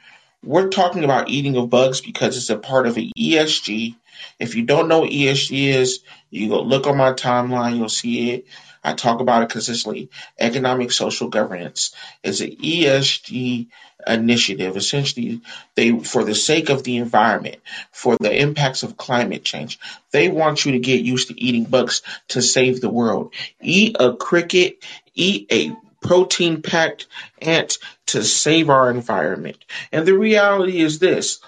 we're 0.44 0.70
talking 0.70 1.04
about 1.04 1.30
eating 1.30 1.56
of 1.56 1.70
bugs 1.70 2.02
because 2.02 2.36
it's 2.36 2.50
a 2.50 2.58
part 2.58 2.88
of 2.88 2.98
an 2.98 3.12
ESG. 3.18 3.96
If 4.40 4.56
you 4.56 4.64
don't 4.64 4.90
know 4.90 5.00
what 5.00 5.12
ESG 5.12 5.74
is, 5.74 6.00
you 6.30 6.50
go 6.50 6.62
look 6.62 6.88
on 6.88 6.98
my 6.98 7.14
timeline, 7.14 7.78
you'll 7.78 7.90
see 7.90 8.32
it. 8.32 8.46
I 8.84 8.94
talk 8.94 9.22
about 9.22 9.44
it 9.44 9.50
consistently. 9.50 10.10
Economic 10.38 10.92
social 10.92 11.30
governance 11.30 11.96
is 12.22 12.42
an 12.42 12.52
ESG 12.58 13.68
initiative. 14.08 14.78
Essentially, 14.78 15.42
they, 15.76 16.00
for 16.00 16.24
the 16.24 16.36
sake 16.36 16.70
of 16.70 16.84
the 16.84 16.98
environment, 16.98 17.58
for 17.92 18.18
the 18.20 18.36
impacts 18.36 18.84
of 18.84 18.98
climate 18.98 19.44
change, 19.44 19.80
they 20.12 20.30
want 20.30 20.66
you 20.66 20.74
to 20.74 20.80
get 20.80 21.02
used 21.02 21.30
to 21.30 21.42
eating 21.42 21.66
bugs 21.66 22.02
to 22.30 22.42
save 22.42 22.82
the 22.82 22.90
world. 22.90 23.34
Eat 23.62 23.96
a 24.00 24.16
cricket, 24.16 24.84
eat 25.16 25.48
a 25.52 25.76
protein 26.02 26.62
packed 26.62 27.08
ant 27.42 27.80
to 28.08 28.24
save 28.24 28.70
our 28.70 28.92
environment. 28.92 29.58
And 29.92 30.06
the 30.06 30.18
reality 30.18 30.80
is 30.80 31.00
this 31.00 31.40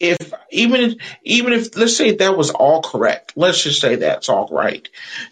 if 0.00 0.32
even 0.50 0.80
if 0.80 0.94
even 1.24 1.52
if 1.52 1.76
let's 1.76 1.96
say 1.96 2.12
that 2.12 2.36
was 2.36 2.50
all 2.50 2.82
correct, 2.82 3.32
let's 3.36 3.62
just 3.62 3.80
say 3.80 3.96
that's 3.96 4.28
all 4.28 4.48
right, 4.50 4.88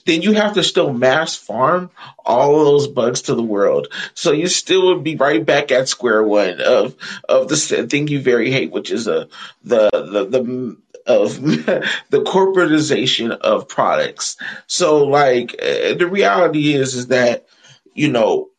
then 0.06 0.22
you 0.22 0.32
have 0.32 0.54
to 0.54 0.64
still 0.64 0.92
mass 0.92 1.36
farm 1.36 1.90
all 2.24 2.64
those 2.64 2.88
bugs 2.88 3.22
to 3.22 3.34
the 3.34 3.42
world. 3.42 3.88
So 4.14 4.32
you 4.32 4.48
still 4.48 4.88
would 4.88 5.04
be 5.04 5.16
right 5.16 5.44
back 5.44 5.70
at 5.70 5.88
square 5.88 6.22
one 6.22 6.60
of 6.60 6.96
of 7.28 7.48
the 7.48 7.56
thing 7.56 8.08
you 8.08 8.20
very 8.20 8.50
hate, 8.50 8.72
which 8.72 8.90
is 8.90 9.06
a 9.06 9.28
the 9.62 9.88
the 9.92 10.24
the 10.24 10.76
of 11.06 11.40
the 12.10 12.22
corporatization 12.22 13.30
of 13.30 13.68
products. 13.68 14.36
So 14.66 15.04
like 15.04 15.54
uh, 15.54 15.94
the 15.94 16.08
reality 16.10 16.74
is 16.74 16.94
is 16.94 17.08
that 17.08 17.46
you 17.94 18.10
know 18.10 18.50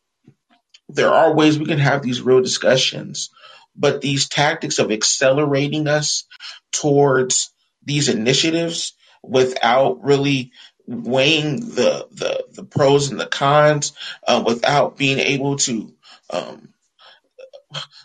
there 0.88 1.12
are 1.12 1.34
ways 1.34 1.58
we 1.58 1.66
can 1.66 1.78
have 1.78 2.02
these 2.02 2.22
real 2.22 2.40
discussions 2.40 3.28
but 3.78 4.00
these 4.00 4.28
tactics 4.28 4.78
of 4.78 4.90
accelerating 4.90 5.86
us 5.86 6.24
towards 6.72 7.52
these 7.84 8.08
initiatives 8.08 8.94
without 9.22 10.02
really 10.04 10.52
weighing 10.86 11.60
the 11.60 12.06
the, 12.10 12.44
the 12.52 12.64
pros 12.64 13.10
and 13.10 13.20
the 13.20 13.26
cons, 13.26 13.92
uh, 14.26 14.42
without 14.44 14.96
being 14.96 15.18
able 15.18 15.56
to 15.56 15.94
um, 16.30 16.68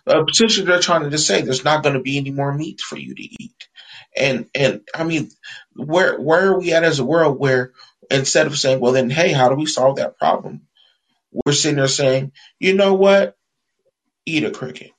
uh, 0.06 0.24
potentially 0.24 0.66
they're 0.66 0.80
trying 0.80 1.04
to 1.04 1.10
just 1.10 1.28
say 1.28 1.42
there's 1.42 1.64
not 1.64 1.84
going 1.84 1.96
to 1.96 2.02
be 2.02 2.18
any 2.18 2.32
more 2.32 2.54
meat 2.54 2.82
for 2.82 2.98
you 2.98 3.16
to 3.16 3.24
eat. 3.24 3.68
And 4.16 4.48
and 4.54 4.82
I 4.94 5.04
mean, 5.04 5.30
where 5.76 6.20
where 6.20 6.50
are 6.50 6.60
we 6.60 6.74
at 6.74 6.84
as 6.84 7.00
a 7.00 7.06
world 7.06 7.40
where 7.40 7.72
instead 8.12 8.48
of 8.48 8.58
saying, 8.58 8.80
well 8.80 8.92
then, 8.92 9.10
hey, 9.10 9.32
how 9.32 9.50
do 9.50 9.56
we 9.56 9.66
solve 9.66 9.96
that 9.96 10.18
problem? 10.18 10.68
We're 11.32 11.54
sitting 11.54 11.78
there 11.78 11.88
saying, 11.88 12.32
you 12.60 12.76
know 12.76 12.94
what? 12.94 13.36
Eat 14.26 14.44
a 14.44 14.52
cricket. 14.52 14.92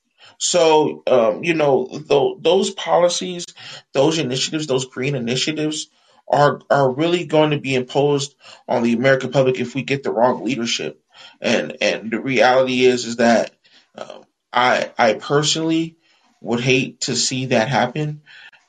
So, 0.45 1.03
um, 1.07 1.43
you 1.43 1.55
know, 1.55 1.87
th- 1.89 2.37
those 2.41 2.71
policies, 2.71 3.47
those 3.95 4.19
initiatives, 4.19 4.67
those 4.67 4.85
green 4.85 5.15
initiatives 5.15 5.89
are 6.29 6.61
are 6.71 6.91
really 6.93 7.25
going 7.25 7.51
to 7.53 7.59
be 7.59 7.75
imposed 7.75 8.35
on 8.69 8.83
the 8.83 8.93
American 8.93 9.31
public 9.31 9.59
if 9.59 9.75
we 9.75 9.83
get 9.83 10.03
the 10.03 10.13
wrong 10.13 10.45
leadership. 10.45 11.03
And 11.41 11.79
and 11.81 12.11
the 12.11 12.21
reality 12.21 12.85
is 12.85 13.07
is 13.07 13.17
that 13.17 13.53
um, 13.97 14.25
I 14.53 14.93
I 14.99 15.15
personally 15.15 15.97
would 16.43 16.61
hate 16.61 17.01
to 17.03 17.17
see 17.17 17.47
that 17.47 17.69
happen. 17.69 18.21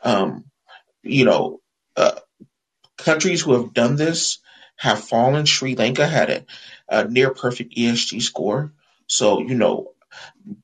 Um, 0.01 0.45
you 1.03 1.25
know, 1.25 1.59
uh, 1.97 2.19
countries 2.97 3.41
who 3.41 3.53
have 3.53 3.73
done 3.73 3.97
this 3.97 4.39
have 4.77 5.03
fallen. 5.03 5.45
Sri 5.45 5.75
Lanka 5.75 6.07
had 6.07 6.29
a, 6.29 6.45
a 6.87 7.05
near 7.05 7.33
perfect 7.33 7.75
ESG 7.75 8.21
score. 8.21 8.71
So, 9.07 9.41
you 9.41 9.55
know, 9.55 9.91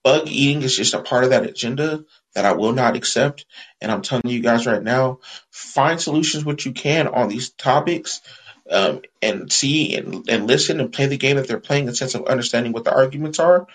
bug 0.04 0.28
eating 0.28 0.62
is 0.62 0.76
just 0.76 0.94
a 0.94 1.02
part 1.02 1.24
of 1.24 1.32
that 1.32 1.46
agenda 1.46 2.06
that 2.36 2.46
I 2.46 2.54
will 2.54 2.74
not 2.74 2.96
accept. 2.96 3.46
And 3.82 3.92
I'm 3.92 4.02
telling 4.02 4.28
you 4.28 4.40
guys 4.40 4.66
right 4.66 4.82
now, 4.82 5.20
find 5.52 6.00
solutions 6.00 6.46
what 6.46 6.66
you 6.66 6.72
can 6.72 7.08
on 7.08 7.30
these 7.30 7.50
topics 7.50 8.22
um, 8.70 9.02
and 9.22 9.52
see 9.52 9.96
and, 9.96 10.30
and 10.30 10.48
listen 10.48 10.80
and 10.80 10.94
play 10.94 11.08
the 11.08 11.18
game 11.18 11.36
that 11.36 11.48
they're 11.48 11.60
playing 11.60 11.88
in 11.88 11.96
sense 11.96 12.16
of 12.16 12.26
understanding 12.26 12.72
what 12.72 12.84
the 12.84 12.96
arguments 12.96 13.40
are 13.40 13.68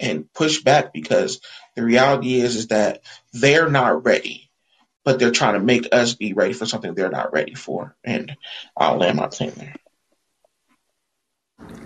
and 0.00 0.32
push 0.32 0.62
back 0.62 0.92
because 0.92 1.40
the 1.76 1.84
reality 1.84 2.40
is 2.40 2.56
is 2.56 2.68
that 2.68 3.02
they're 3.32 3.70
not 3.70 4.04
ready, 4.04 4.50
but 5.04 5.18
they're 5.18 5.30
trying 5.30 5.54
to 5.54 5.60
make 5.60 5.88
us 5.92 6.14
be 6.14 6.32
ready 6.32 6.54
for 6.54 6.66
something 6.66 6.94
they're 6.94 7.10
not 7.10 7.32
ready 7.32 7.54
for. 7.54 7.94
And 8.02 8.36
I'll 8.76 8.96
land 8.96 9.18
my 9.18 9.28
plane 9.28 9.52
there. 9.56 9.74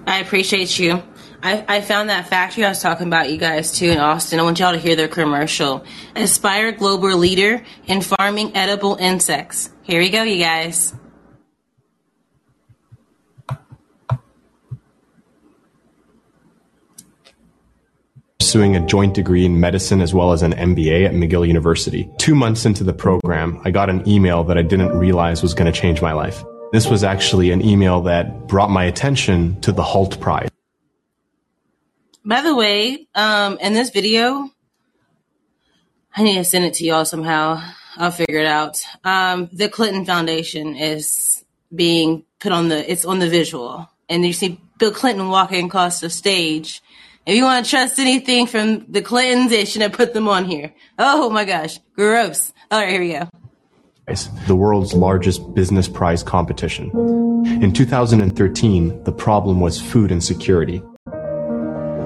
I 0.07 0.21
appreciate 0.21 0.79
you. 0.79 1.03
I, 1.43 1.65
I 1.69 1.81
found 1.81 2.09
that 2.09 2.29
factory 2.29 2.65
I 2.65 2.69
was 2.71 2.81
talking 2.81 3.07
about 3.07 3.31
you 3.31 3.37
guys 3.37 3.77
too 3.77 3.87
in 3.87 3.99
Austin. 3.99 4.41
I 4.41 4.43
want 4.43 4.59
y'all 4.59 4.73
to 4.73 4.79
hear 4.79 4.97
their 4.97 5.09
commercial. 5.09 5.85
Aspire 6.15 6.73
Global 6.73 7.17
Leader 7.17 7.63
in 7.87 8.01
Farming 8.01 8.57
Edible 8.57 8.97
Insects. 8.97 9.71
Here 9.83 10.01
we 10.01 10.11
go, 10.11 10.23
you 10.23 10.43
guys. 10.43 10.95
pursuing 18.57 18.77
a 18.77 18.87
joint 18.87 19.13
degree 19.13 19.45
in 19.45 19.59
medicine 19.59 20.01
as 20.01 20.15
well 20.15 20.33
as 20.33 20.43
an 20.43 20.53
MBA 20.53 21.05
at 21.05 21.13
McGill 21.13 21.47
University. 21.47 22.09
Two 22.17 22.35
months 22.35 22.65
into 22.65 22.85
the 22.85 22.93
program, 22.93 23.61
I 23.65 23.71
got 23.71 23.91
an 23.91 24.09
email 24.09 24.45
that 24.45 24.57
I 24.57 24.63
didn't 24.63 24.97
realize 24.97 25.43
was 25.43 25.53
going 25.53 25.71
to 25.71 25.79
change 25.79 26.01
my 26.01 26.13
life. 26.13 26.43
This 26.73 26.89
was 26.89 27.05
actually 27.05 27.53
an 27.53 27.65
email 27.65 28.03
that 28.03 28.49
brought 28.49 28.71
my 28.71 28.85
attention 28.85 29.61
to 29.61 29.71
the 29.71 29.85
Hult 29.85 30.21
Prize. 30.21 30.51
By 32.25 32.43
the 32.43 32.57
way, 32.57 33.07
um, 33.15 33.59
in 33.59 33.73
this 33.73 33.91
video, 33.91 34.51
I 36.15 36.25
need 36.25 36.35
to 36.35 36.45
send 36.45 36.65
it 36.65 36.75
to 36.75 36.85
y'all 36.85 37.05
somehow. 37.05 37.63
I'll 37.97 38.11
figure 38.11 38.41
it 38.41 38.47
out. 38.47 38.83
Um, 39.05 39.49
the 39.53 39.69
Clinton 39.69 40.05
Foundation 40.05 40.75
is 40.75 41.45
being 41.75 42.25
put 42.41 42.51
on 42.51 42.69
the, 42.69 42.91
it's 42.91 43.05
on 43.05 43.21
the 43.21 43.29
visual. 43.29 43.89
And 44.09 44.27
you 44.27 44.33
see 44.33 44.61
Bill 44.79 44.91
Clinton 44.91 45.29
walking 45.29 45.67
across 45.67 46.01
the 46.01 46.11
stage. 46.11 46.83
If 47.25 47.37
you 47.37 47.45
want 47.45 47.65
to 47.65 47.71
trust 47.71 47.99
anything 48.01 48.49
from 48.49 48.91
the 48.91 49.03
Clintons, 49.03 49.51
they 49.51 49.67
should 49.67 49.83
have 49.83 49.93
put 49.93 50.15
them 50.15 50.29
on 50.29 50.45
here. 50.45 50.75
Oh 50.99 51.31
my 51.31 51.45
gosh. 51.45 51.79
Gross. 51.95 52.53
All 52.73 52.81
right, 52.81 52.91
here 52.91 53.01
we 53.01 53.13
go 53.13 53.46
the 54.47 54.55
world's 54.55 54.95
largest 54.95 55.53
business 55.55 55.89
prize 55.89 56.23
competition. 56.23 56.91
In 57.61 57.73
2013, 57.73 59.03
the 59.03 59.11
problem 59.11 59.59
was 59.59 59.81
food 59.81 60.13
insecurity. 60.13 60.81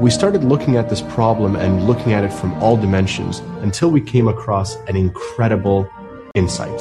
We 0.01 0.11
started 0.11 0.43
looking 0.43 0.77
at 0.77 0.89
this 0.89 1.03
problem 1.03 1.57
and 1.57 1.87
looking 1.87 2.15
at 2.15 2.25
it 2.25 2.33
from 2.33 2.55
all 2.63 2.79
dimensions 2.79 3.41
until 3.61 3.91
we 3.91 4.01
came 4.01 4.29
across 4.29 4.77
an 4.89 4.97
incredible 4.97 5.87
insight. 6.35 6.81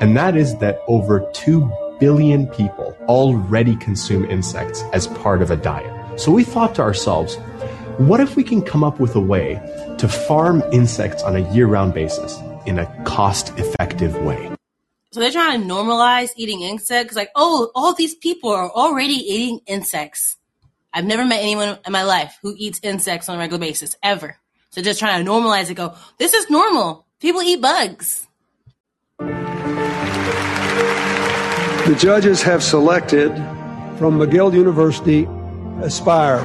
And 0.00 0.16
that 0.16 0.36
is 0.36 0.56
that 0.58 0.80
over 0.88 1.20
2 1.34 1.70
billion 2.00 2.46
people 2.46 2.96
already 3.08 3.76
consume 3.76 4.24
insects 4.24 4.82
as 4.94 5.06
part 5.06 5.42
of 5.42 5.50
a 5.50 5.56
diet. 5.56 6.18
So 6.18 6.32
we 6.32 6.44
thought 6.44 6.74
to 6.76 6.82
ourselves, 6.82 7.36
what 7.98 8.20
if 8.20 8.36
we 8.36 8.42
can 8.42 8.62
come 8.62 8.82
up 8.82 9.00
with 9.00 9.14
a 9.16 9.20
way 9.20 9.60
to 9.98 10.08
farm 10.08 10.62
insects 10.72 11.22
on 11.22 11.36
a 11.36 11.52
year 11.52 11.66
round 11.66 11.92
basis? 11.92 12.38
In 12.66 12.78
a 12.78 12.86
cost 13.04 13.58
effective 13.58 14.16
way. 14.22 14.50
So 15.12 15.20
they're 15.20 15.32
trying 15.32 15.60
to 15.60 15.66
normalize 15.66 16.30
eating 16.36 16.62
insects. 16.62 17.16
Like, 17.16 17.30
oh, 17.34 17.70
all 17.74 17.94
these 17.94 18.14
people 18.14 18.50
are 18.50 18.70
already 18.70 19.14
eating 19.14 19.60
insects. 19.66 20.36
I've 20.92 21.04
never 21.04 21.24
met 21.24 21.40
anyone 21.40 21.78
in 21.84 21.92
my 21.92 22.04
life 22.04 22.38
who 22.42 22.54
eats 22.56 22.80
insects 22.82 23.28
on 23.28 23.36
a 23.36 23.38
regular 23.38 23.60
basis, 23.60 23.96
ever. 24.02 24.36
So 24.70 24.82
just 24.82 25.00
trying 25.00 25.24
to 25.24 25.30
normalize 25.30 25.68
it, 25.70 25.74
go, 25.74 25.94
this 26.18 26.32
is 26.32 26.48
normal. 26.48 27.06
People 27.20 27.42
eat 27.42 27.60
bugs. 27.60 28.26
The 31.86 31.96
judges 31.98 32.42
have 32.42 32.62
selected 32.62 33.34
from 33.98 34.18
McGill 34.18 34.52
University 34.52 35.28
Aspire 35.82 36.44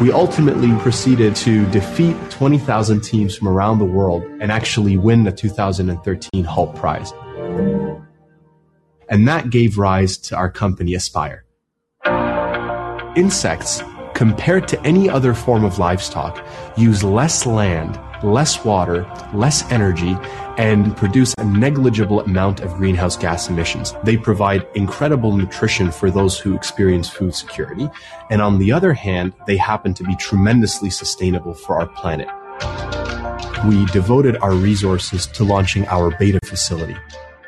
we 0.00 0.10
ultimately 0.10 0.72
proceeded 0.80 1.36
to 1.36 1.64
defeat 1.70 2.16
20,000 2.30 3.00
teams 3.00 3.36
from 3.36 3.48
around 3.48 3.78
the 3.78 3.84
world 3.84 4.24
and 4.40 4.50
actually 4.50 4.96
win 4.96 5.24
the 5.24 5.32
2013 5.32 6.44
Hult 6.44 6.74
Prize. 6.74 7.12
And 9.08 9.28
that 9.28 9.50
gave 9.50 9.78
rise 9.78 10.18
to 10.18 10.36
our 10.36 10.50
company 10.50 10.94
Aspire. 10.94 11.44
Insects, 13.16 13.82
compared 14.14 14.66
to 14.68 14.80
any 14.82 15.08
other 15.08 15.32
form 15.34 15.64
of 15.64 15.78
livestock, 15.78 16.44
use 16.76 17.04
less 17.04 17.46
land 17.46 17.98
less 18.24 18.64
water, 18.64 19.04
less 19.32 19.70
energy, 19.70 20.16
and 20.56 20.96
produce 20.96 21.34
a 21.38 21.44
negligible 21.44 22.20
amount 22.20 22.60
of 22.60 22.74
greenhouse 22.74 23.16
gas 23.16 23.48
emissions. 23.48 23.94
They 24.04 24.16
provide 24.16 24.66
incredible 24.74 25.36
nutrition 25.36 25.90
for 25.90 26.10
those 26.10 26.38
who 26.38 26.54
experience 26.54 27.08
food 27.08 27.34
security. 27.34 27.88
And 28.30 28.40
on 28.40 28.58
the 28.58 28.72
other 28.72 28.94
hand, 28.94 29.34
they 29.46 29.56
happen 29.56 29.94
to 29.94 30.04
be 30.04 30.16
tremendously 30.16 30.90
sustainable 30.90 31.54
for 31.54 31.78
our 31.80 31.86
planet. 31.86 32.28
We 33.68 33.84
devoted 33.86 34.36
our 34.38 34.54
resources 34.54 35.26
to 35.28 35.44
launching 35.44 35.86
our 35.88 36.16
beta 36.18 36.40
facility, 36.44 36.96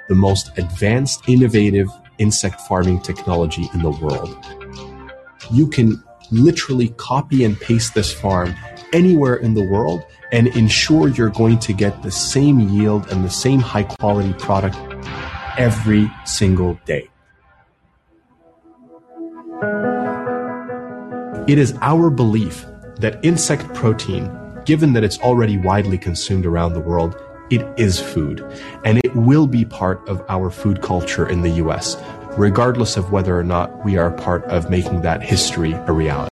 the 0.09 0.15
most 0.15 0.57
advanced, 0.59 1.29
innovative 1.29 1.89
insect 2.19 2.61
farming 2.63 3.01
technology 3.01 3.69
in 3.75 3.83
the 3.83 3.91
world. 3.91 4.37
You 5.53 5.69
can 5.69 6.03
literally 6.31 6.89
copy 6.97 7.45
and 7.45 7.61
paste 7.61 7.95
this 7.95 8.13
farm 8.13 8.55
anywhere 8.93 9.37
in 9.37 9.55
the 9.55 9.69
world 9.69 10.05
and 10.33 10.49
ensure 10.49 11.09
you're 11.09 11.31
going 11.31 11.59
to 11.61 11.73
get 11.73 12.03
the 12.03 12.11
same 12.11 12.61
yield 12.61 13.11
and 13.11 13.25
the 13.25 13.31
same 13.31 13.61
high 13.61 13.85
quality 13.85 14.33
product 14.35 14.77
every 15.59 16.11
single 16.25 16.79
day. 16.85 17.09
It 21.49 21.59
is 21.59 21.75
our 21.81 22.11
belief 22.11 22.67
that 22.99 23.25
insect 23.25 23.73
protein, 23.73 24.31
given 24.65 24.93
that 24.95 25.05
it's 25.05 25.19
already 25.21 25.57
widely 25.57 25.97
consumed 25.97 26.45
around 26.45 26.73
the 26.73 26.81
world, 26.81 27.17
it 27.51 27.65
is 27.79 28.01
food 28.01 28.45
and 28.85 28.99
it 29.05 29.15
will 29.15 29.47
be 29.47 29.65
part 29.65 30.07
of 30.09 30.25
our 30.29 30.51
food 30.51 30.83
culture 30.83 31.29
in 31.29 31.43
the 31.43 31.51
US, 31.51 31.97
regardless 32.37 32.97
of 32.97 33.13
whether 33.13 33.39
or 33.39 33.45
not 33.45 33.85
we 33.85 33.97
are 33.97 34.11
part 34.11 34.45
of 34.47 34.69
making 34.71 35.03
that 35.03 35.23
history 35.23 35.73
a 35.73 35.93
reality. 35.93 36.36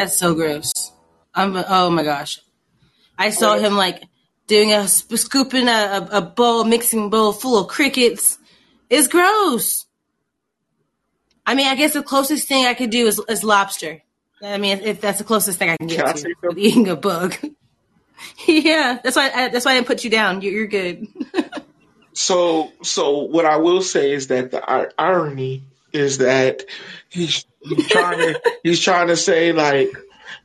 That's 0.00 0.16
so 0.16 0.34
gross. 0.34 0.72
I'm, 1.34 1.54
oh 1.54 1.90
my 1.90 2.02
gosh. 2.02 2.40
I 3.18 3.28
saw 3.28 3.58
him 3.58 3.76
like 3.76 4.02
doing 4.46 4.72
a 4.72 4.88
scooping 4.88 5.68
a, 5.68 6.08
a, 6.10 6.22
bowl, 6.22 6.64
mixing 6.64 7.10
bowl 7.10 7.34
full 7.34 7.58
of 7.58 7.68
crickets. 7.68 8.38
It's 8.88 9.08
gross. 9.08 9.84
I 11.44 11.54
mean, 11.54 11.66
I 11.66 11.74
guess 11.74 11.92
the 11.92 12.02
closest 12.02 12.48
thing 12.48 12.64
I 12.64 12.72
could 12.72 12.88
do 12.88 13.08
is, 13.08 13.20
is 13.28 13.44
lobster. 13.44 14.00
I 14.42 14.56
mean, 14.56 14.78
if 14.78 15.02
that's 15.02 15.18
the 15.18 15.24
closest 15.24 15.58
thing 15.58 15.68
I 15.68 15.76
can 15.76 15.86
get 15.86 16.16
can 16.16 16.34
to 16.54 16.58
eating 16.58 16.88
a 16.88 16.96
bug. 16.96 17.36
yeah, 18.48 19.00
that's 19.04 19.16
why. 19.16 19.30
I, 19.30 19.48
that's 19.48 19.66
why 19.66 19.72
I 19.72 19.74
didn't 19.74 19.86
put 19.86 20.02
you 20.02 20.08
down. 20.08 20.40
You're, 20.40 20.54
you're 20.54 20.66
good. 20.66 21.08
so, 22.14 22.72
so 22.82 23.18
what 23.18 23.44
I 23.44 23.58
will 23.58 23.82
say 23.82 24.12
is 24.12 24.28
that 24.28 24.50
the 24.50 24.66
irony 24.98 25.64
is 25.92 26.18
that 26.18 26.64
he's, 27.08 27.44
he's 27.60 27.88
trying 27.88 28.18
to 28.18 28.40
he's 28.62 28.80
trying 28.80 29.08
to 29.08 29.16
say 29.16 29.52
like 29.52 29.92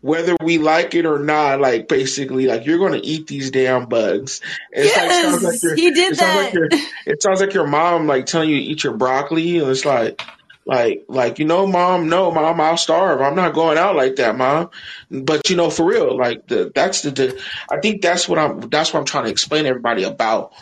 whether 0.06 0.36
we 0.44 0.60
like 0.60 0.94
it 0.94 1.08
or 1.08 1.18
not, 1.18 1.60
like 1.60 1.88
basically, 1.88 2.46
like 2.46 2.68
you're 2.68 2.78
going 2.78 2.94
to 2.94 3.04
eat 3.04 3.26
these 3.26 3.50
damn 3.50 3.88
bugs. 3.88 4.40
It's 4.72 4.96
yes, 4.96 5.44
like, 5.44 5.64
like 5.64 5.80
he 5.80 5.90
did 5.92 6.14
it 6.14 6.20
that. 6.20 6.52
Sounds 6.54 6.72
like 6.72 6.82
it 7.08 7.24
sounds 7.24 7.42
like 7.42 7.54
your 7.56 7.66
mom 7.66 8.06
like 8.06 8.28
telling 8.28 8.52
you 8.52 8.58
to 8.58 8.64
eat 8.64 8.84
your 8.84 8.94
broccoli, 8.94 9.58
and 9.58 9.68
it's 9.68 9.84
like, 9.84 10.22
like, 10.64 11.06
like 11.08 11.40
you 11.40 11.46
know, 11.46 11.66
mom, 11.66 12.08
no, 12.08 12.32
mom, 12.32 12.62
I'll 12.62 12.78
starve. 12.78 13.20
I'm 13.20 13.36
not 13.36 13.56
going 13.56 13.80
out 13.80 13.96
like 13.96 14.18
that, 14.18 14.38
mom. 14.38 14.70
But 15.10 15.50
you 15.50 15.56
know, 15.56 15.72
for 15.72 15.88
real, 15.88 16.16
like 16.16 16.46
the 16.48 16.72
that's 16.74 17.02
the, 17.02 17.10
the 17.10 17.42
I 17.72 17.80
think 17.80 18.04
that's 18.04 18.30
what 18.30 18.38
I'm 18.38 18.60
that's 18.70 18.94
what 18.94 19.00
I'm 19.00 19.06
trying 19.08 19.26
to 19.26 19.32
explain 19.32 19.64
to 19.64 19.70
everybody 19.70 20.04
about 20.04 20.54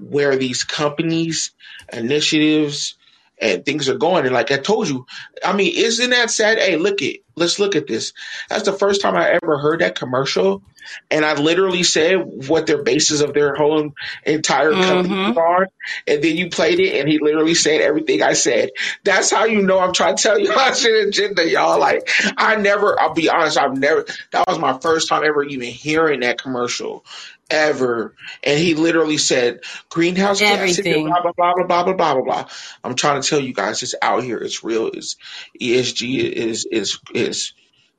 where 0.00 0.34
these 0.36 0.64
companies 0.64 1.52
initiatives 1.92 2.94
and 3.40 3.64
things 3.64 3.88
are 3.88 3.96
going. 3.96 4.24
And 4.24 4.34
like 4.34 4.50
I 4.50 4.58
told 4.58 4.88
you, 4.88 5.06
I 5.44 5.52
mean, 5.52 5.72
isn't 5.74 6.10
that 6.10 6.30
sad? 6.30 6.58
Hey, 6.58 6.76
look 6.76 7.02
it. 7.02 7.20
Let's 7.36 7.58
look 7.58 7.76
at 7.76 7.86
this. 7.86 8.12
That's 8.48 8.64
the 8.64 8.72
first 8.72 9.00
time 9.00 9.16
I 9.16 9.30
ever 9.30 9.58
heard 9.58 9.80
that 9.80 9.94
commercial, 9.94 10.62
and 11.10 11.24
I 11.24 11.34
literally 11.34 11.84
said 11.84 12.16
what 12.48 12.66
their 12.66 12.82
basis 12.82 13.20
of 13.20 13.32
their 13.32 13.54
whole 13.54 13.92
entire 14.24 14.72
company 14.72 15.14
mm-hmm. 15.14 15.38
are, 15.38 15.68
and 16.06 16.22
then 16.22 16.36
you 16.36 16.50
played 16.50 16.80
it, 16.80 16.98
and 16.98 17.08
he 17.08 17.20
literally 17.20 17.54
said 17.54 17.80
everything 17.80 18.22
I 18.22 18.32
said. 18.32 18.70
That's 19.04 19.30
how 19.30 19.44
you 19.44 19.62
know 19.62 19.78
I'm 19.78 19.92
trying 19.92 20.16
to 20.16 20.22
tell 20.22 20.38
you 20.38 20.52
I 20.56 20.72
shit 20.72 21.08
agenda, 21.08 21.48
y'all. 21.48 21.78
Like 21.78 22.10
I 22.36 22.56
never, 22.56 23.00
I'll 23.00 23.14
be 23.14 23.28
honest, 23.30 23.58
I've 23.58 23.78
never. 23.78 24.04
That 24.32 24.48
was 24.48 24.58
my 24.58 24.78
first 24.78 25.08
time 25.08 25.24
ever 25.24 25.44
even 25.44 25.68
hearing 25.68 26.20
that 26.20 26.42
commercial, 26.42 27.04
ever. 27.50 28.14
And 28.42 28.58
he 28.58 28.74
literally 28.74 29.18
said, 29.18 29.60
greenhouse 29.88 30.40
gas, 30.40 30.80
blah, 30.80 31.02
blah, 31.02 31.32
blah, 31.32 31.32
blah, 31.32 31.54
blah, 31.54 31.64
blah, 31.64 31.94
blah, 31.94 32.14
blah, 32.14 32.22
blah. 32.22 32.48
I'm 32.84 32.94
trying 32.94 33.22
to 33.22 33.28
tell 33.28 33.40
you 33.40 33.52
guys, 33.52 33.82
it's 33.82 33.94
out 34.00 34.22
here. 34.22 34.38
It's 34.38 34.64
real. 34.64 34.88
It's 34.88 35.16
ESG 35.60 36.20
is, 36.32 36.66
is, 36.70 36.98
is, 37.14 37.52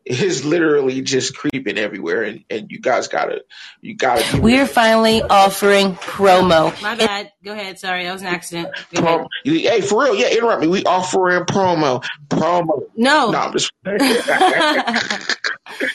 is 0.10 0.44
literally 0.44 1.02
just 1.02 1.38
creeping 1.38 1.78
everywhere 1.78 2.24
and, 2.24 2.44
and 2.50 2.72
you 2.72 2.80
guys 2.80 3.08
gotta 3.08 3.44
you 3.82 3.96
gotta 3.96 4.42
we're 4.42 4.66
finally 4.66 5.22
offering 5.22 5.94
promo. 5.96 6.82
My 6.82 6.96
bad. 6.96 7.32
Go 7.44 7.54
ahead. 7.54 7.78
Sorry 7.78 8.04
that 8.06 8.14
was 8.14 8.22
an 8.22 8.28
accident. 8.28 8.70
Pro, 8.96 9.28
hey 9.46 9.82
for 9.82 10.04
real 10.04 10.16
yeah 10.16 10.32
interrupt 10.32 10.62
me. 10.62 10.68
We 10.68 10.84
offering 10.84 11.44
promo 11.44 12.04
promo. 12.28 12.82
No. 12.98 13.30
No 13.30 13.38
I'm 13.38 13.54
just 13.54 13.72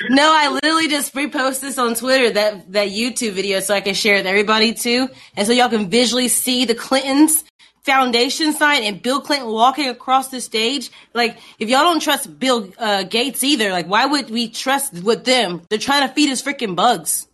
no, 0.09 0.33
I 0.33 0.49
literally 0.63 0.89
just 0.89 1.13
repost 1.15 1.61
this 1.61 1.79
on 1.79 1.95
Twitter 1.97 2.31
that 2.31 2.73
that 2.73 2.89
YouTube 2.89 3.33
video 3.33 3.59
so 3.61 3.75
I 3.75 3.81
can 3.81 3.95
share 3.95 4.15
it 4.15 4.19
with 4.21 4.27
everybody 4.27 4.75
too, 4.75 5.09
and 5.37 5.47
so 5.47 5.53
y'all 5.53 5.69
can 5.69 5.91
visually 5.91 6.29
see 6.29 6.65
the 6.65 6.75
Clintons 6.75 7.45
foundation 7.85 8.53
sign 8.53 8.83
and 8.83 9.03
Bill 9.03 9.21
Clinton 9.21 9.49
walking 9.49 9.89
across 9.89 10.29
the 10.29 10.41
stage. 10.41 10.91
Like, 11.13 11.39
if 11.59 11.69
y'all 11.69 11.81
don't 11.81 12.01
trust 12.01 12.39
Bill 12.39 12.71
uh, 12.79 13.05
Gates 13.05 13.45
either, 13.45 13.71
like, 13.71 13.87
why 13.87 14.07
would 14.07 14.31
we 14.31 14.49
trust 14.49 14.95
with 15.03 15.25
them? 15.25 15.63
They're 15.69 15.79
trying 15.79 16.09
to 16.09 16.15
feed 16.15 16.31
us 16.31 16.43
freaking 16.43 16.77
bugs, 16.77 17.27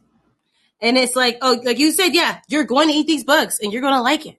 and 0.81 0.97
it's 0.97 1.15
like, 1.15 1.39
oh, 1.43 1.61
like 1.63 1.79
you 1.79 1.93
said, 1.93 2.09
yeah, 2.09 2.41
you're 2.49 2.65
going 2.65 2.89
to 2.89 2.95
eat 2.95 3.07
these 3.07 3.25
bugs 3.25 3.61
and 3.61 3.73
you're 3.73 3.83
going 3.83 3.95
to 3.95 4.03
like 4.03 4.27
it. 4.27 4.37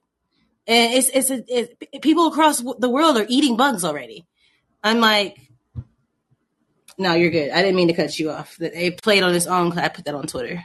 And 0.66 0.94
it's 0.94 1.08
it's, 1.08 1.30
it's 1.48 2.00
people 2.00 2.28
across 2.28 2.62
the 2.78 2.90
world 2.90 3.16
are 3.16 3.26
eating 3.28 3.56
bugs 3.56 3.84
already. 3.84 4.26
I'm 4.82 5.00
like, 5.00 5.38
no, 6.98 7.14
you're 7.14 7.30
good. 7.30 7.50
I 7.50 7.62
didn't 7.62 7.76
mean 7.76 7.88
to 7.88 7.94
cut 7.94 8.18
you 8.18 8.30
off. 8.30 8.56
They 8.56 8.90
played 8.90 9.22
on 9.22 9.34
its 9.34 9.46
own. 9.46 9.76
I 9.78 9.88
put 9.88 10.04
that 10.04 10.14
on 10.14 10.26
Twitter. 10.26 10.64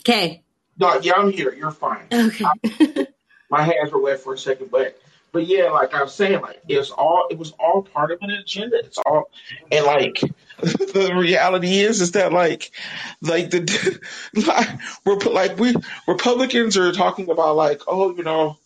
Okay. 0.00 0.42
No, 0.80 0.98
yeah, 1.02 1.12
I'm 1.16 1.30
here. 1.30 1.52
You're 1.52 1.72
fine. 1.72 2.06
Okay. 2.10 3.06
my 3.50 3.62
hands 3.62 3.92
were 3.92 4.00
wet 4.00 4.20
for 4.20 4.32
a 4.32 4.38
second, 4.38 4.70
but 4.70 4.98
but 5.30 5.46
yeah, 5.46 5.70
like 5.70 5.94
I 5.94 6.02
was 6.02 6.14
saying, 6.14 6.40
like 6.40 6.62
it's 6.68 6.90
all 6.90 7.26
it 7.30 7.36
was 7.36 7.52
all 7.52 7.82
part 7.82 8.10
of 8.10 8.18
an 8.22 8.30
agenda. 8.30 8.78
It's 8.78 8.96
all 8.96 9.30
and 9.70 9.84
like 9.84 10.20
the 10.60 11.12
reality 11.14 11.80
is 11.80 12.00
is 12.00 12.12
that 12.12 12.32
like 12.32 12.70
like 13.20 13.50
the 13.50 14.00
like, 14.46 14.68
we're 15.04 15.16
like 15.30 15.58
we 15.58 15.74
Republicans 16.08 16.78
are 16.78 16.92
talking 16.92 17.28
about 17.30 17.56
like 17.56 17.82
oh 17.86 18.16
you 18.16 18.22
know 18.22 18.56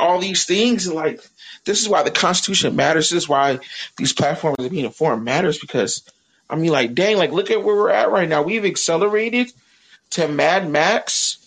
all 0.00 0.20
these 0.20 0.46
things 0.46 0.86
and 0.86 0.96
like 0.96 1.20
this 1.66 1.82
is 1.82 1.90
why 1.90 2.04
the 2.04 2.10
Constitution 2.10 2.74
matters. 2.74 3.10
This 3.10 3.24
is 3.24 3.28
why 3.28 3.58
these 3.98 4.14
platforms 4.14 4.56
are 4.60 4.70
being 4.70 4.86
informed 4.86 5.24
matters 5.24 5.58
because 5.58 6.02
I 6.48 6.56
mean, 6.56 6.72
like, 6.72 6.94
dang, 6.94 7.18
like, 7.18 7.30
look 7.30 7.50
at 7.50 7.62
where 7.62 7.76
we're 7.76 7.90
at 7.90 8.10
right 8.10 8.26
now. 8.26 8.40
We've 8.40 8.64
accelerated 8.64 9.52
to 10.10 10.28
Mad 10.28 10.68
Max 10.68 11.38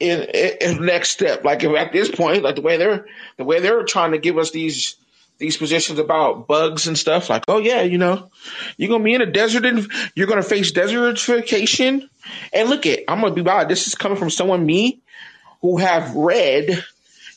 in, 0.00 0.22
in, 0.22 0.84
next 0.84 1.10
step. 1.10 1.44
Like, 1.44 1.62
at 1.64 1.92
this 1.92 2.10
point, 2.10 2.42
like 2.42 2.56
the 2.56 2.62
way 2.62 2.76
they're 2.76 3.06
the 3.36 3.44
way 3.44 3.60
they're 3.60 3.84
trying 3.84 4.12
to 4.12 4.18
give 4.18 4.38
us 4.38 4.50
these 4.50 4.96
these 5.38 5.56
positions 5.56 5.98
about 5.98 6.46
bugs 6.46 6.86
and 6.86 6.96
stuff. 6.96 7.28
Like, 7.28 7.44
oh 7.48 7.58
yeah, 7.58 7.82
you 7.82 7.98
know, 7.98 8.30
you're 8.76 8.88
gonna 8.88 9.04
be 9.04 9.14
in 9.14 9.22
a 9.22 9.30
desert 9.30 9.66
and 9.66 9.90
you're 10.14 10.26
gonna 10.26 10.42
face 10.42 10.72
desertification. 10.72 12.08
And 12.52 12.68
look 12.68 12.86
at, 12.86 13.00
I'm 13.08 13.20
gonna 13.20 13.34
be 13.34 13.42
by. 13.42 13.64
This 13.64 13.86
is 13.86 13.94
coming 13.94 14.18
from 14.18 14.30
someone 14.30 14.64
me 14.64 15.00
who 15.60 15.78
have 15.78 16.14
read 16.14 16.84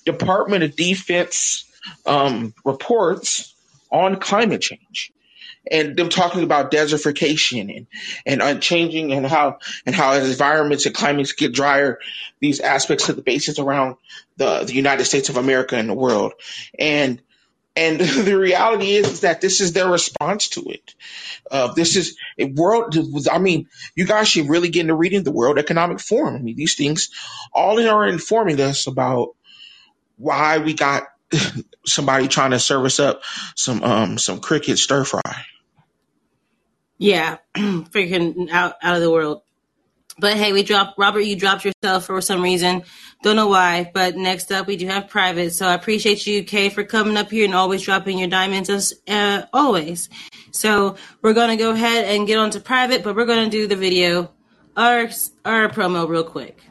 Department 0.06 0.64
of 0.64 0.76
Defense 0.76 1.70
um, 2.06 2.54
reports 2.64 3.54
on 3.92 4.20
climate 4.20 4.62
change 4.62 5.12
and 5.72 5.96
them 5.96 6.10
talking 6.10 6.44
about 6.44 6.72
desertification 6.72 7.76
and 7.76 7.88
and 8.26 8.42
uh, 8.42 8.56
changing 8.56 9.12
and 9.12 9.26
how 9.26 9.60
and 9.86 9.96
how 9.96 10.14
as 10.14 10.30
environments 10.30 10.86
and 10.86 10.96
climates 10.96 11.34
get 11.34 11.54
drier, 11.54 12.00
these 12.40 12.60
aspects 12.60 13.10
of 13.10 13.16
the 13.16 13.22
bases 13.22 13.60
around 13.60 13.98
the 14.38 14.64
the 14.64 14.74
United 14.74 15.06
States 15.06 15.30
of 15.30 15.38
America 15.38 15.76
and 15.76 15.90
the 15.90 15.94
world, 15.94 16.34
and 16.78 17.22
and 17.76 18.00
the 18.00 18.38
reality 18.38 18.92
is, 18.96 19.08
is 19.08 19.22
that 19.22 19.42
this 19.42 19.62
is 19.62 19.74
their 19.74 19.90
response 19.90 20.50
to 20.50 20.62
it. 20.70 20.96
Uh, 21.50 21.74
this 21.74 21.96
is 21.96 22.18
a 22.38 22.46
world. 22.46 22.96
I 23.32 23.40
mean, 23.40 23.68
you 23.96 24.06
guys 24.06 24.28
should 24.28 24.50
really 24.50 24.70
get 24.70 24.82
into 24.82 24.96
reading 24.96 25.24
the 25.24 25.32
World 25.32 25.58
Economic 25.58 26.00
Forum. 26.00 26.36
I 26.36 26.40
mean, 26.40 26.56
these 26.56 26.76
things 26.76 27.10
all 27.54 27.80
are 27.80 28.08
informing 28.08 28.60
us 28.62 28.88
about 28.88 29.36
why 30.18 30.60
we 30.60 30.74
got 30.74 31.04
somebody 31.86 32.28
trying 32.28 32.52
to 32.52 32.60
service 32.60 33.00
up 33.00 33.22
some 33.56 33.84
um 33.84 34.18
some 34.18 34.40
cricket 34.40 34.78
stir 34.78 35.04
fry. 35.04 35.46
Yeah, 36.98 37.38
freaking 37.56 38.50
out 38.50 38.76
out 38.82 38.96
of 38.96 39.02
the 39.02 39.12
world. 39.12 39.42
But 40.18 40.38
hey, 40.38 40.54
we 40.54 40.64
dropped 40.64 40.98
Robert. 40.98 41.22
You 41.22 41.36
dropped 41.36 41.66
yourself 41.66 42.06
for 42.06 42.22
some 42.22 42.42
reason. 42.42 42.84
Don't 43.22 43.36
know 43.36 43.50
why. 43.50 43.92
But 43.94 44.16
next 44.16 44.52
up, 44.52 44.66
we 44.66 44.78
do 44.78 44.88
have 44.88 45.10
private. 45.10 45.52
So 45.52 45.68
I 45.68 45.74
appreciate 45.74 46.26
you, 46.26 46.44
Kay, 46.44 46.70
for 46.70 46.86
coming 46.86 47.18
up 47.18 47.30
here 47.30 47.44
and 47.44 47.54
always 47.54 47.82
dropping 47.82 48.20
your 48.20 48.30
diamonds 48.30 48.70
as 48.70 48.94
uh, 49.10 49.44
always. 49.52 50.10
So 50.52 50.96
we're 51.22 51.34
gonna 51.34 51.58
go 51.58 51.72
ahead 51.72 52.06
and 52.06 52.26
get 52.26 52.38
on 52.38 52.52
to 52.52 52.62
private, 52.62 53.04
but 53.04 53.16
we're 53.16 53.26
gonna 53.26 53.50
do 53.50 53.68
the 53.68 53.76
video, 53.76 54.32
our 54.78 55.10
our 55.44 55.68
promo 55.68 56.08
real 56.08 56.24
quick. 56.24 56.62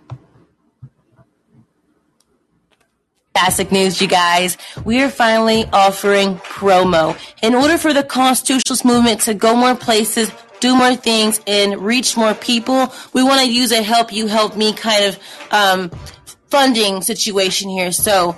Fantastic 3.37 3.73
news, 3.73 4.01
you 4.01 4.07
guys. 4.07 4.57
We 4.85 5.03
are 5.03 5.11
finally 5.11 5.65
offering 5.73 6.37
promo. 6.37 7.19
In 7.43 7.57
order 7.57 7.79
for 7.79 7.93
the 7.93 8.05
constitutionalist 8.05 8.85
movement 8.85 9.23
to 9.23 9.35
go 9.35 9.57
more 9.57 9.75
places, 9.75 10.31
do 10.61 10.77
more 10.77 10.95
things, 10.95 11.41
and 11.49 11.79
reach 11.81 12.17
more 12.17 12.35
people, 12.35 12.93
we 13.13 13.25
want 13.25 13.41
to 13.41 13.53
use 13.53 13.73
a 13.73 13.83
help 13.83 14.13
you, 14.13 14.29
help 14.29 14.57
me 14.57 14.73
kind 14.73 15.07
of 15.07 15.19
um, 15.51 15.91
funding 16.49 17.03
situation 17.03 17.69
here. 17.69 17.91
So 17.91 18.37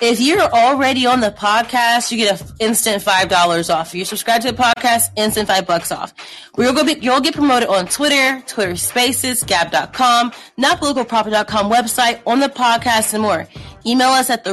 if 0.00 0.20
you're 0.20 0.40
already 0.40 1.04
on 1.04 1.20
the 1.20 1.30
podcast, 1.30 2.10
you 2.10 2.16
get 2.16 2.40
an 2.40 2.46
instant 2.60 3.02
five 3.02 3.28
dollars 3.28 3.68
off. 3.68 3.88
If 3.88 3.94
you 3.96 4.04
subscribe 4.06 4.40
to 4.40 4.52
the 4.52 4.56
podcast, 4.56 5.10
instant 5.16 5.48
five 5.48 5.66
bucks 5.66 5.92
off. 5.92 6.14
We'll 6.56 6.72
go 6.72 6.82
be, 6.82 6.98
you'll 6.98 7.20
get 7.20 7.34
promoted 7.34 7.68
on 7.68 7.86
Twitter, 7.88 8.42
Twitter 8.46 8.76
Spaces, 8.76 9.42
Gab.com, 9.44 10.32
NotPoliticalProperty.com 10.58 11.70
website, 11.70 12.20
on 12.26 12.40
the 12.40 12.48
podcast, 12.48 13.12
and 13.12 13.22
more. 13.22 13.46
Email 13.86 14.08
us 14.08 14.30
at 14.30 14.44
the 14.44 14.50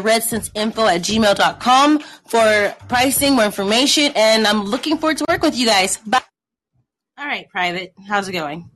info 0.56 0.88
at 0.88 1.02
gmail.com 1.02 2.00
for 2.00 2.76
pricing, 2.88 3.36
more 3.36 3.46
information, 3.46 4.12
and 4.16 4.48
I'm 4.48 4.64
looking 4.64 4.98
forward 4.98 5.18
to 5.18 5.26
work 5.30 5.42
with 5.42 5.58
you 5.58 5.66
guys. 5.66 5.98
Bye. 5.98 6.22
All 7.18 7.26
right, 7.26 7.50
Private, 7.50 7.94
how's 8.08 8.28
it 8.28 8.34
going? 8.34 8.70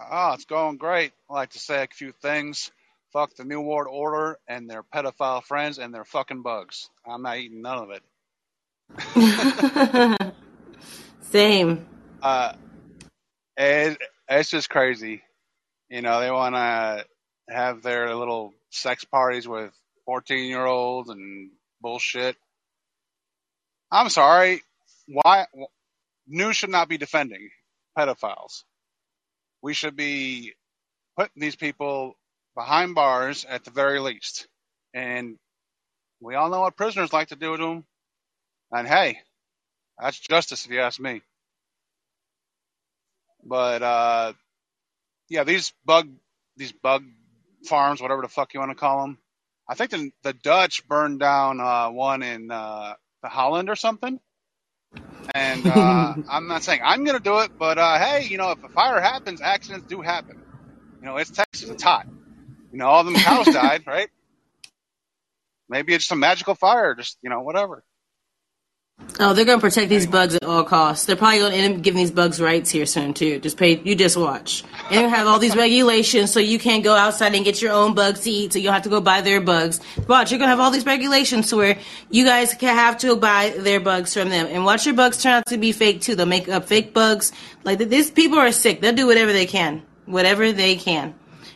Oh, 0.00 0.32
it's 0.32 0.44
going 0.44 0.76
great. 0.76 1.12
I 1.30 1.34
like 1.34 1.50
to 1.50 1.58
say 1.58 1.82
a 1.82 1.86
few 1.86 2.12
things. 2.12 2.70
Fuck 3.12 3.36
the 3.36 3.44
New 3.44 3.60
World 3.60 3.86
Order 3.90 4.38
and 4.48 4.68
their 4.68 4.82
pedophile 4.82 5.42
friends 5.42 5.78
and 5.78 5.94
their 5.94 6.04
fucking 6.04 6.42
bugs. 6.42 6.90
I'm 7.06 7.22
not 7.22 7.38
eating 7.38 7.62
none 7.62 7.78
of 7.78 7.90
it. 7.90 8.02
Same. 11.20 11.86
Uh, 12.22 12.54
it, 13.56 13.98
it's 14.28 14.50
just 14.50 14.68
crazy. 14.70 15.22
You 15.88 16.02
know, 16.02 16.20
they 16.20 16.30
want 16.30 16.54
to 16.54 17.04
have 17.48 17.82
their 17.82 18.14
little 18.14 18.52
sex 18.74 19.04
parties 19.04 19.46
with 19.46 19.72
14 20.06 20.46
year 20.46 20.64
olds 20.64 21.10
and 21.10 21.50
bullshit. 21.80 22.36
I'm 23.90 24.08
sorry. 24.08 24.62
Why? 25.06 25.46
News 26.26 26.56
should 26.56 26.70
not 26.70 26.88
be 26.88 26.98
defending 26.98 27.50
pedophiles. 27.96 28.64
We 29.62 29.74
should 29.74 29.96
be 29.96 30.54
putting 31.16 31.40
these 31.40 31.56
people 31.56 32.16
behind 32.56 32.94
bars 32.94 33.44
at 33.48 33.64
the 33.64 33.70
very 33.70 34.00
least. 34.00 34.48
And 34.92 35.36
we 36.20 36.34
all 36.34 36.50
know 36.50 36.60
what 36.60 36.76
prisoners 36.76 37.12
like 37.12 37.28
to 37.28 37.36
do 37.36 37.56
to 37.56 37.62
them. 37.62 37.84
And 38.72 38.88
hey, 38.88 39.20
that's 39.98 40.18
justice 40.18 40.64
if 40.64 40.72
you 40.72 40.80
ask 40.80 40.98
me. 40.98 41.22
But 43.44 43.82
uh, 43.82 44.32
yeah, 45.28 45.44
these 45.44 45.72
bug 45.84 46.08
these 46.56 46.72
bug 46.72 47.04
farms, 47.64 48.00
whatever 48.00 48.22
the 48.22 48.28
fuck 48.28 48.54
you 48.54 48.60
want 48.60 48.70
to 48.70 48.76
call 48.76 49.02
them. 49.02 49.18
I 49.68 49.74
think 49.74 49.90
the, 49.90 50.10
the 50.22 50.32
Dutch 50.32 50.86
burned 50.86 51.20
down 51.20 51.60
uh, 51.60 51.90
one 51.90 52.22
in 52.22 52.50
uh, 52.50 52.94
the 53.22 53.28
Holland 53.28 53.70
or 53.70 53.76
something. 53.76 54.20
And 55.34 55.66
uh, 55.66 56.14
I'm 56.30 56.46
not 56.46 56.62
saying 56.62 56.80
I'm 56.84 57.04
going 57.04 57.16
to 57.16 57.22
do 57.22 57.40
it, 57.40 57.52
but 57.58 57.78
uh, 57.78 57.98
hey, 57.98 58.26
you 58.26 58.36
know, 58.36 58.50
if 58.50 58.62
a 58.62 58.68
fire 58.68 59.00
happens, 59.00 59.40
accidents 59.40 59.86
do 59.88 60.00
happen. 60.02 60.42
You 61.00 61.06
know, 61.06 61.16
it's 61.16 61.30
Texas, 61.30 61.70
it's 61.70 61.82
hot. 61.82 62.06
You 62.72 62.78
know, 62.78 62.86
all 62.86 63.04
them 63.04 63.14
cows 63.14 63.46
died, 63.52 63.86
right? 63.86 64.08
Maybe 65.68 65.94
it's 65.94 66.06
some 66.06 66.20
magical 66.20 66.54
fire, 66.54 66.94
just 66.94 67.18
you 67.22 67.30
know, 67.30 67.40
whatever. 67.40 67.82
Oh, 69.20 69.32
they're 69.32 69.44
gonna 69.44 69.60
protect 69.60 69.90
these 69.90 70.08
bugs 70.08 70.34
at 70.34 70.42
all 70.42 70.64
costs. 70.64 71.06
They're 71.06 71.14
probably 71.14 71.38
gonna 71.38 71.54
end 71.54 71.76
up 71.76 71.82
giving 71.82 71.98
these 71.98 72.10
bugs 72.10 72.40
rights 72.40 72.68
here 72.70 72.84
soon 72.84 73.14
too. 73.14 73.38
Just 73.38 73.56
pay. 73.56 73.80
You 73.84 73.94
just 73.94 74.16
watch. 74.16 74.64
And 74.90 75.04
they 75.04 75.08
have 75.08 75.28
all 75.28 75.38
these 75.38 75.54
regulations, 75.54 76.32
so 76.32 76.40
you 76.40 76.58
can't 76.58 76.82
go 76.82 76.96
outside 76.96 77.32
and 77.34 77.44
get 77.44 77.62
your 77.62 77.72
own 77.72 77.94
bugs 77.94 78.20
to 78.20 78.30
eat. 78.30 78.52
So 78.52 78.58
you'll 78.58 78.72
have 78.72 78.82
to 78.82 78.88
go 78.88 79.00
buy 79.00 79.20
their 79.20 79.40
bugs. 79.40 79.80
Watch, 80.08 80.32
you're 80.32 80.38
gonna 80.40 80.50
have 80.50 80.58
all 80.58 80.72
these 80.72 80.84
regulations 80.84 81.48
to 81.50 81.56
where 81.56 81.78
you 82.10 82.24
guys 82.24 82.54
can 82.54 82.74
have 82.74 82.98
to 82.98 83.14
buy 83.14 83.54
their 83.56 83.78
bugs 83.78 84.14
from 84.14 84.30
them. 84.30 84.48
And 84.50 84.64
watch 84.64 84.84
your 84.84 84.96
bugs 84.96 85.22
turn 85.22 85.34
out 85.34 85.46
to 85.46 85.58
be 85.58 85.70
fake 85.70 86.00
too. 86.00 86.16
They'll 86.16 86.26
make 86.26 86.48
up 86.48 86.64
fake 86.64 86.92
bugs. 86.92 87.30
Like 87.62 87.78
these 87.78 88.10
people 88.10 88.38
are 88.38 88.50
sick. 88.50 88.80
They'll 88.80 88.94
do 88.94 89.06
whatever 89.06 89.32
they 89.32 89.46
can, 89.46 89.82
whatever 90.06 90.50
they 90.50 90.74
can 90.74 91.14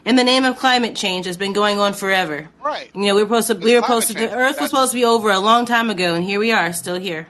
in 0.08 0.16
the 0.16 0.24
name 0.24 0.46
of 0.46 0.56
climate 0.56 0.96
change 0.96 1.26
has 1.26 1.36
been 1.36 1.52
going 1.52 1.78
on 1.78 1.92
forever. 1.92 2.48
Right. 2.64 2.90
You 2.94 3.08
know, 3.08 3.14
we 3.14 3.24
were 3.24 3.42
supposed 3.42 3.60
to, 3.60 3.66
we 3.66 3.74
were 3.74 3.82
supposed 3.82 4.08
to, 4.08 4.14
the 4.14 4.34
Earth 4.34 4.58
was 4.58 4.70
supposed 4.70 4.92
to 4.92 4.96
be 4.96 5.04
over 5.04 5.30
a 5.30 5.38
long 5.38 5.66
time 5.66 5.90
ago, 5.90 6.14
and 6.14 6.24
here 6.24 6.40
we 6.40 6.50
are, 6.50 6.72
still 6.72 6.98
here. 6.98 7.26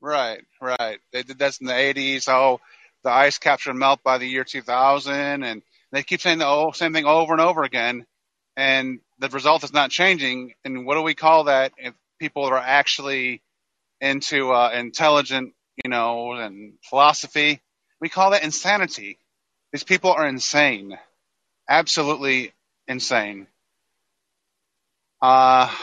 Right, 0.00 0.40
right. 0.58 0.98
They 1.12 1.22
did 1.22 1.38
this 1.38 1.58
in 1.58 1.66
the 1.66 1.74
80s. 1.74 2.28
Oh, 2.28 2.60
the 3.04 3.10
ice 3.10 3.36
caps 3.36 3.66
would 3.66 3.76
melt 3.76 4.02
by 4.02 4.16
the 4.16 4.26
year 4.26 4.42
2000, 4.42 5.42
and 5.42 5.60
they 5.92 6.02
keep 6.02 6.22
saying 6.22 6.38
the 6.38 6.72
same 6.72 6.94
thing 6.94 7.04
over 7.04 7.34
and 7.34 7.42
over 7.42 7.62
again, 7.62 8.06
and 8.56 9.00
the 9.18 9.28
result 9.28 9.62
is 9.62 9.74
not 9.74 9.90
changing. 9.90 10.54
And 10.64 10.86
what 10.86 10.94
do 10.94 11.02
we 11.02 11.14
call 11.14 11.44
that 11.44 11.72
if 11.76 11.92
people 12.18 12.46
are 12.46 12.56
actually 12.56 13.42
into 14.00 14.50
uh, 14.50 14.70
intelligent, 14.72 15.52
you 15.84 15.90
know, 15.90 16.32
and 16.32 16.72
philosophy? 16.88 17.60
We 18.00 18.08
call 18.08 18.30
that 18.30 18.44
insanity. 18.44 19.18
These 19.72 19.84
people 19.84 20.10
are 20.10 20.26
insane 20.26 20.98
absolutely 21.72 22.52
insane. 22.86 23.46
Uh, 25.22 25.74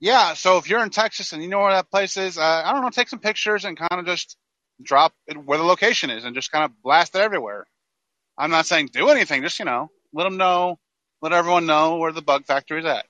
yeah, 0.00 0.34
so 0.34 0.58
if 0.58 0.68
you're 0.68 0.82
in 0.82 0.90
Texas 0.90 1.32
and 1.32 1.42
you 1.42 1.48
know 1.48 1.60
where 1.60 1.72
that 1.72 1.90
place 1.90 2.16
is, 2.16 2.36
uh, 2.36 2.62
I 2.64 2.72
don't 2.72 2.82
know, 2.82 2.90
take 2.90 3.08
some 3.08 3.20
pictures 3.20 3.64
and 3.64 3.76
kind 3.76 4.00
of 4.00 4.04
just 4.04 4.36
drop 4.82 5.12
it 5.28 5.36
where 5.36 5.58
the 5.58 5.64
location 5.64 6.10
is 6.10 6.24
and 6.24 6.34
just 6.34 6.50
kind 6.50 6.64
of 6.64 6.82
blast 6.82 7.14
it 7.14 7.20
everywhere. 7.20 7.66
I'm 8.36 8.50
not 8.50 8.66
saying 8.66 8.88
do 8.92 9.08
anything, 9.10 9.42
just, 9.42 9.60
you 9.60 9.64
know, 9.64 9.90
let 10.12 10.24
them 10.24 10.36
know, 10.36 10.78
let 11.22 11.32
everyone 11.32 11.66
know 11.66 11.96
where 11.96 12.12
the 12.12 12.22
bug 12.22 12.44
factory 12.44 12.80
is 12.80 12.86
at. 12.86 13.06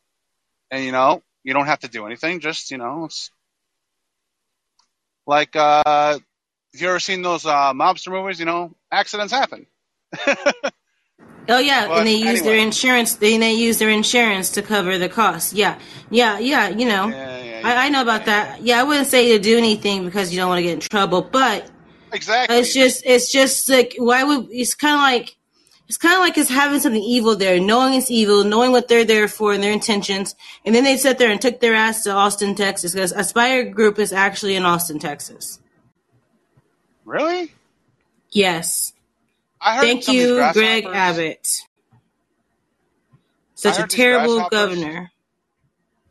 And, 0.71 0.85
you 0.85 0.93
know, 0.93 1.23
you 1.45 1.55
don't 1.55 1.67
have 1.67 1.81
to 1.81 1.89
do 1.89 2.05
anything, 2.05 2.41
just, 2.41 2.71
you 2.71 2.77
know, 2.79 3.09
like, 5.27 5.57
uh, 5.57 6.19
if 6.75 6.83
you 6.83 6.89
ever 6.89 7.01
seen 7.01 7.23
those, 7.23 7.47
uh, 7.47 7.73
mobster 7.73 8.13
movies, 8.13 8.39
you 8.39 8.45
know, 8.45 8.75
accidents 8.93 9.33
happen. 9.33 9.67
Oh 11.49 11.59
yeah, 11.59 11.89
but 11.89 11.99
and 11.99 12.07
they 12.07 12.15
use 12.15 12.41
anyway. 12.41 12.47
their 12.47 12.57
insurance. 12.59 13.17
They 13.17 13.37
they 13.37 13.53
use 13.53 13.79
their 13.79 13.91
insurance 13.91 14.51
to 14.51 14.63
cover 14.63 14.97
the 14.97 15.09
cost. 15.09 15.53
Yeah, 15.53 15.79
yeah, 16.11 16.39
yeah. 16.39 16.69
You 16.69 16.87
know, 16.87 17.09
yeah, 17.09 17.39
yeah, 17.39 17.61
yeah. 17.61 17.61
I, 17.65 17.87
I, 17.87 17.89
know 17.91 18.01
about 18.03 18.27
that. 18.27 18.63
Yeah, 18.63 18.81
I 18.81 18.85
wouldn't 18.85 19.09
say 19.09 19.37
to 19.37 19.39
do 19.39 19.59
anything 19.59 20.05
because 20.05 20.33
you 20.33 20.39
don't 20.39 20.49
want 20.49 20.59
to 20.59 20.63
get 20.63 20.73
in 20.73 20.81
trouble, 20.81 21.21
but 21.21 21.71
exactly, 22.13 22.57
it's 22.57 22.73
just 22.73 23.03
it's 23.05 23.31
just 23.31 23.69
like 23.69 23.95
why 23.99 24.25
would 24.25 24.49
it's 24.51 24.75
kind 24.75 24.95
of 24.95 25.01
like 25.01 25.37
it's 25.87 25.99
kind 25.99 26.15
of 26.15 26.21
like 26.21 26.39
it's 26.39 26.49
having 26.49 26.81
something 26.81 27.03
evil 27.03 27.37
there, 27.37 27.61
knowing 27.61 27.93
it's 27.93 28.11
evil, 28.11 28.43
knowing 28.45 28.73
what 28.73 28.89
they're 28.89 29.05
there 29.05 29.29
for 29.29 29.53
and 29.53 29.63
their 29.63 29.73
intentions, 29.73 30.35
and 30.65 30.75
then 30.75 30.85
they 30.85 30.97
sat 30.97 31.19
there 31.19 31.31
and 31.31 31.41
took 31.41 31.61
their 31.61 31.75
ass 31.75 32.05
to 32.05 32.11
Austin, 32.11 32.55
Texas, 32.55 32.95
because 32.95 33.13
Aspire 33.13 33.65
Group 33.65 33.99
is 33.99 34.13
actually 34.13 34.57
in 34.57 34.65
Austin, 34.65 34.99
Texas. 34.99 35.61
Really? 37.05 37.53
Yes. 38.31 38.94
Thank 39.65 40.09
you, 40.09 40.37
Greg 40.53 40.85
Abbott. 40.85 41.49
Such 43.55 43.79
a 43.79 43.87
terrible 43.87 44.47
governor. 44.51 45.11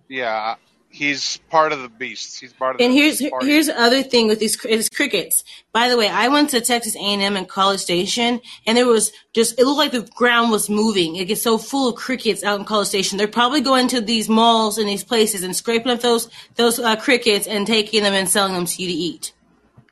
Yeah, 0.07 0.55
he's 0.89 1.37
part 1.49 1.71
of 1.71 1.81
the 1.81 1.89
beast. 1.89 2.39
He's 2.39 2.51
part 2.51 2.75
of. 2.75 2.77
The 2.79 2.85
And 2.85 2.93
here's 2.93 3.19
here's 3.19 3.67
the 3.67 3.79
other 3.79 4.01
thing 4.01 4.27
with 4.27 4.39
these 4.39 4.63
is 4.65 4.89
crickets. 4.89 5.43
By 5.71 5.89
the 5.89 5.97
way, 5.97 6.07
I 6.07 6.29
went 6.29 6.49
to 6.51 6.61
Texas 6.61 6.95
A&M 6.95 7.35
and 7.35 7.47
College 7.47 7.79
Station, 7.79 8.41
and 8.65 8.75
there 8.75 8.87
was 8.87 9.11
just 9.33 9.59
it 9.59 9.65
looked 9.65 9.77
like 9.77 9.91
the 9.91 10.09
ground 10.15 10.49
was 10.49 10.67
moving. 10.67 11.15
It 11.15 11.25
gets 11.25 11.43
so 11.43 11.59
full 11.59 11.89
of 11.89 11.95
crickets 11.95 12.43
out 12.43 12.59
in 12.59 12.65
College 12.65 12.87
Station. 12.87 13.19
They're 13.19 13.27
probably 13.27 13.61
going 13.61 13.87
to 13.89 14.01
these 14.01 14.29
malls 14.29 14.79
and 14.79 14.89
these 14.89 15.03
places 15.03 15.43
and 15.43 15.55
scraping 15.55 15.91
up 15.91 16.01
those 16.01 16.29
those 16.55 16.79
uh, 16.79 16.95
crickets 16.95 17.45
and 17.45 17.67
taking 17.67 18.01
them 18.01 18.13
and 18.13 18.27
selling 18.27 18.53
them 18.53 18.65
to 18.65 18.81
you 18.81 18.87
to 18.87 18.93
eat, 18.93 19.33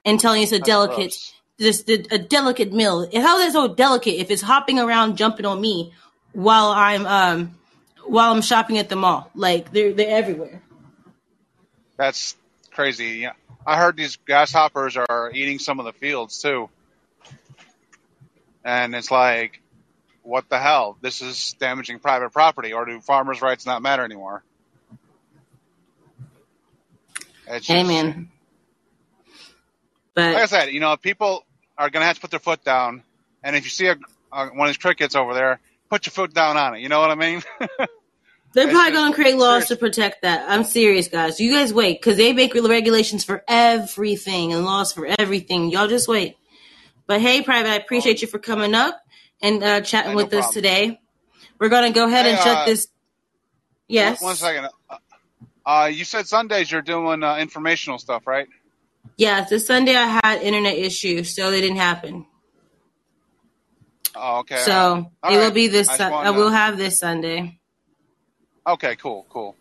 and 0.03 0.19
telling 0.19 0.39
you 0.39 0.43
it's 0.43 0.51
a 0.51 0.57
That's 0.57 0.67
delicate. 0.67 0.95
Gross 0.95 1.33
this 1.61 1.83
a 1.87 2.17
delicate 2.17 2.73
meal. 2.73 3.07
How 3.13 3.39
is 3.39 3.49
it 3.49 3.53
so 3.53 3.73
delicate 3.73 4.19
if 4.19 4.31
it's 4.31 4.41
hopping 4.41 4.79
around, 4.79 5.15
jumping 5.15 5.45
on 5.45 5.61
me 5.61 5.93
while 6.33 6.69
I'm 6.69 7.05
um 7.05 7.55
while 8.05 8.33
I'm 8.33 8.41
shopping 8.41 8.77
at 8.79 8.89
the 8.89 8.95
mall? 8.95 9.29
Like 9.35 9.71
they're 9.71 9.93
they're 9.93 10.17
everywhere. 10.17 10.61
That's 11.97 12.35
crazy. 12.71 13.19
Yeah, 13.19 13.33
I 13.65 13.77
heard 13.77 13.95
these 13.95 14.15
grasshoppers 14.15 14.97
are 14.97 15.31
eating 15.33 15.59
some 15.59 15.79
of 15.79 15.85
the 15.85 15.93
fields 15.93 16.41
too, 16.41 16.69
and 18.65 18.95
it's 18.95 19.11
like, 19.11 19.61
what 20.23 20.49
the 20.49 20.57
hell? 20.57 20.97
This 20.99 21.21
is 21.21 21.55
damaging 21.59 21.99
private 21.99 22.31
property, 22.31 22.73
or 22.73 22.85
do 22.85 22.99
farmers' 23.01 23.41
rights 23.41 23.67
not 23.67 23.83
matter 23.83 24.03
anymore? 24.03 24.43
It's 27.47 27.67
just, 27.67 27.77
Amen. 27.77 28.31
But 30.15 30.33
like 30.33 30.43
I 30.43 30.45
said, 30.45 30.69
you 30.71 30.79
know, 30.79 30.97
people 30.97 31.45
are 31.77 31.89
going 31.89 32.01
to 32.01 32.07
have 32.07 32.15
to 32.15 32.21
put 32.21 32.31
their 32.31 32.39
foot 32.39 32.63
down. 32.63 33.03
And 33.43 33.55
if 33.55 33.63
you 33.63 33.69
see 33.69 33.87
a, 33.87 33.97
a, 34.31 34.47
one 34.47 34.67
of 34.67 34.67
these 34.67 34.77
crickets 34.77 35.15
over 35.15 35.33
there, 35.33 35.59
put 35.89 36.05
your 36.05 36.11
foot 36.11 36.33
down 36.33 36.57
on 36.57 36.75
it. 36.75 36.81
You 36.81 36.89
know 36.89 36.99
what 36.99 37.11
I 37.11 37.15
mean? 37.15 37.41
They're 38.53 38.69
probably 38.69 38.91
going 38.91 39.11
to 39.11 39.15
create 39.15 39.37
laws 39.37 39.67
to 39.67 39.77
protect 39.77 40.23
that. 40.23 40.45
I'm 40.49 40.65
serious, 40.65 41.07
guys. 41.07 41.39
You 41.39 41.53
guys 41.53 41.73
wait 41.73 42.01
because 42.01 42.17
they 42.17 42.33
make 42.33 42.53
regulations 42.53 43.23
for 43.23 43.43
everything 43.47 44.51
and 44.51 44.65
laws 44.65 44.91
for 44.91 45.07
everything. 45.17 45.71
Y'all 45.71 45.87
just 45.87 46.07
wait. 46.07 46.35
But 47.07 47.21
hey, 47.21 47.41
Private, 47.41 47.69
I 47.69 47.75
appreciate 47.75 48.17
oh. 48.17 48.21
you 48.21 48.27
for 48.27 48.39
coming 48.39 48.73
up 48.73 49.01
and 49.41 49.63
uh, 49.63 49.81
chatting 49.81 50.15
with 50.15 50.33
us 50.33 50.53
today. 50.53 50.99
We're 51.59 51.69
going 51.69 51.93
to 51.93 51.97
go 51.97 52.07
ahead 52.07 52.25
hey, 52.25 52.31
and 52.31 52.39
shut 52.39 52.57
uh, 52.57 52.65
this. 52.65 52.87
Yes. 53.87 54.21
One 54.21 54.35
second. 54.35 54.67
Uh, 54.89 54.97
uh, 55.65 55.85
you 55.85 56.03
said 56.03 56.27
Sundays 56.27 56.71
you're 56.71 56.81
doing 56.81 57.23
uh, 57.23 57.37
informational 57.37 57.99
stuff, 57.99 58.27
right? 58.27 58.47
Yeah, 59.17 59.45
this 59.49 59.67
Sunday 59.67 59.95
I 59.95 60.19
had 60.23 60.41
internet 60.41 60.77
issues, 60.77 61.35
so 61.35 61.51
they 61.51 61.61
didn't 61.61 61.77
happen. 61.77 62.25
Oh, 64.15 64.39
okay. 64.39 64.57
So 64.57 65.11
All 65.23 65.31
it 65.33 65.37
right. 65.37 65.37
will 65.37 65.51
be 65.51 65.67
this. 65.67 65.87
Su- 65.87 66.03
I 66.03 66.31
will 66.31 66.49
have 66.49 66.77
this 66.77 66.99
Sunday. 66.99 67.59
Okay, 68.67 68.95
cool, 68.97 69.25
cool. 69.29 69.55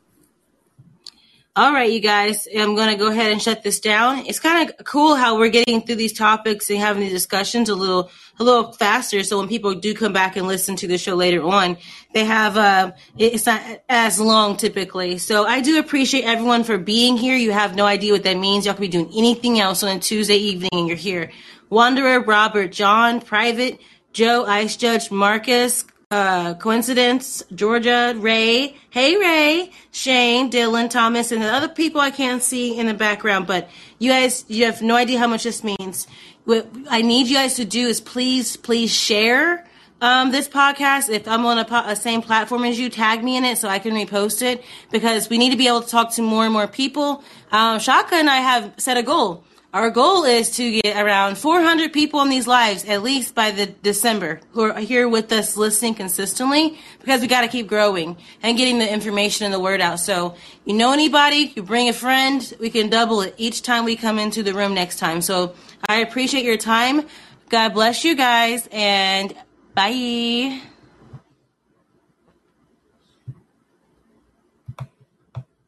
All 1.56 1.72
right, 1.72 1.90
you 1.90 1.98
guys, 1.98 2.46
I'm 2.56 2.76
going 2.76 2.90
to 2.90 2.96
go 2.96 3.08
ahead 3.10 3.32
and 3.32 3.42
shut 3.42 3.64
this 3.64 3.80
down. 3.80 4.24
It's 4.26 4.38
kind 4.38 4.70
of 4.70 4.86
cool 4.86 5.16
how 5.16 5.36
we're 5.36 5.48
getting 5.48 5.82
through 5.82 5.96
these 5.96 6.12
topics 6.12 6.70
and 6.70 6.78
having 6.78 7.02
these 7.02 7.10
discussions 7.10 7.68
a 7.68 7.74
little 7.74 8.08
a 8.38 8.44
little 8.44 8.70
faster. 8.70 9.24
So 9.24 9.36
when 9.36 9.48
people 9.48 9.74
do 9.74 9.92
come 9.92 10.12
back 10.12 10.36
and 10.36 10.46
listen 10.46 10.76
to 10.76 10.86
the 10.86 10.96
show 10.96 11.16
later 11.16 11.42
on, 11.42 11.76
they 12.14 12.24
have 12.24 12.56
uh, 12.56 12.92
it's 13.18 13.46
not 13.46 13.62
as 13.88 14.20
long 14.20 14.58
typically. 14.58 15.18
So 15.18 15.44
I 15.44 15.60
do 15.60 15.80
appreciate 15.80 16.22
everyone 16.22 16.62
for 16.62 16.78
being 16.78 17.16
here. 17.16 17.36
You 17.36 17.50
have 17.50 17.74
no 17.74 17.84
idea 17.84 18.12
what 18.12 18.22
that 18.22 18.38
means. 18.38 18.64
Y'all 18.64 18.74
could 18.74 18.82
be 18.82 18.88
doing 18.88 19.10
anything 19.16 19.58
else 19.58 19.82
on 19.82 19.96
a 19.96 19.98
Tuesday 19.98 20.36
evening, 20.36 20.70
and 20.72 20.86
you're 20.86 20.96
here. 20.96 21.32
Wanderer, 21.68 22.20
Robert, 22.20 22.70
John, 22.70 23.20
Private, 23.20 23.80
Joe, 24.12 24.44
Ice 24.44 24.76
Judge, 24.76 25.10
Marcus, 25.10 25.84
uh, 26.10 26.54
coincidence, 26.54 27.40
Georgia, 27.54 28.14
Ray, 28.16 28.76
hey 28.90 29.16
Ray, 29.16 29.70
Shane, 29.92 30.50
Dylan, 30.50 30.90
Thomas, 30.90 31.30
and 31.30 31.40
the 31.40 31.46
other 31.46 31.68
people 31.68 32.00
I 32.00 32.10
can't 32.10 32.42
see 32.42 32.76
in 32.76 32.86
the 32.86 32.94
background. 32.94 33.46
But 33.46 33.68
you 34.00 34.10
guys, 34.10 34.44
you 34.48 34.64
have 34.64 34.82
no 34.82 34.96
idea 34.96 35.20
how 35.20 35.28
much 35.28 35.44
this 35.44 35.62
means. 35.62 36.08
What 36.46 36.68
I 36.88 37.02
need 37.02 37.28
you 37.28 37.36
guys 37.36 37.54
to 37.56 37.64
do 37.64 37.86
is 37.86 38.00
please, 38.00 38.56
please 38.56 38.92
share 38.92 39.68
um, 40.00 40.32
this 40.32 40.48
podcast. 40.48 41.10
If 41.10 41.28
I'm 41.28 41.46
on 41.46 41.58
a, 41.58 41.64
po- 41.64 41.84
a 41.86 41.94
same 41.94 42.22
platform 42.22 42.64
as 42.64 42.76
you, 42.76 42.90
tag 42.90 43.22
me 43.22 43.36
in 43.36 43.44
it 43.44 43.58
so 43.58 43.68
I 43.68 43.78
can 43.78 43.94
repost 43.94 44.42
it 44.42 44.64
because 44.90 45.30
we 45.30 45.38
need 45.38 45.50
to 45.50 45.56
be 45.56 45.68
able 45.68 45.82
to 45.82 45.88
talk 45.88 46.12
to 46.14 46.22
more 46.22 46.42
and 46.42 46.52
more 46.52 46.66
people. 46.66 47.22
Um, 47.52 47.78
Shaka 47.78 48.16
and 48.16 48.28
I 48.28 48.38
have 48.38 48.74
set 48.78 48.96
a 48.96 49.04
goal. 49.04 49.44
Our 49.72 49.90
goal 49.90 50.24
is 50.24 50.56
to 50.56 50.80
get 50.80 50.96
around 50.96 51.38
400 51.38 51.92
people 51.92 52.20
in 52.22 52.28
these 52.28 52.48
lives 52.48 52.84
at 52.84 53.04
least 53.04 53.36
by 53.36 53.52
the 53.52 53.66
December 53.66 54.40
who 54.50 54.62
are 54.62 54.80
here 54.80 55.08
with 55.08 55.30
us 55.30 55.56
listening 55.56 55.94
consistently 55.94 56.76
because 57.00 57.20
we 57.20 57.28
got 57.28 57.42
to 57.42 57.48
keep 57.48 57.68
growing 57.68 58.16
and 58.42 58.58
getting 58.58 58.80
the 58.80 58.92
information 58.92 59.44
and 59.44 59.54
the 59.54 59.60
word 59.60 59.80
out. 59.80 60.00
So, 60.00 60.34
you 60.64 60.74
know 60.74 60.92
anybody, 60.92 61.52
you 61.54 61.62
bring 61.62 61.88
a 61.88 61.92
friend, 61.92 62.52
we 62.58 62.70
can 62.70 62.88
double 62.88 63.20
it 63.20 63.34
each 63.36 63.62
time 63.62 63.84
we 63.84 63.94
come 63.94 64.18
into 64.18 64.42
the 64.42 64.54
room 64.54 64.74
next 64.74 64.98
time. 64.98 65.22
So, 65.22 65.54
I 65.88 65.98
appreciate 65.98 66.44
your 66.44 66.56
time. 66.56 67.06
God 67.48 67.72
bless 67.72 68.04
you 68.04 68.16
guys 68.16 68.68
and 68.72 69.32
bye. 69.74 70.60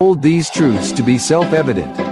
hold 0.03 0.21
these 0.21 0.51
truths 0.51 0.91
to 0.91 1.01
be 1.01 1.17
self-evident, 1.17 2.12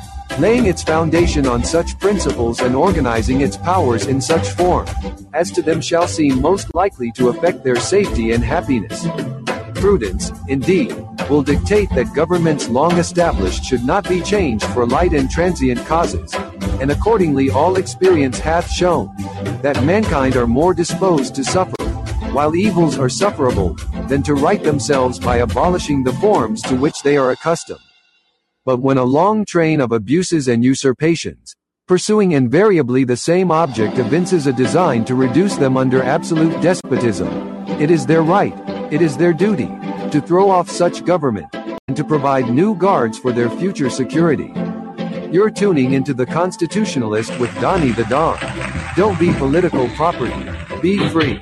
laying 0.39 0.65
its 0.65 0.83
foundation 0.83 1.45
on 1.45 1.63
such 1.63 1.99
principles 1.99 2.61
and 2.61 2.75
organizing 2.75 3.41
its 3.41 3.57
powers 3.57 4.07
in 4.07 4.21
such 4.21 4.49
form 4.49 4.87
as 5.33 5.51
to 5.51 5.61
them 5.61 5.81
shall 5.81 6.07
seem 6.07 6.41
most 6.41 6.73
likely 6.73 7.11
to 7.11 7.29
affect 7.29 7.63
their 7.63 7.75
safety 7.75 8.31
and 8.31 8.43
happiness. 8.43 9.05
Prudence, 9.75 10.31
indeed, 10.47 10.93
will 11.29 11.41
dictate 11.41 11.89
that 11.91 12.13
governments 12.13 12.69
long 12.69 12.97
established 12.97 13.63
should 13.63 13.83
not 13.83 14.07
be 14.07 14.21
changed 14.21 14.65
for 14.65 14.85
light 14.85 15.13
and 15.13 15.29
transient 15.29 15.83
causes, 15.85 16.33
and 16.79 16.91
accordingly 16.91 17.49
all 17.49 17.77
experience 17.77 18.37
hath 18.37 18.69
shown 18.71 19.13
that 19.61 19.83
mankind 19.83 20.35
are 20.35 20.47
more 20.47 20.73
disposed 20.73 21.33
to 21.35 21.43
suffer, 21.43 21.83
while 22.31 22.55
evils 22.55 22.99
are 22.99 23.09
sufferable, 23.09 23.73
than 24.07 24.21
to 24.21 24.35
right 24.35 24.63
themselves 24.63 25.17
by 25.19 25.37
abolishing 25.37 26.03
the 26.03 26.13
forms 26.13 26.61
to 26.61 26.75
which 26.75 27.01
they 27.01 27.17
are 27.17 27.31
accustomed. 27.31 27.79
But 28.63 28.79
when 28.79 28.99
a 28.99 29.03
long 29.03 29.43
train 29.43 29.81
of 29.81 29.91
abuses 29.91 30.47
and 30.47 30.63
usurpations, 30.63 31.55
pursuing 31.87 32.33
invariably 32.33 33.03
the 33.03 33.17
same 33.17 33.49
object 33.49 33.97
evinces 33.97 34.45
a 34.45 34.53
design 34.53 35.03
to 35.05 35.15
reduce 35.15 35.55
them 35.55 35.77
under 35.77 36.03
absolute 36.03 36.61
despotism, 36.61 37.27
it 37.81 37.89
is 37.89 38.05
their 38.05 38.21
right, 38.21 38.53
it 38.93 39.01
is 39.01 39.17
their 39.17 39.33
duty, 39.33 39.65
to 40.11 40.21
throw 40.21 40.51
off 40.51 40.69
such 40.69 41.03
government, 41.05 41.47
and 41.87 41.97
to 41.97 42.03
provide 42.03 42.51
new 42.51 42.75
guards 42.75 43.17
for 43.17 43.31
their 43.31 43.49
future 43.49 43.89
security. 43.89 44.53
You're 45.31 45.49
tuning 45.49 45.93
into 45.93 46.13
The 46.13 46.27
Constitutionalist 46.27 47.39
with 47.39 47.53
Donnie 47.61 47.93
the 47.93 48.03
Don. 48.03 48.37
Don't 48.95 49.19
be 49.19 49.33
political 49.33 49.89
property. 49.95 50.35
Be 50.81 51.09
free. 51.09 51.41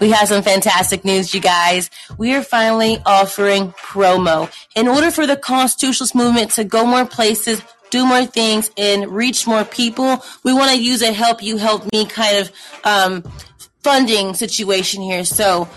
We 0.00 0.10
have 0.10 0.28
some 0.28 0.42
fantastic 0.42 1.04
news, 1.04 1.34
you 1.34 1.40
guys. 1.40 1.90
We 2.18 2.34
are 2.34 2.42
finally 2.42 2.98
offering 3.04 3.72
promo. 3.72 4.50
In 4.76 4.86
order 4.86 5.10
for 5.10 5.26
the 5.26 5.36
constitutionalist 5.36 6.14
movement 6.14 6.52
to 6.52 6.64
go 6.64 6.84
more 6.86 7.04
places, 7.04 7.62
do 7.90 8.06
more 8.06 8.24
things, 8.24 8.70
and 8.76 9.08
reach 9.08 9.46
more 9.46 9.64
people, 9.64 10.22
we 10.44 10.52
want 10.52 10.70
to 10.70 10.80
use 10.80 11.02
a 11.02 11.12
help 11.12 11.42
you, 11.42 11.56
help 11.56 11.90
me 11.92 12.06
kind 12.06 12.38
of 12.38 12.52
um, 12.84 13.32
funding 13.82 14.34
situation 14.34 15.02
here. 15.02 15.24
So 15.24 15.68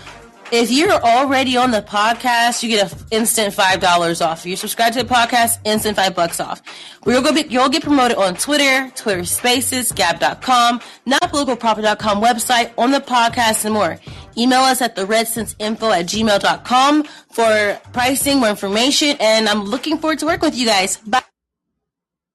if 0.52 0.70
you're 0.70 0.92
already 0.92 1.56
on 1.56 1.70
the 1.70 1.80
podcast, 1.80 2.62
you 2.62 2.68
get 2.68 2.92
an 2.92 2.98
instant 3.10 3.54
five 3.54 3.80
dollars 3.80 4.20
off. 4.20 4.40
If 4.40 4.46
you 4.46 4.56
subscribe 4.56 4.92
to 4.92 5.02
the 5.02 5.08
podcast, 5.08 5.58
instant 5.64 5.96
five 5.96 6.14
bucks 6.14 6.38
off. 6.40 6.62
We'll 7.04 7.22
go 7.22 7.32
be, 7.32 7.46
you'll 7.48 7.70
get 7.70 7.82
promoted 7.82 8.18
on 8.18 8.34
Twitter, 8.34 8.92
Twitter 8.94 9.24
Spaces, 9.24 9.90
Gab.com, 9.92 10.80
notpoliticalproperty.com 11.06 12.22
website, 12.22 12.72
on 12.76 12.92
the 12.92 13.00
podcast, 13.00 13.64
and 13.64 13.74
more. 13.74 13.98
Email 14.36 14.60
us 14.60 14.82
at 14.82 14.94
the 14.94 15.02
info 15.58 15.90
at 15.90 16.06
gmail.com 16.06 17.04
for 17.30 17.80
pricing, 17.92 18.38
more 18.38 18.50
information, 18.50 19.16
and 19.20 19.48
I'm 19.48 19.64
looking 19.64 19.98
forward 19.98 20.18
to 20.20 20.26
working 20.26 20.48
with 20.48 20.56
you 20.56 20.66
guys. 20.66 20.98
Bye. 20.98 21.22